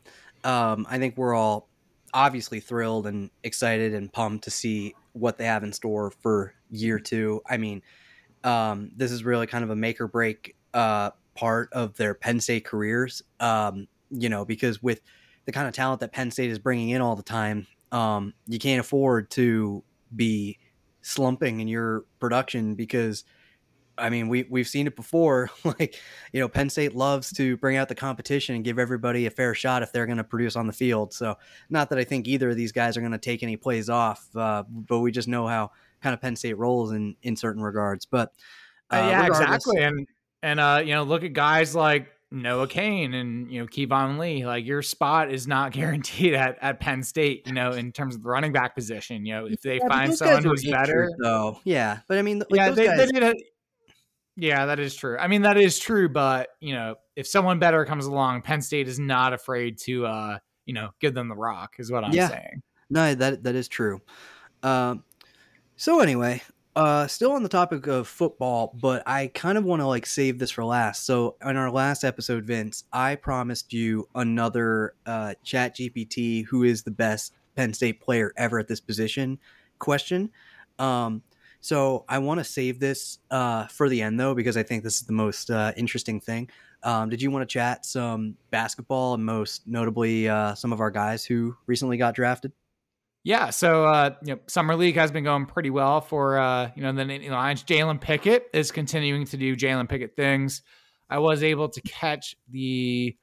um, 0.44 0.86
I 0.90 0.98
think 0.98 1.18
we're 1.18 1.34
all 1.34 1.70
obviously 2.14 2.60
thrilled 2.60 3.08
and 3.08 3.30
excited 3.44 3.94
and 3.94 4.12
pumped 4.12 4.44
to 4.46 4.52
see 4.52 4.96
what 5.14 5.38
they 5.38 5.46
have 5.46 5.64
in 5.64 5.74
store 5.74 6.12
for 6.12 6.54
year 6.70 7.00
two. 7.00 7.42
I 7.46 7.58
mean, 7.58 7.82
um, 8.44 8.92
this 8.96 9.12
is 9.12 9.24
really 9.24 9.48
kind 9.48 9.64
of 9.64 9.70
a 9.70 9.76
make 9.76 10.00
or 10.00 10.08
break 10.08 10.56
uh, 10.74 11.12
part 11.36 11.70
of 11.74 11.96
their 11.98 12.14
Penn 12.14 12.40
State 12.40 12.66
careers. 12.66 13.22
Um, 13.40 13.88
you 14.10 14.30
know, 14.30 14.46
because 14.46 14.82
with 14.82 15.02
the 15.46 15.52
kind 15.52 15.68
of 15.68 15.74
talent 15.74 16.00
that 16.00 16.12
Penn 16.14 16.32
State 16.32 16.50
is 16.50 16.60
bringing 16.60 16.90
in 16.90 17.02
all 17.02 17.16
the 17.16 17.24
time, 17.24 17.68
um, 17.92 18.34
you 18.48 18.60
can't 18.60 18.80
afford 18.80 19.30
to 19.32 19.84
be 20.16 20.58
slumping 21.08 21.62
in 21.62 21.68
your 21.68 22.04
production 22.20 22.76
because 22.76 23.24
I 23.98 24.10
mean, 24.10 24.28
we 24.28 24.46
we've 24.50 24.68
seen 24.68 24.86
it 24.86 24.96
before. 24.96 25.50
like, 25.64 26.00
you 26.32 26.40
know, 26.40 26.48
Penn 26.48 26.70
State 26.70 26.96
loves 26.96 27.32
to 27.34 27.58
bring 27.58 27.78
out 27.78 27.90
the 27.90 27.96
competition 27.96 28.56
and 28.56 28.64
give 28.64 28.78
everybody 28.78 29.26
a 29.26 29.32
fair 29.32 29.56
shot 29.56 29.82
if 29.82 29.92
they're 29.92 30.06
going 30.06 30.20
to 30.20 30.24
produce 30.24 30.56
on 30.56 30.68
the 30.68 30.74
field. 30.74 31.14
So, 31.14 31.36
not 31.70 31.90
that 31.90 31.98
I 31.98 32.04
think 32.04 32.28
either 32.28 32.52
of 32.52 32.56
these 32.56 32.72
guys 32.72 32.96
are 32.96 33.00
going 33.00 33.14
to 33.14 33.18
take 33.18 33.42
any 33.42 33.58
plays 33.58 33.90
off, 33.90 34.28
uh, 34.36 34.64
but 34.70 35.00
we 35.00 35.12
just 35.12 35.28
know 35.28 35.48
how 35.48 35.72
kind 36.02 36.14
of 36.14 36.22
Penn 36.22 36.36
State 36.36 36.58
rolls 36.58 36.92
in 36.92 37.16
in 37.24 37.36
certain 37.36 37.64
regards. 37.64 38.06
But 38.06 38.34
uh, 38.92 38.96
uh, 38.96 39.10
yeah, 39.10 39.26
exactly. 39.26 39.82
And 39.82 40.08
and 40.44 40.60
uh, 40.60 40.82
you 40.84 40.94
know, 40.94 41.04
look 41.04 41.24
at 41.24 41.34
guys 41.34 41.74
like 41.74 42.10
Noah 42.32 42.68
Cain 42.68 43.14
and 43.14 43.52
you 43.52 43.62
know 43.62 43.68
Keyvone 43.68 44.18
Lee. 44.18 44.46
Like 44.46 44.66
your 44.66 44.82
spot 44.82 45.32
is 45.32 45.48
not 45.48 45.72
guaranteed 45.74 46.34
at, 46.34 46.58
at 46.62 46.80
Penn 46.80 47.04
State. 47.04 47.48
You 47.48 47.54
know, 47.54 47.72
in 47.72 47.92
terms 47.92 48.16
of 48.16 48.24
the 48.24 48.30
running 48.30 48.52
back 48.52 48.76
position. 48.76 49.26
You 49.26 49.34
know, 49.36 49.46
if 49.46 49.62
they 49.62 49.78
yeah, 49.78 49.88
find 49.88 50.16
someone 50.16 50.44
who's 50.44 50.66
better, 50.66 51.10
though, 51.22 51.60
yeah. 51.64 52.00
But 52.08 52.18
I 52.18 52.22
mean, 52.22 52.40
like 52.40 52.48
yeah, 52.52 52.70
they, 52.72 52.86
guys... 52.86 53.10
they 53.12 53.28
a, 53.28 53.34
yeah, 54.36 54.68
that 54.68 54.80
is 54.80 54.96
true. 54.96 55.18
I 55.18 55.28
mean, 55.28 55.42
that 55.44 55.58
is 55.58 55.80
true. 55.80 56.10
But 56.10 56.50
you 56.60 56.74
know, 56.74 56.96
if 57.16 57.28
someone 57.28 57.60
better 57.60 57.86
comes 57.86 58.06
along, 58.06 58.42
Penn 58.42 58.62
State 58.62 58.88
is 58.88 59.00
not 59.00 59.34
afraid 59.34 59.78
to, 59.80 60.06
uh, 60.06 60.40
you 60.66 60.74
know, 60.74 60.90
give 61.00 61.14
them 61.14 61.28
the 61.28 61.36
rock. 61.36 61.76
Is 61.80 61.92
what 61.92 62.04
I'm 62.04 62.12
yeah. 62.12 62.30
saying. 62.30 62.62
No, 62.90 63.16
that 63.16 63.44
that 63.44 63.56
is 63.56 63.68
true. 63.68 64.02
Um, 64.64 65.04
so 65.76 66.00
anyway, 66.00 66.42
uh, 66.78 67.08
still 67.08 67.32
on 67.32 67.42
the 67.42 67.50
topic 67.50 67.88
of 67.88 68.08
football, 68.08 68.72
but 68.80 69.02
I 69.08 69.32
kind 69.34 69.58
of 69.58 69.64
want 69.64 69.82
to 69.82 69.88
like 69.88 70.06
save 70.06 70.38
this 70.38 70.52
for 70.52 70.64
last. 70.64 71.08
So 71.08 71.36
in 71.44 71.58
our 71.58 71.72
last 71.72 72.04
episode, 72.04 72.44
Vince, 72.44 72.84
I 72.94 73.16
promised 73.16 73.74
you 73.74 74.08
another 74.14 74.94
uh, 75.08 75.34
Chat 75.44 75.76
GPT, 75.76 76.46
who 76.46 76.62
is 76.62 76.84
the 76.84 76.92
best 76.92 77.34
Penn 77.56 77.74
State 77.74 78.00
player 78.00 78.32
ever 78.38 78.60
at 78.60 78.68
this 78.68 78.80
position 78.80 79.40
question. 79.80 80.30
Um, 80.78 81.24
so 81.62 82.06
I 82.08 82.20
want 82.20 82.42
to 82.42 82.44
save 82.44 82.80
this 82.80 83.18
uh, 83.32 83.66
for 83.66 83.90
the 83.90 84.04
end 84.04 84.20
though, 84.20 84.36
because 84.36 84.56
I 84.56 84.62
think 84.62 84.84
this 84.84 84.98
is 84.98 85.08
the 85.08 85.14
most 85.14 85.50
uh, 85.50 85.74
interesting 85.78 86.22
thing. 86.22 86.48
Um, 86.84 87.10
did 87.10 87.24
you 87.24 87.32
want 87.32 87.42
to 87.42 87.52
chat 87.52 87.88
some 87.88 88.38
basketball 88.52 89.16
and 89.16 89.26
most 89.26 89.66
notably 89.66 90.30
uh, 90.30 90.54
some 90.54 90.72
of 90.72 90.80
our 90.80 90.92
guys 90.92 91.26
who 91.26 91.58
recently 91.66 91.98
got 91.98 92.14
drafted? 92.14 92.52
Yeah, 93.28 93.50
so 93.50 93.86
uh, 93.86 94.16
you 94.24 94.36
know, 94.36 94.40
summer 94.48 94.76
league 94.76 94.96
has 94.96 95.12
been 95.12 95.26
going 95.26 95.48
pretty 95.48 95.70
well 95.70 96.00
for 96.00 96.38
uh, 96.38 96.72
you 96.76 96.82
know 96.82 96.94
the 96.94 97.30
Lions. 97.30 97.64
Jalen 97.64 98.00
Pickett 98.00 98.48
is 98.54 98.72
continuing 98.72 99.26
to 99.26 99.38
do 99.38 99.56
Jalen 99.56 99.90
Pickett 99.90 100.16
things. 100.16 100.62
I 101.10 101.20
was 101.20 101.44
able 101.44 101.68
to 101.70 101.82
catch 101.82 102.36
the 102.50 103.18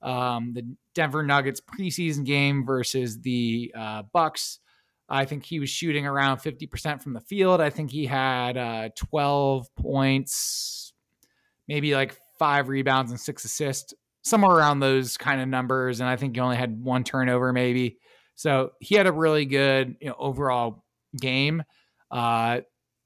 um, 0.00 0.54
the 0.54 0.66
Denver 0.94 1.22
Nuggets 1.22 1.60
preseason 1.60 2.24
game 2.24 2.64
versus 2.64 3.20
the 3.20 3.72
uh, 3.76 4.02
Bucks 4.12 4.60
I 5.10 5.24
think 5.24 5.44
he 5.44 5.58
was 5.58 5.68
shooting 5.68 6.06
around 6.06 6.38
50% 6.38 7.02
from 7.02 7.14
the 7.14 7.20
field. 7.20 7.60
I 7.60 7.68
think 7.68 7.90
he 7.90 8.06
had 8.06 8.56
uh, 8.56 8.90
12 8.96 9.74
points, 9.74 10.92
maybe 11.66 11.94
like 11.94 12.16
five 12.38 12.68
rebounds 12.68 13.10
and 13.10 13.18
six 13.18 13.44
assists, 13.44 13.92
somewhere 14.22 14.56
around 14.56 14.78
those 14.78 15.16
kind 15.16 15.40
of 15.40 15.48
numbers. 15.48 15.98
And 15.98 16.08
I 16.08 16.14
think 16.14 16.36
he 16.36 16.40
only 16.40 16.56
had 16.56 16.80
one 16.80 17.02
turnover, 17.02 17.52
maybe. 17.52 17.98
So 18.40 18.70
he 18.80 18.94
had 18.94 19.06
a 19.06 19.12
really 19.12 19.44
good 19.44 19.96
you 20.00 20.08
know, 20.08 20.16
overall 20.18 20.82
game. 21.14 21.62
Uh, 22.10 22.62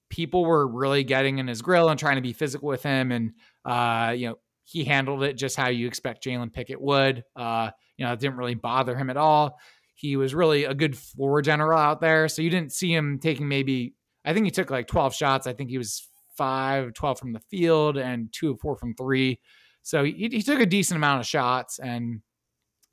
people 0.08 0.44
were 0.44 0.64
really 0.64 1.02
getting 1.02 1.38
in 1.38 1.48
his 1.48 1.60
grill 1.60 1.88
and 1.88 1.98
trying 1.98 2.14
to 2.14 2.22
be 2.22 2.32
physical 2.32 2.68
with 2.68 2.84
him. 2.84 3.10
And, 3.10 3.32
uh, 3.64 4.14
you 4.16 4.28
know, 4.28 4.36
he 4.62 4.84
handled 4.84 5.24
it 5.24 5.32
just 5.32 5.56
how 5.56 5.70
you 5.70 5.88
expect 5.88 6.22
Jalen 6.22 6.52
Pickett 6.52 6.80
would. 6.80 7.24
Uh, 7.34 7.70
you 7.96 8.06
know, 8.06 8.12
it 8.12 8.20
didn't 8.20 8.36
really 8.36 8.54
bother 8.54 8.94
him 8.94 9.10
at 9.10 9.16
all. 9.16 9.58
He 9.96 10.14
was 10.14 10.36
really 10.36 10.66
a 10.66 10.74
good 10.74 10.96
floor 10.96 11.42
general 11.42 11.80
out 11.80 12.00
there. 12.00 12.28
So 12.28 12.40
you 12.40 12.48
didn't 12.48 12.70
see 12.70 12.94
him 12.94 13.18
taking 13.18 13.48
maybe, 13.48 13.96
I 14.24 14.34
think 14.34 14.44
he 14.44 14.52
took 14.52 14.70
like 14.70 14.86
12 14.86 15.16
shots. 15.16 15.48
I 15.48 15.52
think 15.52 15.68
he 15.68 15.78
was 15.78 16.08
5, 16.36 16.94
12 16.94 17.18
from 17.18 17.32
the 17.32 17.42
field 17.50 17.96
and 17.96 18.32
two 18.32 18.52
of 18.52 18.60
four 18.60 18.76
from 18.76 18.94
three. 18.94 19.40
So 19.82 20.04
he, 20.04 20.28
he 20.30 20.42
took 20.42 20.60
a 20.60 20.66
decent 20.66 20.96
amount 20.96 21.22
of 21.22 21.26
shots. 21.26 21.80
And, 21.80 22.20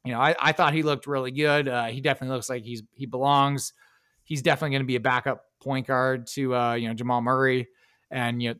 you 0.04 0.12
know, 0.12 0.20
I, 0.20 0.36
I 0.40 0.52
thought 0.52 0.74
he 0.74 0.84
looked 0.84 1.08
really 1.08 1.32
good. 1.32 1.68
Uh, 1.68 1.86
he 1.86 2.02
definitely 2.02 2.36
looks 2.36 2.50
like 2.50 2.64
he's 2.64 2.84
he 2.94 3.06
belongs. 3.06 3.74
He's 4.24 4.42
definitely 4.42 4.72
going 4.72 4.84
to 4.84 4.88
be 4.88 4.96
a 4.96 5.02
backup 5.02 5.44
point 5.62 5.88
guard 5.88 6.28
to, 6.28 6.56
uh, 6.56 6.74
you 6.74 6.88
know, 6.88 6.94
Jamal 6.94 7.22
Murray. 7.22 7.68
And, 8.10 8.42
you 8.42 8.50
know, 8.50 8.56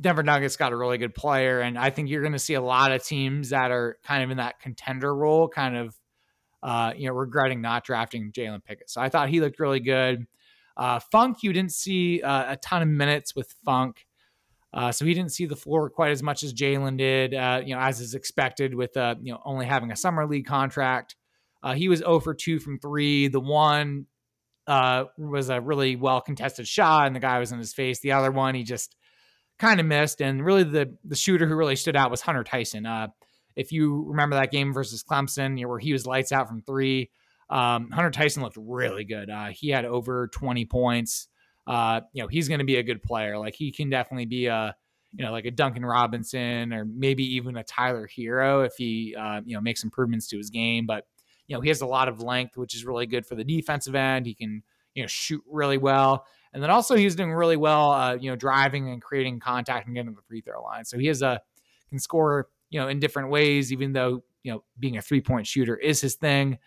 Denver 0.00 0.22
Nuggets 0.22 0.56
got 0.56 0.72
a 0.72 0.76
really 0.76 0.98
good 0.98 1.14
player. 1.14 1.60
And 1.60 1.78
I 1.78 1.90
think 1.90 2.08
you're 2.08 2.22
going 2.22 2.32
to 2.32 2.38
see 2.38 2.54
a 2.54 2.60
lot 2.60 2.92
of 2.92 3.04
teams 3.04 3.50
that 3.50 3.70
are 3.70 3.98
kind 4.04 4.22
of 4.22 4.30
in 4.30 4.36
that 4.36 4.60
contender 4.60 5.14
role 5.14 5.48
kind 5.48 5.76
of 5.76 5.96
uh, 6.62 6.92
you 6.96 7.06
know, 7.06 7.14
regretting 7.14 7.60
not 7.60 7.84
drafting 7.84 8.32
Jalen 8.32 8.64
Pickett. 8.64 8.90
So 8.90 9.00
I 9.00 9.08
thought 9.08 9.28
he 9.28 9.40
looked 9.40 9.60
really 9.60 9.80
good. 9.80 10.26
Uh, 10.76 10.98
Funk, 10.98 11.42
you 11.42 11.52
didn't 11.52 11.72
see 11.72 12.22
uh, 12.22 12.52
a 12.52 12.56
ton 12.56 12.82
of 12.82 12.88
minutes 12.88 13.34
with 13.34 13.54
Funk. 13.64 14.05
Uh, 14.76 14.92
so 14.92 15.06
he 15.06 15.14
didn't 15.14 15.32
see 15.32 15.46
the 15.46 15.56
floor 15.56 15.88
quite 15.88 16.10
as 16.10 16.22
much 16.22 16.42
as 16.42 16.52
Jalen 16.52 16.98
did, 16.98 17.32
uh, 17.32 17.62
you 17.64 17.74
know, 17.74 17.80
as 17.80 17.98
is 17.98 18.14
expected 18.14 18.74
with, 18.74 18.94
uh, 18.94 19.14
you 19.22 19.32
know, 19.32 19.40
only 19.42 19.64
having 19.64 19.90
a 19.90 19.96
summer 19.96 20.26
league 20.26 20.44
contract. 20.44 21.16
Uh, 21.62 21.72
he 21.72 21.88
was 21.88 22.00
0 22.00 22.20
for 22.20 22.34
2 22.34 22.58
from 22.58 22.78
three. 22.78 23.28
The 23.28 23.40
one 23.40 24.04
uh, 24.66 25.04
was 25.16 25.48
a 25.48 25.62
really 25.62 25.96
well 25.96 26.20
contested 26.20 26.68
shot, 26.68 27.06
and 27.06 27.16
the 27.16 27.20
guy 27.20 27.38
was 27.38 27.52
in 27.52 27.58
his 27.58 27.72
face. 27.72 28.00
The 28.00 28.12
other 28.12 28.30
one, 28.30 28.54
he 28.54 28.64
just 28.64 28.94
kind 29.58 29.80
of 29.80 29.86
missed. 29.86 30.20
And 30.20 30.44
really, 30.44 30.62
the 30.62 30.94
the 31.06 31.16
shooter 31.16 31.46
who 31.46 31.56
really 31.56 31.76
stood 31.76 31.96
out 31.96 32.10
was 32.10 32.20
Hunter 32.20 32.44
Tyson. 32.44 32.84
Uh, 32.84 33.08
if 33.56 33.72
you 33.72 34.04
remember 34.06 34.36
that 34.36 34.52
game 34.52 34.74
versus 34.74 35.02
Clemson, 35.02 35.56
you 35.56 35.64
know, 35.64 35.70
where 35.70 35.78
he 35.78 35.94
was 35.94 36.06
lights 36.06 36.32
out 36.32 36.48
from 36.48 36.60
three, 36.60 37.10
um, 37.48 37.90
Hunter 37.92 38.10
Tyson 38.10 38.42
looked 38.42 38.58
really 38.58 39.04
good. 39.04 39.30
He 39.52 39.70
had 39.70 39.86
over 39.86 40.28
20 40.28 40.66
points. 40.66 41.28
Uh, 41.66 42.00
you 42.12 42.22
know, 42.22 42.28
he's 42.28 42.48
going 42.48 42.60
to 42.60 42.64
be 42.64 42.76
a 42.76 42.82
good 42.82 43.02
player. 43.02 43.38
Like 43.38 43.54
he 43.54 43.72
can 43.72 43.90
definitely 43.90 44.26
be 44.26 44.46
a, 44.46 44.74
you 45.12 45.24
know, 45.24 45.32
like 45.32 45.46
a 45.46 45.50
Duncan 45.50 45.84
Robinson 45.84 46.72
or 46.72 46.84
maybe 46.84 47.24
even 47.36 47.56
a 47.56 47.64
Tyler 47.64 48.08
Herro 48.08 48.64
if 48.64 48.74
he, 48.76 49.14
uh, 49.18 49.40
you 49.44 49.54
know, 49.54 49.60
makes 49.60 49.82
improvements 49.82 50.26
to 50.28 50.36
his 50.36 50.50
game. 50.50 50.86
But, 50.86 51.04
you 51.48 51.56
know, 51.56 51.60
he 51.60 51.68
has 51.68 51.80
a 51.80 51.86
lot 51.86 52.08
of 52.08 52.20
length, 52.20 52.56
which 52.56 52.74
is 52.74 52.84
really 52.84 53.06
good 53.06 53.26
for 53.26 53.34
the 53.34 53.44
defensive 53.44 53.94
end. 53.94 54.26
He 54.26 54.34
can, 54.34 54.62
you 54.94 55.02
know, 55.02 55.08
shoot 55.08 55.42
really 55.50 55.78
well. 55.78 56.26
And 56.52 56.62
then 56.62 56.70
also 56.70 56.96
he's 56.96 57.14
doing 57.14 57.32
really 57.32 57.56
well, 57.56 57.92
uh, 57.92 58.14
you 58.14 58.30
know, 58.30 58.36
driving 58.36 58.90
and 58.90 59.02
creating 59.02 59.40
contact 59.40 59.86
and 59.86 59.94
getting 59.94 60.10
to 60.12 60.16
the 60.16 60.22
free 60.22 60.40
throw 60.40 60.62
line. 60.62 60.84
So 60.84 60.98
he 60.98 61.06
has 61.06 61.22
a, 61.22 61.40
can 61.88 61.98
score 61.98 62.48
you 62.70 62.80
know, 62.80 62.88
in 62.88 62.98
different 62.98 63.30
ways, 63.30 63.72
even 63.72 63.92
though, 63.92 64.22
you 64.42 64.52
know, 64.52 64.64
being 64.78 64.96
a 64.96 65.02
three 65.02 65.20
point 65.20 65.46
shooter 65.46 65.76
is 65.76 66.00
his 66.00 66.14
thing. 66.14 66.58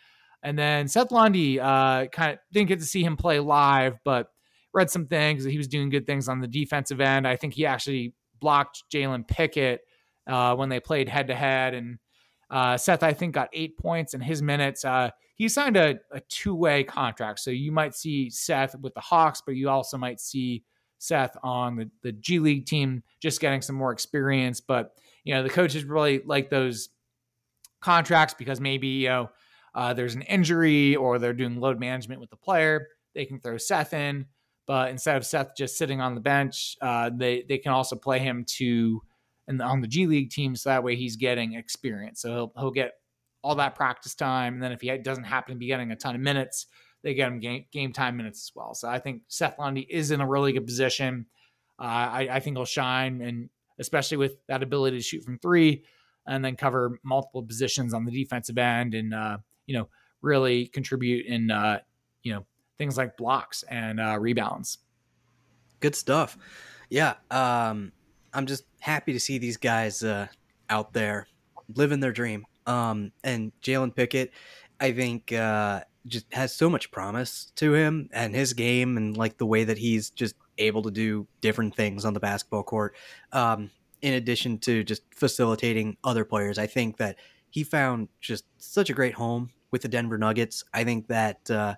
And 0.44 0.58
then 0.58 0.88
Seth 0.88 1.12
Lundy, 1.12 1.60
uh, 1.60 2.06
kind 2.08 2.34
of 2.34 2.40
didn't 2.52 2.70
get 2.70 2.80
to 2.80 2.86
see 2.86 3.04
him 3.04 3.18
play 3.18 3.40
live, 3.40 3.98
but 4.06 4.28
read 4.74 4.90
some 4.90 5.08
things 5.08 5.44
that 5.44 5.52
he 5.52 5.58
was 5.58 5.68
doing 5.68 5.90
good 5.90 6.06
things 6.06 6.30
on 6.30 6.40
the 6.40 6.48
defensive 6.48 7.02
end. 7.02 7.28
I 7.28 7.36
think 7.36 7.54
he 7.54 7.66
actually 7.66 8.14
blocked 8.40 8.84
Jalen 8.92 9.28
Pickett 9.28 9.82
uh, 10.28 10.56
when 10.56 10.70
they 10.70 10.80
played 10.80 11.10
head 11.10 11.28
to 11.28 11.36
head. 11.36 11.74
And 11.74 11.98
uh, 12.50 12.78
Seth, 12.78 13.04
I 13.04 13.14
think, 13.14 13.34
got 13.34 13.50
eight 13.54 13.78
points 13.78 14.14
in 14.14 14.22
his 14.22 14.42
minutes. 14.42 14.86
Uh, 14.86 15.10
he 15.36 15.48
signed 15.48 15.78
a, 15.78 16.00
a 16.12 16.20
two 16.30 16.56
way 16.56 16.84
contract. 16.84 17.40
So 17.40 17.52
you 17.52 17.72
might 17.72 17.96
see 17.96 18.30
Seth 18.30 18.76
with 18.80 18.94
the 18.94 19.02
Hawks, 19.02 19.42
but 19.46 19.56
you 19.56 19.70
also 19.70 19.98
might 19.98 20.20
see 20.20 20.64
Seth 21.00 21.36
on 21.44 21.78
the, 21.78 21.90
the 22.04 22.12
G 22.12 22.40
League 22.40 22.66
team 22.66 23.04
just 23.22 23.40
getting 23.40 23.62
some 23.62 23.76
more 23.76 23.92
experience. 23.92 24.62
But 24.62 24.94
you 25.24 25.34
know, 25.34 25.44
the 25.44 25.50
coaches 25.50 25.84
really 25.84 26.22
like 26.26 26.50
those 26.50 26.90
contracts 27.82 28.36
because 28.38 28.60
maybe, 28.60 28.88
you 28.88 29.10
know, 29.10 29.30
uh, 29.74 29.94
there's 29.94 30.16
an 30.16 30.24
injury 30.24 30.96
or 30.96 31.20
they're 31.20 31.34
doing 31.34 31.60
load 31.60 31.80
management 31.80 32.20
with 32.20 32.30
the 32.30 32.36
player. 32.36 32.88
They 33.16 33.26
can 33.26 33.40
throw 33.40 33.58
Seth 33.58 33.94
in, 33.94 34.26
but 34.70 34.92
instead 34.92 35.18
of 35.18 35.26
Seth 35.26 35.56
just 35.58 35.80
sitting 35.80 36.00
on 36.00 36.14
the 36.14 36.22
bench, 36.22 36.78
uh, 36.80 37.10
they 37.12 37.44
they 37.50 37.58
can 37.58 37.72
also 37.72 37.96
play 37.96 38.20
him 38.20 38.46
to 38.58 39.02
and 39.48 39.60
on 39.64 39.82
the 39.82 39.88
G 39.88 40.06
League 40.06 40.30
team, 40.30 40.56
so 40.56 40.70
that 40.70 40.84
way 40.84 40.96
he's 40.96 41.16
getting 41.16 41.56
experience. 41.56 42.22
So 42.22 42.30
he'll 42.30 42.54
he'll 42.56 42.72
get 42.72 42.92
all 43.42 43.56
that 43.56 43.74
practice 43.74 44.14
time, 44.14 44.54
and 44.54 44.62
then 44.62 44.72
if 44.72 44.82
he 44.82 44.96
doesn't 45.00 45.24
happen 45.24 45.56
to 45.56 45.58
be 45.58 45.66
getting 45.66 45.92
a 45.92 45.96
ton 45.96 46.14
of 46.14 46.22
minutes, 46.22 46.68
they 47.02 47.16
get 47.16 47.30
him 47.30 47.40
game, 47.40 47.66
game 47.72 47.94
time 47.94 48.16
minutes 48.16 48.48
as 48.48 48.52
well. 48.56 48.76
So 48.76 48.88
I 48.88 49.00
think 49.00 49.24
Seth 49.28 49.58
Lundy 49.58 49.88
is 49.90 50.12
in 50.12 50.22
a 50.22 50.28
really 50.28 50.54
good 50.54 50.68
position. 50.68 51.26
Uh, 51.80 51.84
I, 51.84 52.28
I 52.34 52.40
think 52.40 52.56
he'll 52.56 52.66
shine, 52.66 53.22
and 53.22 53.50
especially 53.80 54.18
with 54.18 54.36
that 54.50 54.62
ability 54.62 54.98
to 54.98 55.04
shoot 55.04 55.24
from 55.24 55.40
three 55.40 55.84
and 56.28 56.46
then 56.46 56.56
cover 56.56 57.00
multiple 57.02 57.42
positions 57.42 57.92
on 57.92 58.06
the 58.06 58.12
defensive 58.12 58.60
end 58.60 58.94
and, 58.94 59.16
uh, 59.16 59.40
you 59.66 59.76
know, 59.76 59.90
really 60.22 60.68
contribute 60.68 61.26
in, 61.26 61.50
uh, 61.50 61.80
you 62.22 62.34
know, 62.34 62.46
things 62.80 62.98
like 62.98 63.16
blocks 63.18 63.64
and 63.70 64.00
uh, 64.00 64.18
rebounds. 64.20 64.80
Good 65.82 65.96
stuff. 65.96 66.38
Yeah. 66.90 67.16
Um, 67.30 67.92
I'm 68.34 68.48
just 68.48 68.64
happy 68.80 69.14
to 69.14 69.20
see 69.20 69.38
these 69.38 69.58
guys 69.58 70.02
uh, 70.04 70.28
out 70.70 70.94
there 70.94 71.28
living 71.76 72.00
their 72.00 72.12
dream. 72.12 72.46
Um, 72.66 73.12
and 73.24 73.52
Jalen 73.62 73.96
Pickett, 73.96 74.32
I 74.80 74.92
think 74.92 75.32
uh, 75.32 75.82
just 76.08 76.32
has 76.34 76.56
so 76.56 76.70
much 76.70 76.90
promise 76.92 77.52
to 77.58 77.74
him 77.74 78.10
and 78.14 78.34
his 78.34 78.54
game 78.54 78.98
and 78.98 79.16
like 79.16 79.38
the 79.38 79.46
way 79.46 79.64
that 79.64 79.78
he's 79.78 80.10
just 80.10 80.36
able 80.58 80.82
to 80.84 80.92
do 80.92 81.28
different 81.42 81.76
things 81.76 82.06
on 82.06 82.14
the 82.14 82.20
basketball 82.20 82.64
court. 82.64 82.96
Um, 83.32 83.72
in 84.02 84.14
addition 84.14 84.58
to 84.60 84.84
just 84.84 85.04
facilitating 85.14 85.98
other 86.04 86.24
players, 86.24 86.58
I 86.58 86.68
think 86.68 86.98
that 86.98 87.18
he 87.50 87.64
found 87.64 88.08
just 88.22 88.46
such 88.58 88.90
a 88.90 88.94
great 88.94 89.14
home 89.14 89.50
with 89.72 89.82
the 89.82 89.88
Denver 89.88 90.18
Nuggets. 90.18 90.64
I 90.74 90.84
think 90.84 91.08
that 91.08 91.50
uh, 91.50 91.76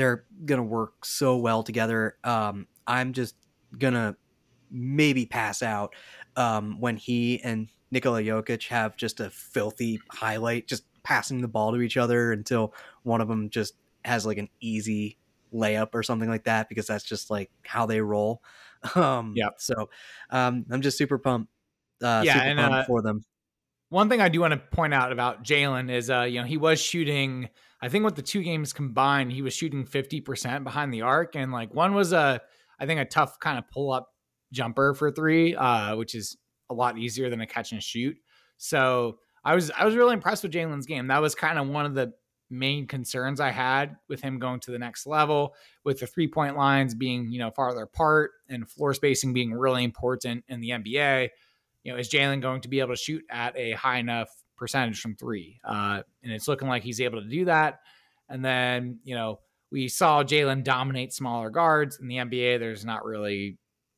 they're 0.00 0.24
gonna 0.46 0.62
work 0.62 1.04
so 1.04 1.36
well 1.36 1.62
together. 1.62 2.16
Um, 2.24 2.66
I'm 2.86 3.12
just 3.12 3.34
gonna 3.78 4.16
maybe 4.70 5.26
pass 5.26 5.62
out 5.62 5.94
um, 6.36 6.80
when 6.80 6.96
he 6.96 7.40
and 7.42 7.68
Nikola 7.90 8.22
Jokic 8.22 8.68
have 8.68 8.96
just 8.96 9.20
a 9.20 9.28
filthy 9.28 10.00
highlight, 10.10 10.66
just 10.66 10.84
passing 11.02 11.42
the 11.42 11.48
ball 11.48 11.72
to 11.72 11.82
each 11.82 11.98
other 11.98 12.32
until 12.32 12.72
one 13.02 13.20
of 13.20 13.28
them 13.28 13.50
just 13.50 13.74
has 14.04 14.24
like 14.24 14.38
an 14.38 14.48
easy 14.60 15.18
layup 15.52 15.88
or 15.92 16.02
something 16.02 16.28
like 16.28 16.44
that 16.44 16.68
because 16.68 16.86
that's 16.86 17.04
just 17.04 17.30
like 17.30 17.50
how 17.64 17.86
they 17.86 18.00
roll. 18.00 18.42
Um, 18.94 19.34
yeah. 19.36 19.50
So 19.58 19.90
um, 20.30 20.64
I'm 20.70 20.80
just 20.80 20.96
super 20.96 21.18
pumped. 21.18 21.52
Uh, 22.02 22.22
Yeah, 22.24 22.32
super 22.32 22.46
and, 22.46 22.58
pumped 22.58 22.74
uh, 22.74 22.84
for 22.84 23.02
them. 23.02 23.22
One 23.90 24.08
thing 24.08 24.22
I 24.22 24.30
do 24.30 24.40
want 24.40 24.52
to 24.52 24.56
point 24.56 24.94
out 24.94 25.12
about 25.12 25.44
Jalen 25.44 25.92
is, 25.92 26.08
uh, 26.08 26.22
you 26.22 26.40
know, 26.40 26.46
he 26.46 26.56
was 26.56 26.80
shooting. 26.80 27.50
I 27.82 27.88
think 27.88 28.04
with 28.04 28.16
the 28.16 28.22
two 28.22 28.42
games 28.42 28.72
combined, 28.72 29.32
he 29.32 29.42
was 29.42 29.54
shooting 29.54 29.84
fifty 29.84 30.20
percent 30.20 30.64
behind 30.64 30.92
the 30.92 31.02
arc, 31.02 31.36
and 31.36 31.52
like 31.52 31.74
one 31.74 31.94
was 31.94 32.12
a, 32.12 32.40
I 32.78 32.86
think 32.86 33.00
a 33.00 33.04
tough 33.04 33.38
kind 33.38 33.58
of 33.58 33.68
pull 33.70 33.92
up 33.92 34.08
jumper 34.52 34.94
for 34.94 35.10
three, 35.10 35.54
uh, 35.54 35.96
which 35.96 36.14
is 36.14 36.36
a 36.68 36.74
lot 36.74 36.98
easier 36.98 37.30
than 37.30 37.40
a 37.40 37.46
catch 37.46 37.72
and 37.72 37.82
shoot. 37.82 38.16
So 38.56 39.18
I 39.44 39.54
was 39.54 39.70
I 39.70 39.84
was 39.84 39.96
really 39.96 40.14
impressed 40.14 40.42
with 40.42 40.52
Jalen's 40.52 40.86
game. 40.86 41.08
That 41.08 41.22
was 41.22 41.34
kind 41.34 41.58
of 41.58 41.68
one 41.68 41.86
of 41.86 41.94
the 41.94 42.12
main 42.50 42.86
concerns 42.86 43.40
I 43.40 43.50
had 43.50 43.96
with 44.08 44.20
him 44.20 44.38
going 44.38 44.60
to 44.60 44.72
the 44.72 44.78
next 44.78 45.06
level, 45.06 45.54
with 45.84 46.00
the 46.00 46.06
three 46.06 46.28
point 46.28 46.56
lines 46.56 46.94
being 46.94 47.30
you 47.30 47.38
know 47.38 47.50
farther 47.50 47.82
apart 47.82 48.32
and 48.48 48.68
floor 48.68 48.92
spacing 48.94 49.32
being 49.32 49.52
really 49.52 49.84
important 49.84 50.44
in 50.48 50.60
the 50.60 50.70
NBA. 50.70 51.28
You 51.84 51.92
know, 51.92 51.98
is 51.98 52.10
Jalen 52.10 52.42
going 52.42 52.60
to 52.60 52.68
be 52.68 52.80
able 52.80 52.94
to 52.94 52.96
shoot 52.96 53.24
at 53.30 53.56
a 53.56 53.72
high 53.72 53.98
enough 53.98 54.28
percentage 54.60 55.00
from 55.00 55.16
three? 55.16 55.58
Uh, 55.64 56.02
and 56.22 56.32
it's 56.32 56.46
looking 56.46 56.68
like 56.68 56.84
he's 56.84 57.00
able 57.00 57.20
to 57.20 57.28
do 57.28 57.46
that. 57.46 57.80
And 58.28 58.44
then 58.44 59.00
you 59.02 59.16
know 59.16 59.40
we 59.72 59.88
saw 59.88 60.22
Jalen 60.22 60.62
dominate 60.62 61.12
smaller 61.12 61.50
guards 61.50 61.98
in 61.98 62.06
the 62.06 62.16
NBA. 62.16 62.60
There's 62.60 62.84
not 62.84 63.04
really 63.04 63.56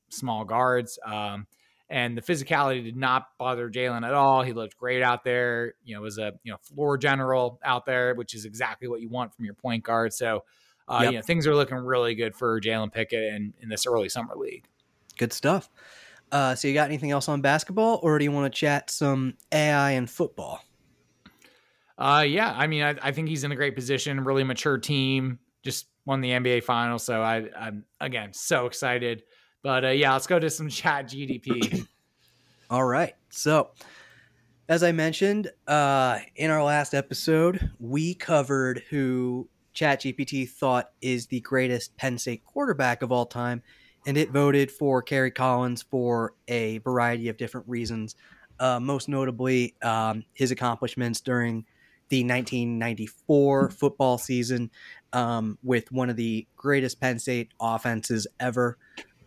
small 0.09 0.45
guards. 0.45 0.99
Um, 1.05 1.47
and 1.91 2.17
the 2.17 2.23
physicality 2.23 2.83
did 2.83 2.97
not 2.97 3.27
bother 3.39 3.69
Jalen 3.71 4.07
at 4.07 4.15
all. 4.15 4.43
He 4.43 4.55
looked 4.55 4.79
great 4.79 5.03
out 5.03 5.25
there. 5.25 5.75
You 5.85 5.95
know, 5.95 6.01
was 6.01 6.17
a 6.17 6.33
you 6.45 6.53
know 6.53 6.59
floor 6.63 6.97
general 6.97 7.61
out 7.63 7.85
there, 7.85 8.15
which 8.15 8.35
is 8.35 8.47
exactly 8.47 8.89
what 8.89 9.03
you 9.03 9.11
want 9.11 9.35
from 9.35 9.45
your 9.45 9.53
point 9.55 9.85
guard. 9.85 10.15
So, 10.15 10.45
uh, 10.89 11.01
Yep. 11.03 11.13
you 11.13 11.19
know, 11.19 11.23
things 11.23 11.47
are 11.47 11.55
looking 11.55 11.77
really 11.77 12.15
good 12.15 12.35
for 12.35 12.59
Jalen 12.61 12.93
Pickett 12.93 13.23
in, 13.35 13.53
in 13.61 13.69
this 13.69 13.87
early 13.87 14.09
summer 14.09 14.35
league. 14.37 14.65
Good 15.19 15.35
stuff. 15.35 15.69
Uh, 16.33 16.55
so 16.55 16.67
you 16.67 16.75
got 16.75 16.89
anything 16.89 17.11
else 17.11 17.29
on 17.29 17.41
basketball, 17.41 18.01
or 18.03 18.19
do 18.19 18.25
you 18.25 18.33
want 18.33 18.53
to 18.53 18.59
chat 18.59 18.91
some 18.91 19.35
AI 19.53 19.93
and 19.93 20.11
football? 20.11 20.61
Uh, 21.99 22.25
yeah, 22.27 22.53
I 22.57 22.67
mean, 22.67 22.83
I, 22.83 22.97
I 23.03 23.13
think 23.13 23.29
he's 23.29 23.45
in 23.45 23.53
a 23.53 23.57
great 23.57 23.77
position. 23.77 24.25
Really 24.25 24.43
mature 24.43 24.79
team. 24.79 25.39
Just 25.63 25.87
won 26.07 26.21
the 26.21 26.31
NBA 26.31 26.65
final, 26.65 26.99
so 26.99 27.23
I, 27.23 27.49
I'm 27.57 27.85
again 28.01 28.33
so 28.33 28.67
excited. 28.67 29.23
But 29.63 29.85
uh, 29.85 29.89
yeah, 29.89 30.13
let's 30.13 30.27
go 30.27 30.39
to 30.39 30.51
some 30.51 30.69
chat 30.71 31.07
GDP. 31.07 31.87
All 32.71 32.85
right. 32.85 33.15
So, 33.29 33.71
as 34.69 34.83
I 34.83 34.93
mentioned 34.93 35.51
uh, 35.69 36.19
in 36.35 36.51
our 36.51 36.65
last 36.65 36.95
episode, 36.95 37.71
we 37.79 38.15
covered 38.15 38.83
who 38.89 39.49
ChatGPT 39.75 40.49
thought 40.49 40.91
is 41.01 41.27
the 41.27 41.41
greatest 41.41 41.97
Penn 41.97 42.19
State 42.19 42.45
quarterback 42.45 43.03
of 43.03 43.13
all 43.13 43.27
time, 43.27 43.63
and 44.07 44.17
it 44.17 44.31
voted 44.31 44.71
for 44.71 45.03
Kerry 45.03 45.31
Collins 45.31 45.83
for 45.83 46.35
a 46.49 46.79
variety 46.79 47.29
of 47.29 47.37
different 47.37 47.69
reasons. 47.69 48.17
Uh, 48.59 48.79
most 48.81 49.09
notably, 49.09 49.75
um, 49.83 50.25
his 50.35 50.51
accomplishments 50.51 51.21
during 51.21 51.65
the 52.09 52.23
1994 52.23 53.71
football 53.71 54.19
season 54.19 54.71
um, 55.13 55.59
with 55.63 55.91
one 55.91 56.11
of 56.11 56.17
the 56.17 56.47
greatest 56.57 57.01
Penn 57.01 57.19
State 57.19 57.53
offenses 57.61 58.27
ever. 58.39 58.77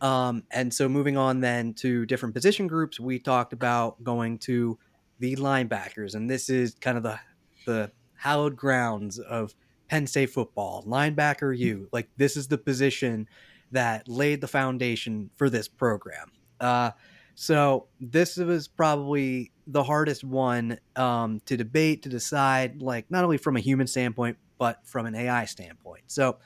Um, 0.02 0.44
and 0.52 0.74
so 0.74 0.88
moving 0.88 1.18
on 1.18 1.40
then 1.40 1.74
to 1.76 2.06
different 2.06 2.36
position 2.36 2.68
groups, 2.68 3.00
we 3.00 3.18
talked 3.18 3.54
about 3.54 4.04
going 4.04 4.38
to 4.40 4.78
the 5.20 5.36
linebackers, 5.38 6.16
and 6.16 6.30
this 6.30 6.50
is 6.50 6.76
kind 6.76 6.98
of 6.98 7.04
the 7.04 7.20
the 7.66 7.92
hallowed 8.16 8.56
grounds 8.56 9.18
of 9.18 9.56
Penn 9.90 10.06
State 10.06 10.30
football. 10.30 10.84
Linebacker, 10.84 11.58
you 11.58 11.88
like 11.92 12.10
this 12.18 12.38
is 12.38 12.48
the 12.48 12.58
position 12.58 13.28
that 13.72 14.08
laid 14.08 14.42
the 14.42 14.48
foundation 14.48 15.30
for 15.36 15.50
this 15.50 15.68
program. 15.68 16.32
Uh, 16.60 16.92
so 17.36 17.88
this 18.00 18.38
was 18.38 18.68
probably 18.68 19.52
the 19.68 19.84
hardest 19.84 20.24
one 20.24 20.80
um, 20.96 21.42
to 21.46 21.58
debate, 21.58 22.04
to 22.04 22.10
decide, 22.10 22.82
like 22.82 23.12
not 23.12 23.24
only 23.24 23.38
from 23.38 23.58
a 23.58 23.60
human 23.60 23.88
standpoint, 23.88 24.38
but 24.58 24.80
from 24.86 25.06
an 25.06 25.16
AI 25.16 25.46
standpoint. 25.46 26.04
So, 26.08 26.38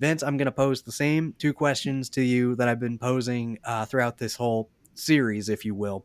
Vince, 0.00 0.22
I'm 0.22 0.36
going 0.36 0.46
to 0.46 0.52
pose 0.52 0.82
the 0.82 0.90
same 0.90 1.34
two 1.38 1.52
questions 1.52 2.10
to 2.10 2.22
you 2.22 2.56
that 2.56 2.68
I've 2.68 2.80
been 2.80 2.98
posing 2.98 3.58
uh, 3.64 3.84
throughout 3.84 4.18
this 4.18 4.34
whole 4.34 4.68
series, 4.94 5.48
if 5.48 5.64
you 5.64 5.76
will. 5.76 6.04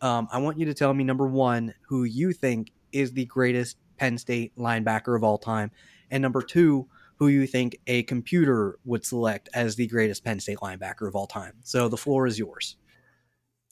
Um, 0.00 0.26
I 0.32 0.38
want 0.38 0.58
you 0.58 0.66
to 0.66 0.74
tell 0.74 0.92
me 0.92 1.04
number 1.04 1.26
one, 1.26 1.72
who 1.88 2.02
you 2.02 2.32
think 2.32 2.72
is 2.92 3.12
the 3.12 3.24
greatest 3.26 3.76
Penn 3.98 4.18
State 4.18 4.56
linebacker 4.56 5.16
of 5.16 5.22
all 5.22 5.38
time, 5.38 5.70
and 6.10 6.20
number 6.20 6.42
two, 6.42 6.88
who 7.16 7.28
you 7.28 7.46
think 7.46 7.78
a 7.86 8.02
computer 8.04 8.78
would 8.84 9.04
select 9.04 9.48
as 9.54 9.76
the 9.76 9.86
greatest 9.86 10.24
Penn 10.24 10.40
State 10.40 10.58
linebacker 10.58 11.08
of 11.08 11.16
all 11.16 11.26
time. 11.26 11.54
So 11.62 11.88
the 11.88 11.96
floor 11.96 12.26
is 12.26 12.38
yours. 12.38 12.76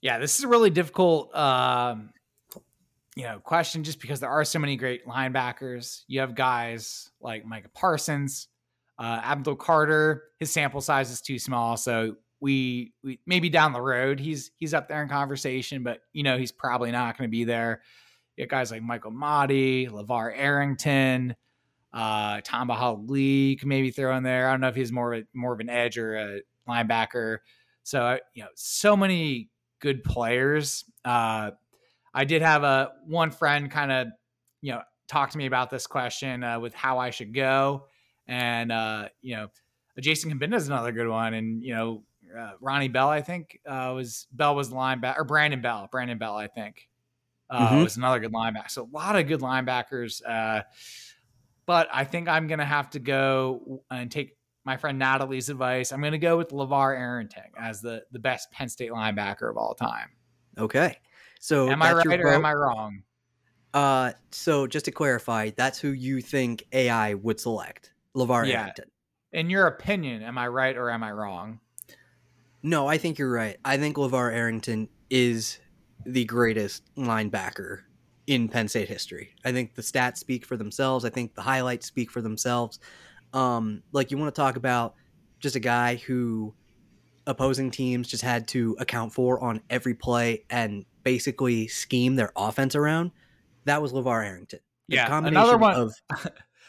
Yeah, 0.01 0.19
this 0.19 0.39
is 0.39 0.45
a 0.45 0.49
really 0.49 0.71
difficult, 0.71 1.35
um, 1.35 2.11
you 3.17 3.23
know, 3.23 3.39
question 3.39 3.85
just 3.85 4.01
because 4.01 4.21
there 4.21 4.31
are 4.31 4.45
so 4.45 4.59
many 4.59 4.77
great 4.77 5.07
linebackers. 5.07 6.03
You 6.09 6.21
have 6.21 6.35
guys 6.35 7.11
like 7.21 7.47
Micah 7.47 7.71
Parsons, 7.73 8.49
uh, 8.99 9.21
Abdul 9.25 9.57
Carter. 9.57 10.25
His 10.41 10.51
sample 10.51 10.81
size 10.81 11.11
is 11.11 11.21
too 11.21 11.39
small, 11.39 11.77
so 11.77 12.17
we, 12.41 12.93
we 13.03 13.21
maybe 13.27 13.49
down 13.49 13.73
the 13.73 13.81
road 13.81 14.21
he's 14.21 14.51
he's 14.59 14.75
up 14.75 14.89
there 14.89 15.03
in 15.03 15.09
conversation, 15.09 15.83
but 15.83 16.01
you 16.13 16.23
know 16.23 16.37
he's 16.37 16.53
probably 16.53 16.91
not 16.91 17.17
going 17.17 17.29
to 17.29 17.33
be 17.33 17.45
there. 17.45 17.81
You 18.37 18.43
have 18.43 18.51
guys 18.51 18.71
like 18.71 18.83
Michael 18.83 19.13
Mauti, 19.13 19.89
LaVar 19.89 20.33
Arrington, 20.35 21.35
uh, 21.95 22.41
Tom 22.43 23.07
Lee 23.07 23.57
can 23.57 23.69
maybe 23.69 23.91
throw 23.91 24.17
in 24.17 24.25
there. 24.25 24.49
I 24.49 24.51
don't 24.51 24.61
know 24.61 24.69
if 24.69 24.75
he's 24.75 24.91
more 24.93 25.15
of 25.15 25.21
a, 25.23 25.25
more 25.33 25.55
of 25.55 25.61
an 25.61 25.71
edge 25.71 25.97
or 25.97 26.17
a 26.17 26.41
linebacker. 26.69 27.39
So 27.85 28.03
uh, 28.03 28.19
you 28.35 28.43
know, 28.43 28.49
so 28.57 28.97
many 28.97 29.49
good 29.79 30.03
players. 30.03 30.85
Uh, 31.05 31.53
I 32.13 32.25
did 32.25 32.43
have 32.43 32.65
a 32.65 32.93
one 33.07 33.31
friend 33.31 33.71
kind 33.71 33.93
of 33.93 34.09
you 34.61 34.73
know 34.73 34.83
talk 35.07 35.31
to 35.31 35.39
me 35.39 35.47
about 35.47 35.71
this 35.71 35.87
question 35.87 36.43
uh, 36.43 36.59
with 36.59 36.75
how 36.75 36.99
I 36.99 37.11
should 37.11 37.33
go, 37.33 37.87
and 38.27 38.73
uh, 38.73 39.09
you 39.23 39.37
know, 39.37 39.49
Jason 40.01 40.37
Cabinda 40.37 40.55
is 40.57 40.67
another 40.67 40.91
good 40.91 41.09
one, 41.09 41.35
and 41.35 41.63
you 41.63 41.75
know, 41.75 42.03
uh, 42.37 42.53
Ronnie 42.61 42.89
Bell 42.89 43.09
I 43.09 43.21
think 43.23 43.61
uh, 43.67 43.93
was 43.95 44.27
Bell 44.33 44.57
was 44.57 44.71
the 44.71 44.77
linebacker 44.77 45.19
or 45.19 45.25
Brandon 45.25 45.61
Bell, 45.61 45.89
Brandon 45.93 46.19
Bell 46.19 46.37
I 46.37 46.49
think 46.49 46.89
uh, 47.51 47.71
Mhm. 47.71 47.83
was 47.85 47.97
another 47.99 48.19
good 48.19 48.33
linebacker. 48.33 48.71
So 48.71 48.83
a 48.83 48.91
lot 48.97 49.15
of 49.17 49.29
good 49.29 49.41
linebackers. 49.41 50.23
But 51.67 51.89
I 51.93 52.05
think 52.05 52.29
I'm 52.29 52.47
gonna 52.47 52.65
have 52.65 52.91
to 52.91 52.99
go 52.99 53.83
and 53.91 54.11
take 54.11 54.37
my 54.65 54.77
friend 54.77 54.99
Natalie's 54.99 55.49
advice. 55.49 55.93
I'm 55.93 56.01
gonna 56.03 56.19
go 56.19 56.37
with 56.37 56.51
LaVar 56.51 56.99
Arrington 56.99 57.45
as 57.59 57.81
the 57.81 58.05
the 58.13 58.19
best 58.19 58.51
Penn 58.51 58.69
State 58.69 58.91
linebacker 58.91 59.51
of 59.51 59.57
all 59.57 59.75
time. 59.75 60.11
Okay. 60.59 60.99
So 61.41 61.69
am 61.69 61.83
I 61.83 61.93
right 61.93 62.21
or 62.21 62.33
am. 62.33 62.45
I 62.47 62.55
wrong? 62.55 63.03
Uh, 63.75 64.13
so 64.31 64.67
just 64.67 64.85
to 64.85 64.93
clarify, 64.93 65.51
that's 65.57 65.79
who 65.79 65.91
you 65.91 66.21
think 66.21 66.65
AI 66.73 67.15
would 67.15 67.41
select, 67.41 67.93
LaVar 68.15 68.49
Yeah. 68.49 68.61
Arrington. 68.61 68.91
In 69.33 69.51
your 69.51 69.67
opinion, 69.67 70.23
am 70.23 70.39
I 70.39 70.47
right 70.49 70.77
or 70.77 70.91
am 70.91 71.03
I 71.03 71.11
wrong? 71.11 71.59
No, 72.63 72.87
I 72.87 72.99
think 72.99 73.19
you're 73.19 73.33
right. 73.33 73.57
I 73.65 73.77
think 73.77 73.97
LaVar 73.97 74.33
Arrington 74.33 74.89
is 75.11 75.59
the 76.07 76.25
greatest 76.25 76.83
linebacker 76.97 77.81
in 78.27 78.49
Penn 78.49 78.69
State 78.69 78.89
history. 78.89 79.35
I 79.45 79.53
think 79.53 79.75
the 79.75 79.83
stats 79.83 80.19
speak 80.19 80.47
for 80.47 80.57
themselves. 80.57 81.05
I 81.05 81.11
think 81.11 81.35
the 81.35 81.43
highlights 81.43 81.87
speak 81.87 82.11
for 82.11 82.23
themselves. 82.23 82.79
Um, 83.33 83.83
like 83.93 84.11
you 84.11 84.19
want 84.19 84.35
to 84.35 84.41
talk 84.41 84.57
about 84.57 84.95
just 85.41 85.57
a 85.57 85.61
guy 85.61 85.97
who 85.97 86.55
opposing 87.27 87.71
teams 87.71 88.09
just 88.09 88.23
had 88.23 88.47
to 88.49 88.77
account 88.79 89.13
for 89.13 89.43
on 89.43 89.61
every 89.71 89.95
play 89.95 90.45
and 90.51 90.85
basically 91.03 91.69
scheme 91.69 92.17
their 92.17 92.33
offense 92.37 92.75
around. 92.75 93.11
That 93.65 93.81
was 93.83 93.93
LaVar 93.93 94.25
Arrington. 94.27 94.61
The 94.89 94.97
Yeah, 94.97 95.09
combination 95.09 95.43
another 95.43 95.59
one- 95.59 95.75
of 95.75 95.95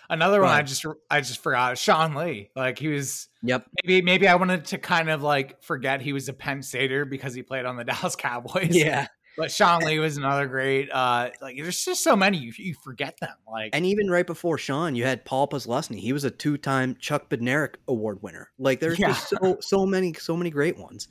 Another 0.07 0.39
one 0.39 0.51
I 0.51 0.61
just 0.61 0.85
I 1.09 1.19
just 1.21 1.41
forgot 1.41 1.79
Sean 1.79 2.13
Lee. 2.13 2.51
Like 2.55 2.77
he 2.77 2.89
was 2.89 3.27
yep, 3.41 3.65
maybe 3.83 4.03
maybe 4.03 4.27
I 4.27 4.35
wanted 4.35 4.65
to 4.65 4.77
kind 4.77 5.09
of 5.09 5.23
like 5.23 5.63
forget 5.63 5.99
he 5.99 6.13
was 6.13 6.29
a 6.29 6.33
Penn 6.33 6.61
Stater 6.61 7.05
because 7.05 7.33
he 7.33 7.41
played 7.41 7.65
on 7.65 7.75
the 7.75 7.83
Dallas 7.85 8.15
Cowboys. 8.15 8.75
yeah, 8.75 9.07
but 9.37 9.51
Sean 9.51 9.81
Lee 9.83 9.99
was 9.99 10.17
another 10.17 10.47
great. 10.47 10.89
Uh, 10.91 11.29
like 11.41 11.57
there's 11.57 11.83
just 11.83 12.03
so 12.03 12.15
many 12.15 12.37
you, 12.37 12.53
you 12.57 12.73
forget 12.83 13.17
them. 13.19 13.35
Like 13.47 13.71
and 13.73 13.85
even 13.85 14.09
right 14.09 14.25
before 14.25 14.57
Sean, 14.57 14.95
you 14.95 15.03
had 15.03 15.25
Paul 15.25 15.47
Posluszny. 15.47 15.99
He 15.99 16.13
was 16.13 16.23
a 16.23 16.31
two-time 16.31 16.95
Chuck 16.99 17.29
Bednarik 17.29 17.75
Award 17.87 18.21
winner. 18.21 18.49
Like 18.57 18.79
there's 18.79 18.99
yeah. 18.99 19.07
just 19.09 19.29
so 19.29 19.57
so 19.61 19.85
many 19.85 20.13
so 20.13 20.35
many 20.35 20.49
great 20.49 20.77
ones. 20.77 21.07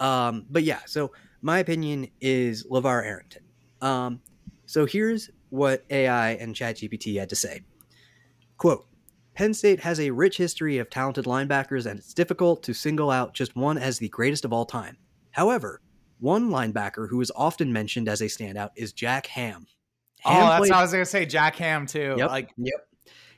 Um, 0.00 0.46
but 0.50 0.62
yeah, 0.62 0.80
so 0.86 1.12
my 1.42 1.58
opinion 1.58 2.08
is 2.20 2.66
LaVar 2.66 3.04
Arrington. 3.04 3.42
Um, 3.80 4.20
so 4.66 4.86
here's 4.86 5.30
what 5.50 5.84
AI 5.90 6.32
and 6.32 6.54
ChatGPT 6.54 7.18
had 7.18 7.30
to 7.30 7.36
say. 7.36 7.62
Quote, 8.58 8.86
Penn 9.34 9.54
State 9.54 9.80
has 9.80 10.00
a 10.00 10.10
rich 10.10 10.36
history 10.36 10.78
of 10.78 10.90
talented 10.90 11.24
linebackers, 11.24 11.86
and 11.86 11.98
it's 11.98 12.12
difficult 12.12 12.62
to 12.64 12.74
single 12.74 13.10
out 13.10 13.34
just 13.34 13.54
one 13.54 13.78
as 13.78 13.98
the 13.98 14.08
greatest 14.08 14.44
of 14.44 14.52
all 14.52 14.66
time. 14.66 14.96
However, 15.30 15.80
one 16.20 16.50
linebacker 16.50 17.08
who 17.08 17.20
is 17.20 17.32
often 17.34 17.72
mentioned 17.72 18.08
as 18.08 18.20
a 18.20 18.26
standout 18.26 18.70
is 18.76 18.92
Jack 18.92 19.26
Ham. 19.26 19.66
Oh, 20.24 20.30
Ham 20.30 20.42
oh, 20.42 20.46
that's 20.46 20.58
played... 20.60 20.72
I 20.72 20.82
was 20.82 20.92
going 20.92 21.04
to 21.04 21.10
say. 21.10 21.26
Jack 21.26 21.56
Ham 21.56 21.86
too. 21.86 22.14
Yep, 22.18 22.28
like, 22.28 22.50
yep. 22.56 22.88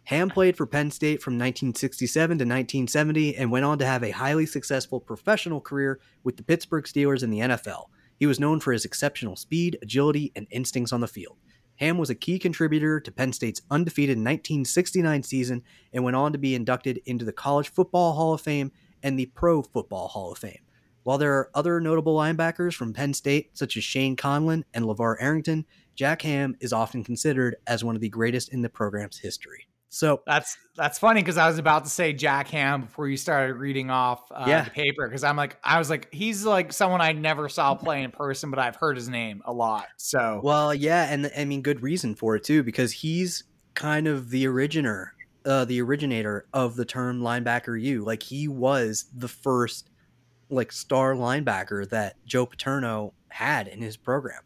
Ham 0.05 0.31
played 0.31 0.57
for 0.57 0.67
Penn 0.67 0.91
State 0.91 1.23
from 1.23 1.35
1967 1.35 2.39
to 2.39 2.43
1970 2.43 3.37
and 3.37 3.51
went 3.51 3.65
on 3.65 3.79
to 3.79 3.87
have 3.87 4.03
a 4.03 4.11
highly 4.11 4.47
successful 4.47 4.99
professional 4.99 5.61
career 5.61 6.01
with 6.25 6.37
the 6.37 6.43
Pittsburgh 6.43 6.85
Steelers 6.85 7.23
in 7.23 7.31
the 7.31 7.41
NFL. 7.41 7.87
He 8.19 8.27
was 8.27 8.41
known 8.41 8.61
for 8.61 8.73
his 8.73 8.85
exceptional 8.85 9.37
speed, 9.37 9.79
agility, 9.83 10.33
and 10.35 10.47
instincts 10.51 10.93
on 10.93 11.01
the 11.01 11.09
field. 11.09 11.37
Ham 11.77 11.97
was 11.97 12.11
a 12.11 12.15
key 12.15 12.39
contributor 12.39 13.01
to 13.01 13.13
Penn 13.13 13.33
State's 13.33 13.63
undefeated 13.71 14.19
1969 14.19 15.23
season 15.23 15.63
and 15.93 16.05
went 16.05 16.17
on 16.17 16.33
to 16.33 16.39
be 16.39 16.55
inducted 16.55 17.01
into 17.07 17.25
the 17.25 17.33
College 17.33 17.71
Football 17.71 18.13
Hall 18.13 18.35
of 18.35 18.41
Fame 18.43 18.73
and 19.03 19.19
the 19.19 19.27
Pro 19.27 19.63
Football 19.63 20.09
Hall 20.09 20.33
of 20.33 20.39
Fame. 20.39 20.61
While 21.03 21.19
there 21.19 21.35
are 21.35 21.51
other 21.55 21.81
notable 21.81 22.17
linebackers 22.17 22.75
from 22.75 22.93
Penn 22.93 23.15
State, 23.15 23.57
such 23.57 23.77
as 23.77 23.85
Shane 23.85 24.17
Conlan 24.17 24.65
and 24.75 24.85
LaVar 24.85 25.17
Arrington, 25.21 25.65
Jack 25.95 26.23
Ham 26.23 26.57
is 26.61 26.73
often 26.73 27.05
considered 27.05 27.57
as 27.67 27.85
one 27.85 27.95
of 27.95 28.01
the 28.01 28.09
greatest 28.09 28.53
in 28.53 28.63
the 28.63 28.69
program's 28.69 29.19
history. 29.19 29.67
So 29.91 30.23
that's 30.25 30.57
that's 30.77 31.01
funny 31.01 31.21
because 31.21 31.37
I 31.37 31.49
was 31.49 31.59
about 31.59 31.83
to 31.85 31.91
say 31.91 32.13
Jack 32.13 32.47
Ham 32.49 32.83
before 32.83 33.09
you 33.09 33.17
started 33.17 33.57
reading 33.57 33.91
off 33.91 34.23
uh, 34.31 34.45
yeah. 34.47 34.63
the 34.63 34.71
paper 34.71 35.09
because 35.09 35.25
I'm 35.25 35.37
like 35.37 35.59
I 35.65 35.79
was 35.79 35.91
like 35.91 36.09
he's 36.15 36.45
like 36.45 36.73
someone 36.73 37.01
I 37.01 37.11
never 37.11 37.49
saw 37.49 37.75
play 37.75 38.05
in 38.05 38.13
person, 38.13 38.51
but 38.51 38.61
I've 38.61 38.77
heard 38.77 38.97
his 38.97 39.09
name 39.09 39.43
a 39.47 39.53
lot. 39.53 39.89
So 39.97 40.41
well, 40.45 40.73
yeah, 40.73 41.13
and 41.13 41.31
I 41.37 41.45
mean 41.45 41.61
good 41.61 41.83
reason 41.83 42.15
for 42.15 42.37
it 42.37 42.45
too 42.45 42.63
because 42.63 42.93
he's 42.93 43.43
kind 43.75 44.07
of 44.07 44.31
the 44.31 44.47
originator, 44.47 45.13
uh, 45.45 45.65
the 45.65 45.83
originator 45.83 46.47
of 46.53 46.77
the 46.77 46.85
term 46.85 47.21
linebacker 47.21 47.81
U. 47.83 48.05
Like 48.05 48.23
he 48.23 48.47
was 48.47 49.07
the 49.13 49.29
first 49.29 49.90
like 50.51 50.73
star 50.73 51.15
linebacker 51.15 51.89
that 51.91 52.17
Joe 52.27 52.47
Paterno 52.47 53.15
had 53.29 53.69
in 53.69 53.81
his 53.81 53.97
program. 53.97 54.43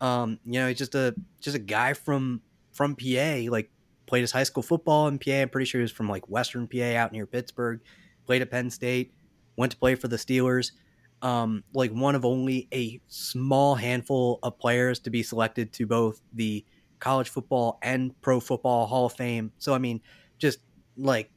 Um, 0.00 0.40
you 0.44 0.60
know, 0.60 0.68
he's 0.68 0.78
just 0.78 0.94
a 0.94 1.14
just 1.40 1.56
a 1.56 1.60
guy 1.60 1.92
from 1.92 2.40
from 2.72 2.96
PA, 2.96 3.42
like 3.48 3.70
played 4.06 4.22
his 4.22 4.32
high 4.32 4.42
school 4.42 4.62
football 4.62 5.08
in 5.08 5.18
PA. 5.18 5.30
I'm 5.30 5.48
pretty 5.48 5.66
sure 5.66 5.80
he 5.80 5.82
was 5.82 5.92
from 5.92 6.08
like 6.08 6.28
Western 6.28 6.66
PA 6.66 6.96
out 6.96 7.12
near 7.12 7.26
Pittsburgh. 7.26 7.80
Played 8.26 8.42
at 8.42 8.50
Penn 8.50 8.70
State. 8.70 9.12
Went 9.56 9.72
to 9.72 9.78
play 9.78 9.94
for 9.94 10.08
the 10.08 10.16
Steelers. 10.16 10.72
Um, 11.20 11.62
like 11.72 11.92
one 11.92 12.16
of 12.16 12.24
only 12.24 12.68
a 12.74 13.00
small 13.06 13.76
handful 13.76 14.40
of 14.42 14.58
players 14.58 14.98
to 15.00 15.10
be 15.10 15.22
selected 15.22 15.72
to 15.74 15.86
both 15.86 16.20
the 16.32 16.64
college 16.98 17.28
football 17.28 17.78
and 17.82 18.20
pro 18.20 18.40
football 18.40 18.86
Hall 18.86 19.06
of 19.06 19.12
Fame. 19.12 19.52
So 19.58 19.72
I 19.72 19.78
mean, 19.78 20.00
just 20.38 20.58
like 20.96 21.30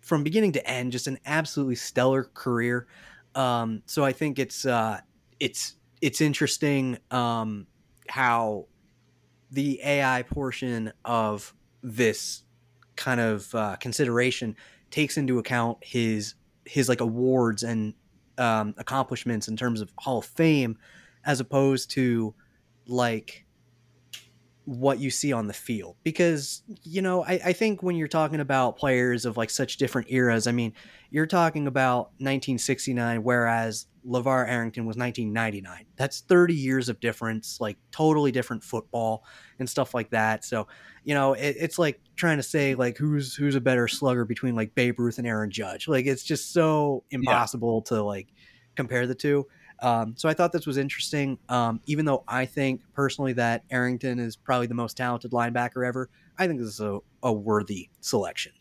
from 0.00 0.22
beginning 0.24 0.52
to 0.52 0.66
end, 0.66 0.92
just 0.92 1.06
an 1.06 1.18
absolutely 1.26 1.74
stellar 1.74 2.24
career. 2.34 2.86
Um, 3.38 3.82
so 3.86 4.04
I 4.04 4.12
think 4.12 4.40
it's 4.40 4.66
uh, 4.66 5.00
it's 5.38 5.76
it's 6.02 6.20
interesting 6.20 6.98
um, 7.12 7.68
how 8.08 8.66
the 9.52 9.80
AI 9.82 10.24
portion 10.24 10.92
of 11.04 11.54
this 11.82 12.42
kind 12.96 13.20
of 13.20 13.54
uh, 13.54 13.76
consideration 13.76 14.56
takes 14.90 15.16
into 15.16 15.38
account 15.38 15.78
his 15.82 16.34
his 16.64 16.88
like 16.88 17.00
awards 17.00 17.62
and 17.62 17.94
um, 18.38 18.74
accomplishments 18.76 19.46
in 19.46 19.56
terms 19.56 19.80
of 19.80 19.92
Hall 19.98 20.18
of 20.18 20.24
Fame, 20.24 20.76
as 21.24 21.38
opposed 21.38 21.92
to 21.92 22.34
like 22.88 23.46
what 24.68 25.00
you 25.00 25.10
see 25.10 25.32
on 25.32 25.46
the 25.46 25.54
field. 25.54 25.96
Because 26.02 26.62
you 26.82 27.00
know 27.00 27.24
I, 27.24 27.40
I, 27.42 27.52
think 27.54 27.82
when 27.82 27.96
you're 27.96 28.06
talking 28.06 28.38
about 28.38 28.76
players 28.76 29.24
of 29.24 29.38
like 29.38 29.48
such 29.48 29.78
different 29.78 30.08
eras 30.10 30.46
i 30.46 30.52
mean 30.52 30.74
you're 31.10 31.26
talking 31.26 31.66
about 31.66 32.10
1969 32.18 33.22
whereas 33.22 33.86
LaVar 34.06 34.46
Arrington 34.46 34.84
was 34.84 34.96
1999 34.98 35.86
that's 35.96 36.20
30 36.20 36.54
years 36.54 36.90
of 36.90 37.00
difference 37.00 37.58
like 37.60 37.78
totally 37.90 38.30
different 38.30 38.62
football 38.62 39.24
and 39.58 39.68
stuff 39.68 39.94
like 39.94 40.10
that. 40.10 40.44
So 40.44 40.68
you 41.02 41.14
know 41.14 41.32
it, 41.32 41.56
it's 41.58 41.78
like 41.78 42.00
trying 42.14 42.36
to 42.36 42.42
say 42.42 42.74
like 42.74 42.98
who's 42.98 43.34
who's 43.34 43.54
a 43.54 43.60
better 43.62 43.88
slugger 43.88 44.26
between 44.26 44.54
like 44.54 44.74
babe 44.74 44.98
ruth 44.98 45.16
and 45.16 45.26
aaron 45.26 45.50
judge? 45.50 45.88
Like 45.88 46.04
it's 46.04 46.22
just 46.22 46.52
so 46.52 47.04
impossible 47.10 47.82
yeah. 47.86 47.96
to 47.96 48.02
like 48.02 48.28
compare 48.76 49.06
the 49.06 49.14
two 49.14 49.46
um, 49.80 50.14
so 50.16 50.28
I 50.28 50.34
thought 50.34 50.52
this 50.52 50.66
was 50.66 50.76
interesting. 50.76 51.38
Um, 51.48 51.80
even 51.86 52.04
though 52.04 52.24
I 52.26 52.46
think 52.46 52.82
personally 52.94 53.32
that 53.34 53.64
Arrington 53.70 54.18
is 54.18 54.36
probably 54.36 54.66
the 54.66 54.74
most 54.74 54.96
talented 54.96 55.30
linebacker 55.30 55.86
ever, 55.86 56.10
I 56.38 56.46
think 56.46 56.58
this 56.58 56.68
is 56.68 56.80
a, 56.80 56.98
a 57.22 57.32
worthy 57.32 57.90
selection. 58.00 58.52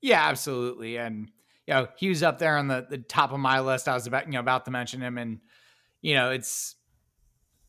Yeah, 0.00 0.26
absolutely. 0.26 0.96
And 0.96 1.30
you 1.66 1.74
know, 1.74 1.88
he 1.96 2.08
was 2.08 2.22
up 2.22 2.38
there 2.38 2.56
on 2.56 2.68
the, 2.68 2.86
the 2.88 2.98
top 2.98 3.32
of 3.32 3.40
my 3.40 3.60
list. 3.60 3.88
I 3.88 3.94
was 3.94 4.06
about 4.06 4.26
you 4.26 4.32
know 4.32 4.40
about 4.40 4.64
to 4.64 4.70
mention 4.70 5.02
him, 5.02 5.18
and 5.18 5.40
you 6.00 6.14
know, 6.14 6.30
it's 6.30 6.76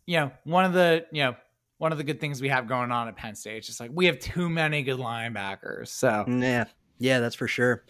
you 0.06 0.18
know 0.18 0.32
one 0.46 0.64
of 0.64 0.74
the 0.74 1.06
you 1.12 1.24
know 1.24 1.36
one 1.80 1.92
of 1.92 1.98
the 1.98 2.04
good 2.04 2.22
things 2.22 2.42
we 2.42 2.50
have 2.50 2.68
going 2.68 2.92
on 2.92 3.08
at 3.10 3.18
Penn 3.18 3.36
State. 3.36 3.58
It's 3.58 3.68
just 3.68 3.80
like 3.80 3.92
we 3.94 4.06
have 4.06 4.20
too 4.20 4.50
many 4.50 4.84
good 4.84 5.00
linebackers. 5.00 5.90
So 5.90 6.26
yeah, 6.28 6.66
yeah, 6.98 7.20
that's 7.20 7.36
for 7.36 7.48
sure. 7.48 7.84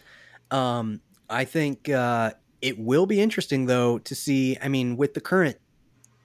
Um, 0.50 1.00
I 1.28 1.44
think 1.44 1.88
uh, 1.88 2.32
it 2.62 2.78
will 2.78 3.06
be 3.06 3.20
interesting 3.20 3.66
though 3.66 3.98
to 3.98 4.14
see. 4.14 4.56
I 4.60 4.68
mean, 4.68 4.96
with 4.96 5.14
the 5.14 5.20
current 5.20 5.56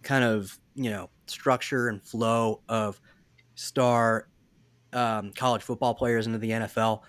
kind 0.03 0.23
of 0.23 0.59
you 0.75 0.89
know 0.89 1.09
structure 1.27 1.87
and 1.87 2.03
flow 2.03 2.61
of 2.69 2.99
star 3.55 4.27
um, 4.93 5.31
college 5.33 5.61
football 5.61 5.93
players 5.93 6.27
into 6.27 6.39
the 6.39 6.51
NFL, 6.51 7.01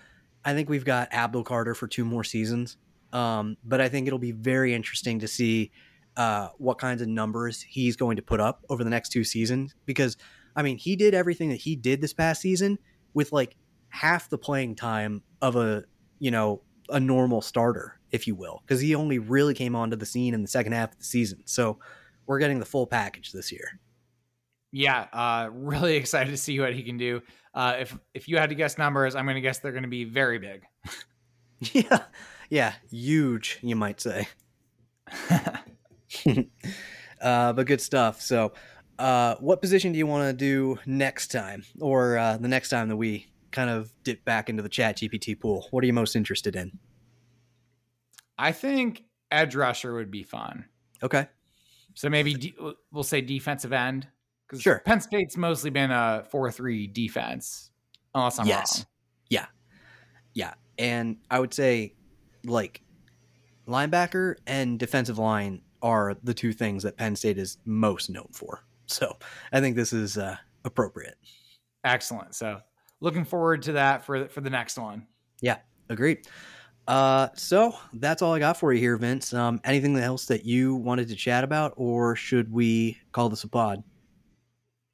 I 0.45 0.53
think 0.53 0.69
we've 0.69 0.85
got 0.85 1.13
Abdul 1.13 1.43
Carter 1.43 1.75
for 1.75 1.87
two 1.87 2.05
more 2.05 2.23
seasons. 2.23 2.77
Um, 3.13 3.57
but 3.63 3.79
I 3.79 3.89
think 3.89 4.07
it'll 4.07 4.19
be 4.19 4.33
very 4.33 4.73
interesting 4.73 5.19
to 5.19 5.27
see 5.27 5.71
uh, 6.17 6.49
what 6.57 6.77
kinds 6.77 7.01
of 7.01 7.07
numbers 7.07 7.61
he's 7.61 7.95
going 7.95 8.17
to 8.17 8.21
put 8.21 8.39
up 8.39 8.65
over 8.69 8.83
the 8.83 8.89
next 8.89 9.09
two 9.09 9.23
seasons. 9.23 9.75
Because 9.85 10.17
I 10.55 10.63
mean, 10.63 10.77
he 10.77 10.95
did 10.95 11.13
everything 11.13 11.49
that 11.49 11.57
he 11.57 11.75
did 11.75 12.01
this 12.01 12.13
past 12.13 12.41
season 12.41 12.79
with 13.13 13.31
like 13.31 13.55
half 13.89 14.29
the 14.29 14.37
playing 14.37 14.75
time 14.75 15.23
of 15.41 15.55
a 15.55 15.83
you 16.19 16.31
know 16.31 16.61
a 16.89 16.99
normal 16.99 17.41
starter 17.41 17.96
if 18.11 18.27
you 18.27 18.35
will, 18.35 18.61
because 18.65 18.81
he 18.81 18.95
only 18.95 19.19
really 19.19 19.53
came 19.53 19.75
onto 19.75 19.95
the 19.95 20.05
scene 20.05 20.33
in 20.33 20.41
the 20.41 20.47
second 20.47 20.73
half 20.73 20.93
of 20.93 20.99
the 20.99 21.05
season. 21.05 21.41
So 21.45 21.79
we're 22.25 22.39
getting 22.39 22.59
the 22.59 22.65
full 22.65 22.87
package 22.87 23.31
this 23.31 23.51
year. 23.51 23.79
Yeah, 24.71 25.07
uh, 25.13 25.49
really 25.51 25.95
excited 25.97 26.31
to 26.31 26.37
see 26.37 26.59
what 26.59 26.73
he 26.73 26.83
can 26.83 26.97
do. 26.97 27.21
Uh, 27.53 27.77
if 27.79 27.97
if 28.13 28.27
you 28.27 28.37
had 28.37 28.49
to 28.49 28.55
guess 28.55 28.77
numbers, 28.77 29.15
I'm 29.15 29.25
going 29.25 29.35
to 29.35 29.41
guess 29.41 29.59
they're 29.59 29.71
going 29.71 29.83
to 29.83 29.89
be 29.89 30.03
very 30.03 30.39
big. 30.39 30.63
yeah, 31.73 32.03
yeah, 32.49 32.73
huge, 32.91 33.59
you 33.61 33.75
might 33.75 33.99
say. 33.99 34.27
uh, 37.21 37.53
but 37.53 37.65
good 37.65 37.81
stuff. 37.81 38.21
So, 38.21 38.53
uh, 38.99 39.35
what 39.39 39.61
position 39.61 39.91
do 39.91 39.97
you 39.97 40.05
want 40.05 40.29
to 40.29 40.33
do 40.33 40.77
next 40.85 41.31
time, 41.31 41.63
or 41.79 42.17
uh, 42.17 42.37
the 42.37 42.47
next 42.47 42.69
time 42.69 42.89
that 42.89 42.97
we 42.97 43.27
kind 43.51 43.69
of 43.69 43.91
dip 44.03 44.23
back 44.23 44.49
into 44.49 44.61
the 44.61 44.69
Chat 44.69 44.97
GPT 44.97 45.39
pool? 45.39 45.67
What 45.71 45.83
are 45.83 45.87
you 45.87 45.93
most 45.93 46.15
interested 46.15 46.55
in? 46.55 46.77
I 48.37 48.51
think 48.51 49.03
edge 49.31 49.55
rusher 49.55 49.93
would 49.93 50.11
be 50.11 50.23
fun. 50.23 50.65
Okay. 51.03 51.27
So 51.93 52.09
maybe 52.09 52.33
de- 52.33 52.55
we'll 52.91 53.03
say 53.03 53.21
defensive 53.21 53.73
end. 53.73 54.07
Because 54.47 54.61
sure. 54.61 54.81
Penn 54.85 55.01
State's 55.01 55.35
mostly 55.35 55.69
been 55.69 55.91
a 55.91 56.25
4 56.29 56.51
3 56.51 56.87
defense, 56.87 57.71
unless 58.13 58.39
I'm 58.39 58.47
yes. 58.47 58.79
wrong. 58.79 58.85
Yeah. 59.29 59.45
Yeah. 60.33 60.53
And 60.77 61.17
I 61.29 61.39
would 61.39 61.53
say, 61.53 61.95
like, 62.45 62.81
linebacker 63.67 64.35
and 64.45 64.79
defensive 64.79 65.17
line 65.17 65.61
are 65.81 66.15
the 66.23 66.33
two 66.33 66.53
things 66.53 66.83
that 66.83 66.97
Penn 66.97 67.15
State 67.15 67.37
is 67.37 67.57
most 67.65 68.09
known 68.09 68.29
for. 68.31 68.63
So 68.87 69.17
I 69.51 69.59
think 69.59 69.75
this 69.75 69.91
is 69.91 70.17
uh, 70.17 70.37
appropriate. 70.63 71.17
Excellent. 71.83 72.35
So 72.35 72.61
looking 73.01 73.25
forward 73.25 73.63
to 73.63 73.73
that 73.73 74.05
for 74.05 74.27
for 74.29 74.41
the 74.41 74.49
next 74.49 74.77
one. 74.77 75.07
Yeah, 75.41 75.57
agreed. 75.89 76.27
Uh, 76.87 77.27
so 77.35 77.75
that's 77.93 78.21
all 78.21 78.33
I 78.33 78.39
got 78.39 78.57
for 78.57 78.71
you 78.71 78.79
here, 78.79 78.95
Vince. 78.95 79.33
Um, 79.33 79.59
anything 79.65 79.97
else 79.97 80.25
that 80.27 80.45
you 80.45 80.75
wanted 80.75 81.09
to 81.09 81.15
chat 81.15 81.43
about, 81.43 81.73
or 81.75 82.15
should 82.15 82.51
we 82.51 82.97
call 83.11 83.27
this 83.29 83.43
a 83.43 83.49
pod? 83.49 83.83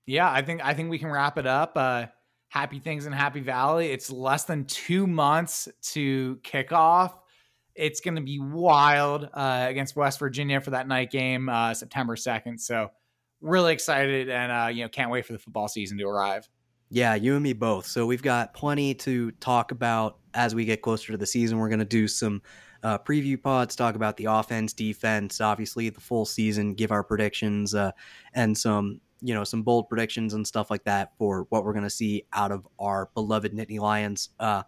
Yeah, 0.06 0.30
I 0.30 0.42
think 0.42 0.62
I 0.64 0.74
think 0.74 0.90
we 0.90 0.98
can 0.98 1.12
wrap 1.12 1.38
it 1.38 1.46
up. 1.46 1.74
Uh, 1.76 2.08
happy 2.50 2.80
things 2.80 3.06
in 3.06 3.14
Happy 3.14 3.42
Valley. 3.42 3.92
It's 3.92 4.10
less 4.10 4.44
than 4.46 4.66
two 4.66 5.06
months 5.06 5.70
to 5.94 6.40
kick 6.44 6.72
off. 6.72 7.20
It's 7.76 8.02
going 8.02 8.16
to 8.16 8.22
be 8.22 8.40
wild 8.40 9.30
uh, 9.34 9.66
against 9.70 9.96
West 9.96 10.20
Virginia 10.20 10.62
for 10.62 10.72
that 10.72 10.88
night 10.88 11.10
game, 11.10 11.48
uh, 11.48 11.74
September 11.74 12.16
second. 12.16 12.60
So 12.60 12.90
really 13.42 13.74
excited 13.74 14.30
and 14.30 14.52
uh, 14.52 14.68
you 14.68 14.84
know 14.84 14.90
can't 14.90 15.12
wait 15.12 15.26
for 15.26 15.34
the 15.34 15.40
football 15.40 15.68
season 15.68 15.98
to 16.00 16.06
arrive. 16.06 16.50
Yeah, 16.90 17.16
you 17.16 17.34
and 17.34 17.44
me 17.44 17.54
both. 17.54 17.86
So 17.86 18.06
we've 18.06 18.22
got 18.22 18.54
plenty 18.54 18.94
to 18.96 19.32
talk 19.32 19.72
about 19.72 20.18
as 20.34 20.56
we 20.56 20.66
get 20.66 20.82
closer 20.82 21.12
to 21.12 21.18
the 21.18 21.26
season. 21.26 21.58
We're 21.58 21.70
going 21.70 21.80
to 21.80 21.86
do 21.86 22.08
some 22.08 22.42
uh, 22.84 22.98
preview 23.00 23.42
pods, 23.42 23.76
talk 23.76 23.96
about 23.96 24.18
the 24.18 24.26
offense, 24.26 24.74
defense, 24.74 25.40
obviously 25.42 25.90
the 25.90 26.02
full 26.02 26.26
season, 26.26 26.74
give 26.74 26.92
our 26.92 27.04
predictions, 27.04 27.74
uh, 27.74 27.92
and 28.34 28.58
some 28.58 29.00
you 29.22 29.34
know 29.34 29.44
some 29.46 29.64
bold 29.64 29.88
predictions 29.88 30.34
and 30.34 30.46
stuff 30.46 30.70
like 30.70 30.84
that 30.84 31.14
for 31.18 31.48
what 31.50 31.64
we're 31.64 31.74
going 31.74 31.84
to 31.84 31.90
see 31.90 32.26
out 32.34 32.52
of 32.52 32.68
our 32.78 33.10
beloved 33.14 33.54
Nittany 33.54 33.80
Lions. 33.80 34.30
Uh, 34.40 34.64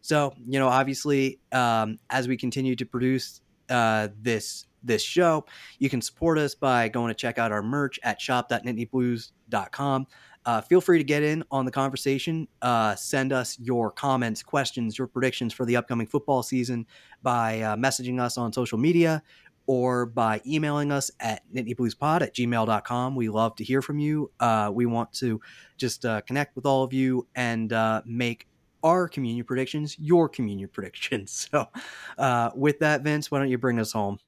so 0.00 0.32
you 0.48 0.58
know, 0.58 0.68
obviously, 0.68 1.38
um, 1.52 1.98
as 2.08 2.26
we 2.26 2.36
continue 2.36 2.74
to 2.76 2.86
produce 2.86 3.40
uh, 3.68 4.08
this 4.20 4.66
this 4.82 5.02
show, 5.02 5.44
you 5.78 5.88
can 5.90 6.00
support 6.00 6.38
us 6.38 6.54
by 6.54 6.88
going 6.88 7.08
to 7.08 7.14
check 7.14 7.38
out 7.38 7.52
our 7.52 7.62
merch 7.62 8.00
at 8.02 8.20
shop.nittanyblues.com. 8.20 10.06
Uh, 10.46 10.60
feel 10.60 10.80
free 10.80 10.98
to 10.98 11.04
get 11.04 11.22
in 11.22 11.44
on 11.50 11.64
the 11.64 11.70
conversation. 11.70 12.48
Uh, 12.62 12.94
send 12.94 13.32
us 13.32 13.58
your 13.58 13.90
comments, 13.90 14.42
questions, 14.42 14.96
your 14.98 15.06
predictions 15.06 15.52
for 15.52 15.66
the 15.66 15.76
upcoming 15.76 16.06
football 16.06 16.42
season 16.42 16.86
by 17.22 17.60
uh, 17.60 17.76
messaging 17.76 18.20
us 18.20 18.38
on 18.38 18.52
social 18.52 18.78
media 18.78 19.22
or 19.66 20.06
by 20.06 20.40
emailing 20.46 20.90
us 20.90 21.10
at 21.20 21.42
nittanybluespod 21.54 22.22
at 22.22 22.34
gmail.com. 22.34 23.14
We 23.14 23.28
love 23.28 23.54
to 23.56 23.64
hear 23.64 23.82
from 23.82 23.98
you. 23.98 24.30
Uh, 24.40 24.70
we 24.72 24.86
want 24.86 25.12
to 25.14 25.40
just 25.76 26.04
uh, 26.04 26.22
connect 26.22 26.56
with 26.56 26.66
all 26.66 26.82
of 26.82 26.92
you 26.92 27.26
and 27.34 27.72
uh, 27.72 28.02
make 28.06 28.46
our 28.82 29.08
communion 29.08 29.44
predictions 29.44 29.98
your 29.98 30.28
communion 30.28 30.68
predictions. 30.68 31.48
So, 31.52 32.52
with 32.54 32.78
that, 32.80 33.02
Vince, 33.02 33.30
why 33.30 33.38
don't 33.38 33.50
you 33.50 33.58
bring 33.58 33.78
us 33.78 33.92
home? 33.92 34.18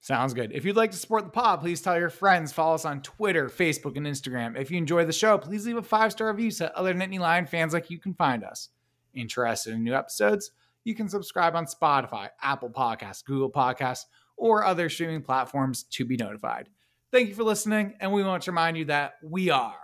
Sounds 0.00 0.32
good. 0.32 0.52
If 0.52 0.64
you'd 0.64 0.76
like 0.76 0.92
to 0.92 0.96
support 0.96 1.24
the 1.24 1.30
pod, 1.30 1.60
please 1.60 1.82
tell 1.82 1.98
your 1.98 2.08
friends. 2.08 2.52
Follow 2.52 2.74
us 2.74 2.86
on 2.86 3.02
Twitter, 3.02 3.48
Facebook, 3.48 3.96
and 3.96 4.06
Instagram. 4.06 4.58
If 4.58 4.70
you 4.70 4.78
enjoy 4.78 5.04
the 5.04 5.12
show, 5.12 5.36
please 5.36 5.66
leave 5.66 5.76
a 5.76 5.82
five 5.82 6.12
star 6.12 6.28
review 6.28 6.50
so 6.50 6.70
other 6.74 6.94
Nittany 6.94 7.18
Lion 7.18 7.46
fans 7.46 7.74
like 7.74 7.90
you 7.90 7.98
can 7.98 8.14
find 8.14 8.42
us. 8.42 8.70
Interested 9.14 9.74
in 9.74 9.84
new 9.84 9.94
episodes? 9.94 10.52
You 10.84 10.94
can 10.94 11.08
subscribe 11.08 11.54
on 11.54 11.66
Spotify, 11.66 12.30
Apple 12.40 12.70
Podcasts, 12.70 13.24
Google 13.24 13.50
Podcasts, 13.50 14.06
or 14.38 14.64
other 14.64 14.88
streaming 14.88 15.22
platforms 15.22 15.82
to 15.82 16.06
be 16.06 16.16
notified. 16.16 16.70
Thank 17.12 17.28
you 17.28 17.34
for 17.34 17.44
listening, 17.44 17.94
and 18.00 18.12
we 18.12 18.22
want 18.22 18.44
to 18.44 18.50
remind 18.50 18.78
you 18.78 18.86
that 18.86 19.14
we 19.22 19.50
are 19.50 19.74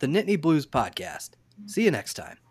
the 0.00 0.08
Nittany 0.08 0.40
Blues 0.40 0.66
Podcast. 0.66 1.30
See 1.66 1.84
you 1.84 1.92
next 1.92 2.14
time. 2.14 2.41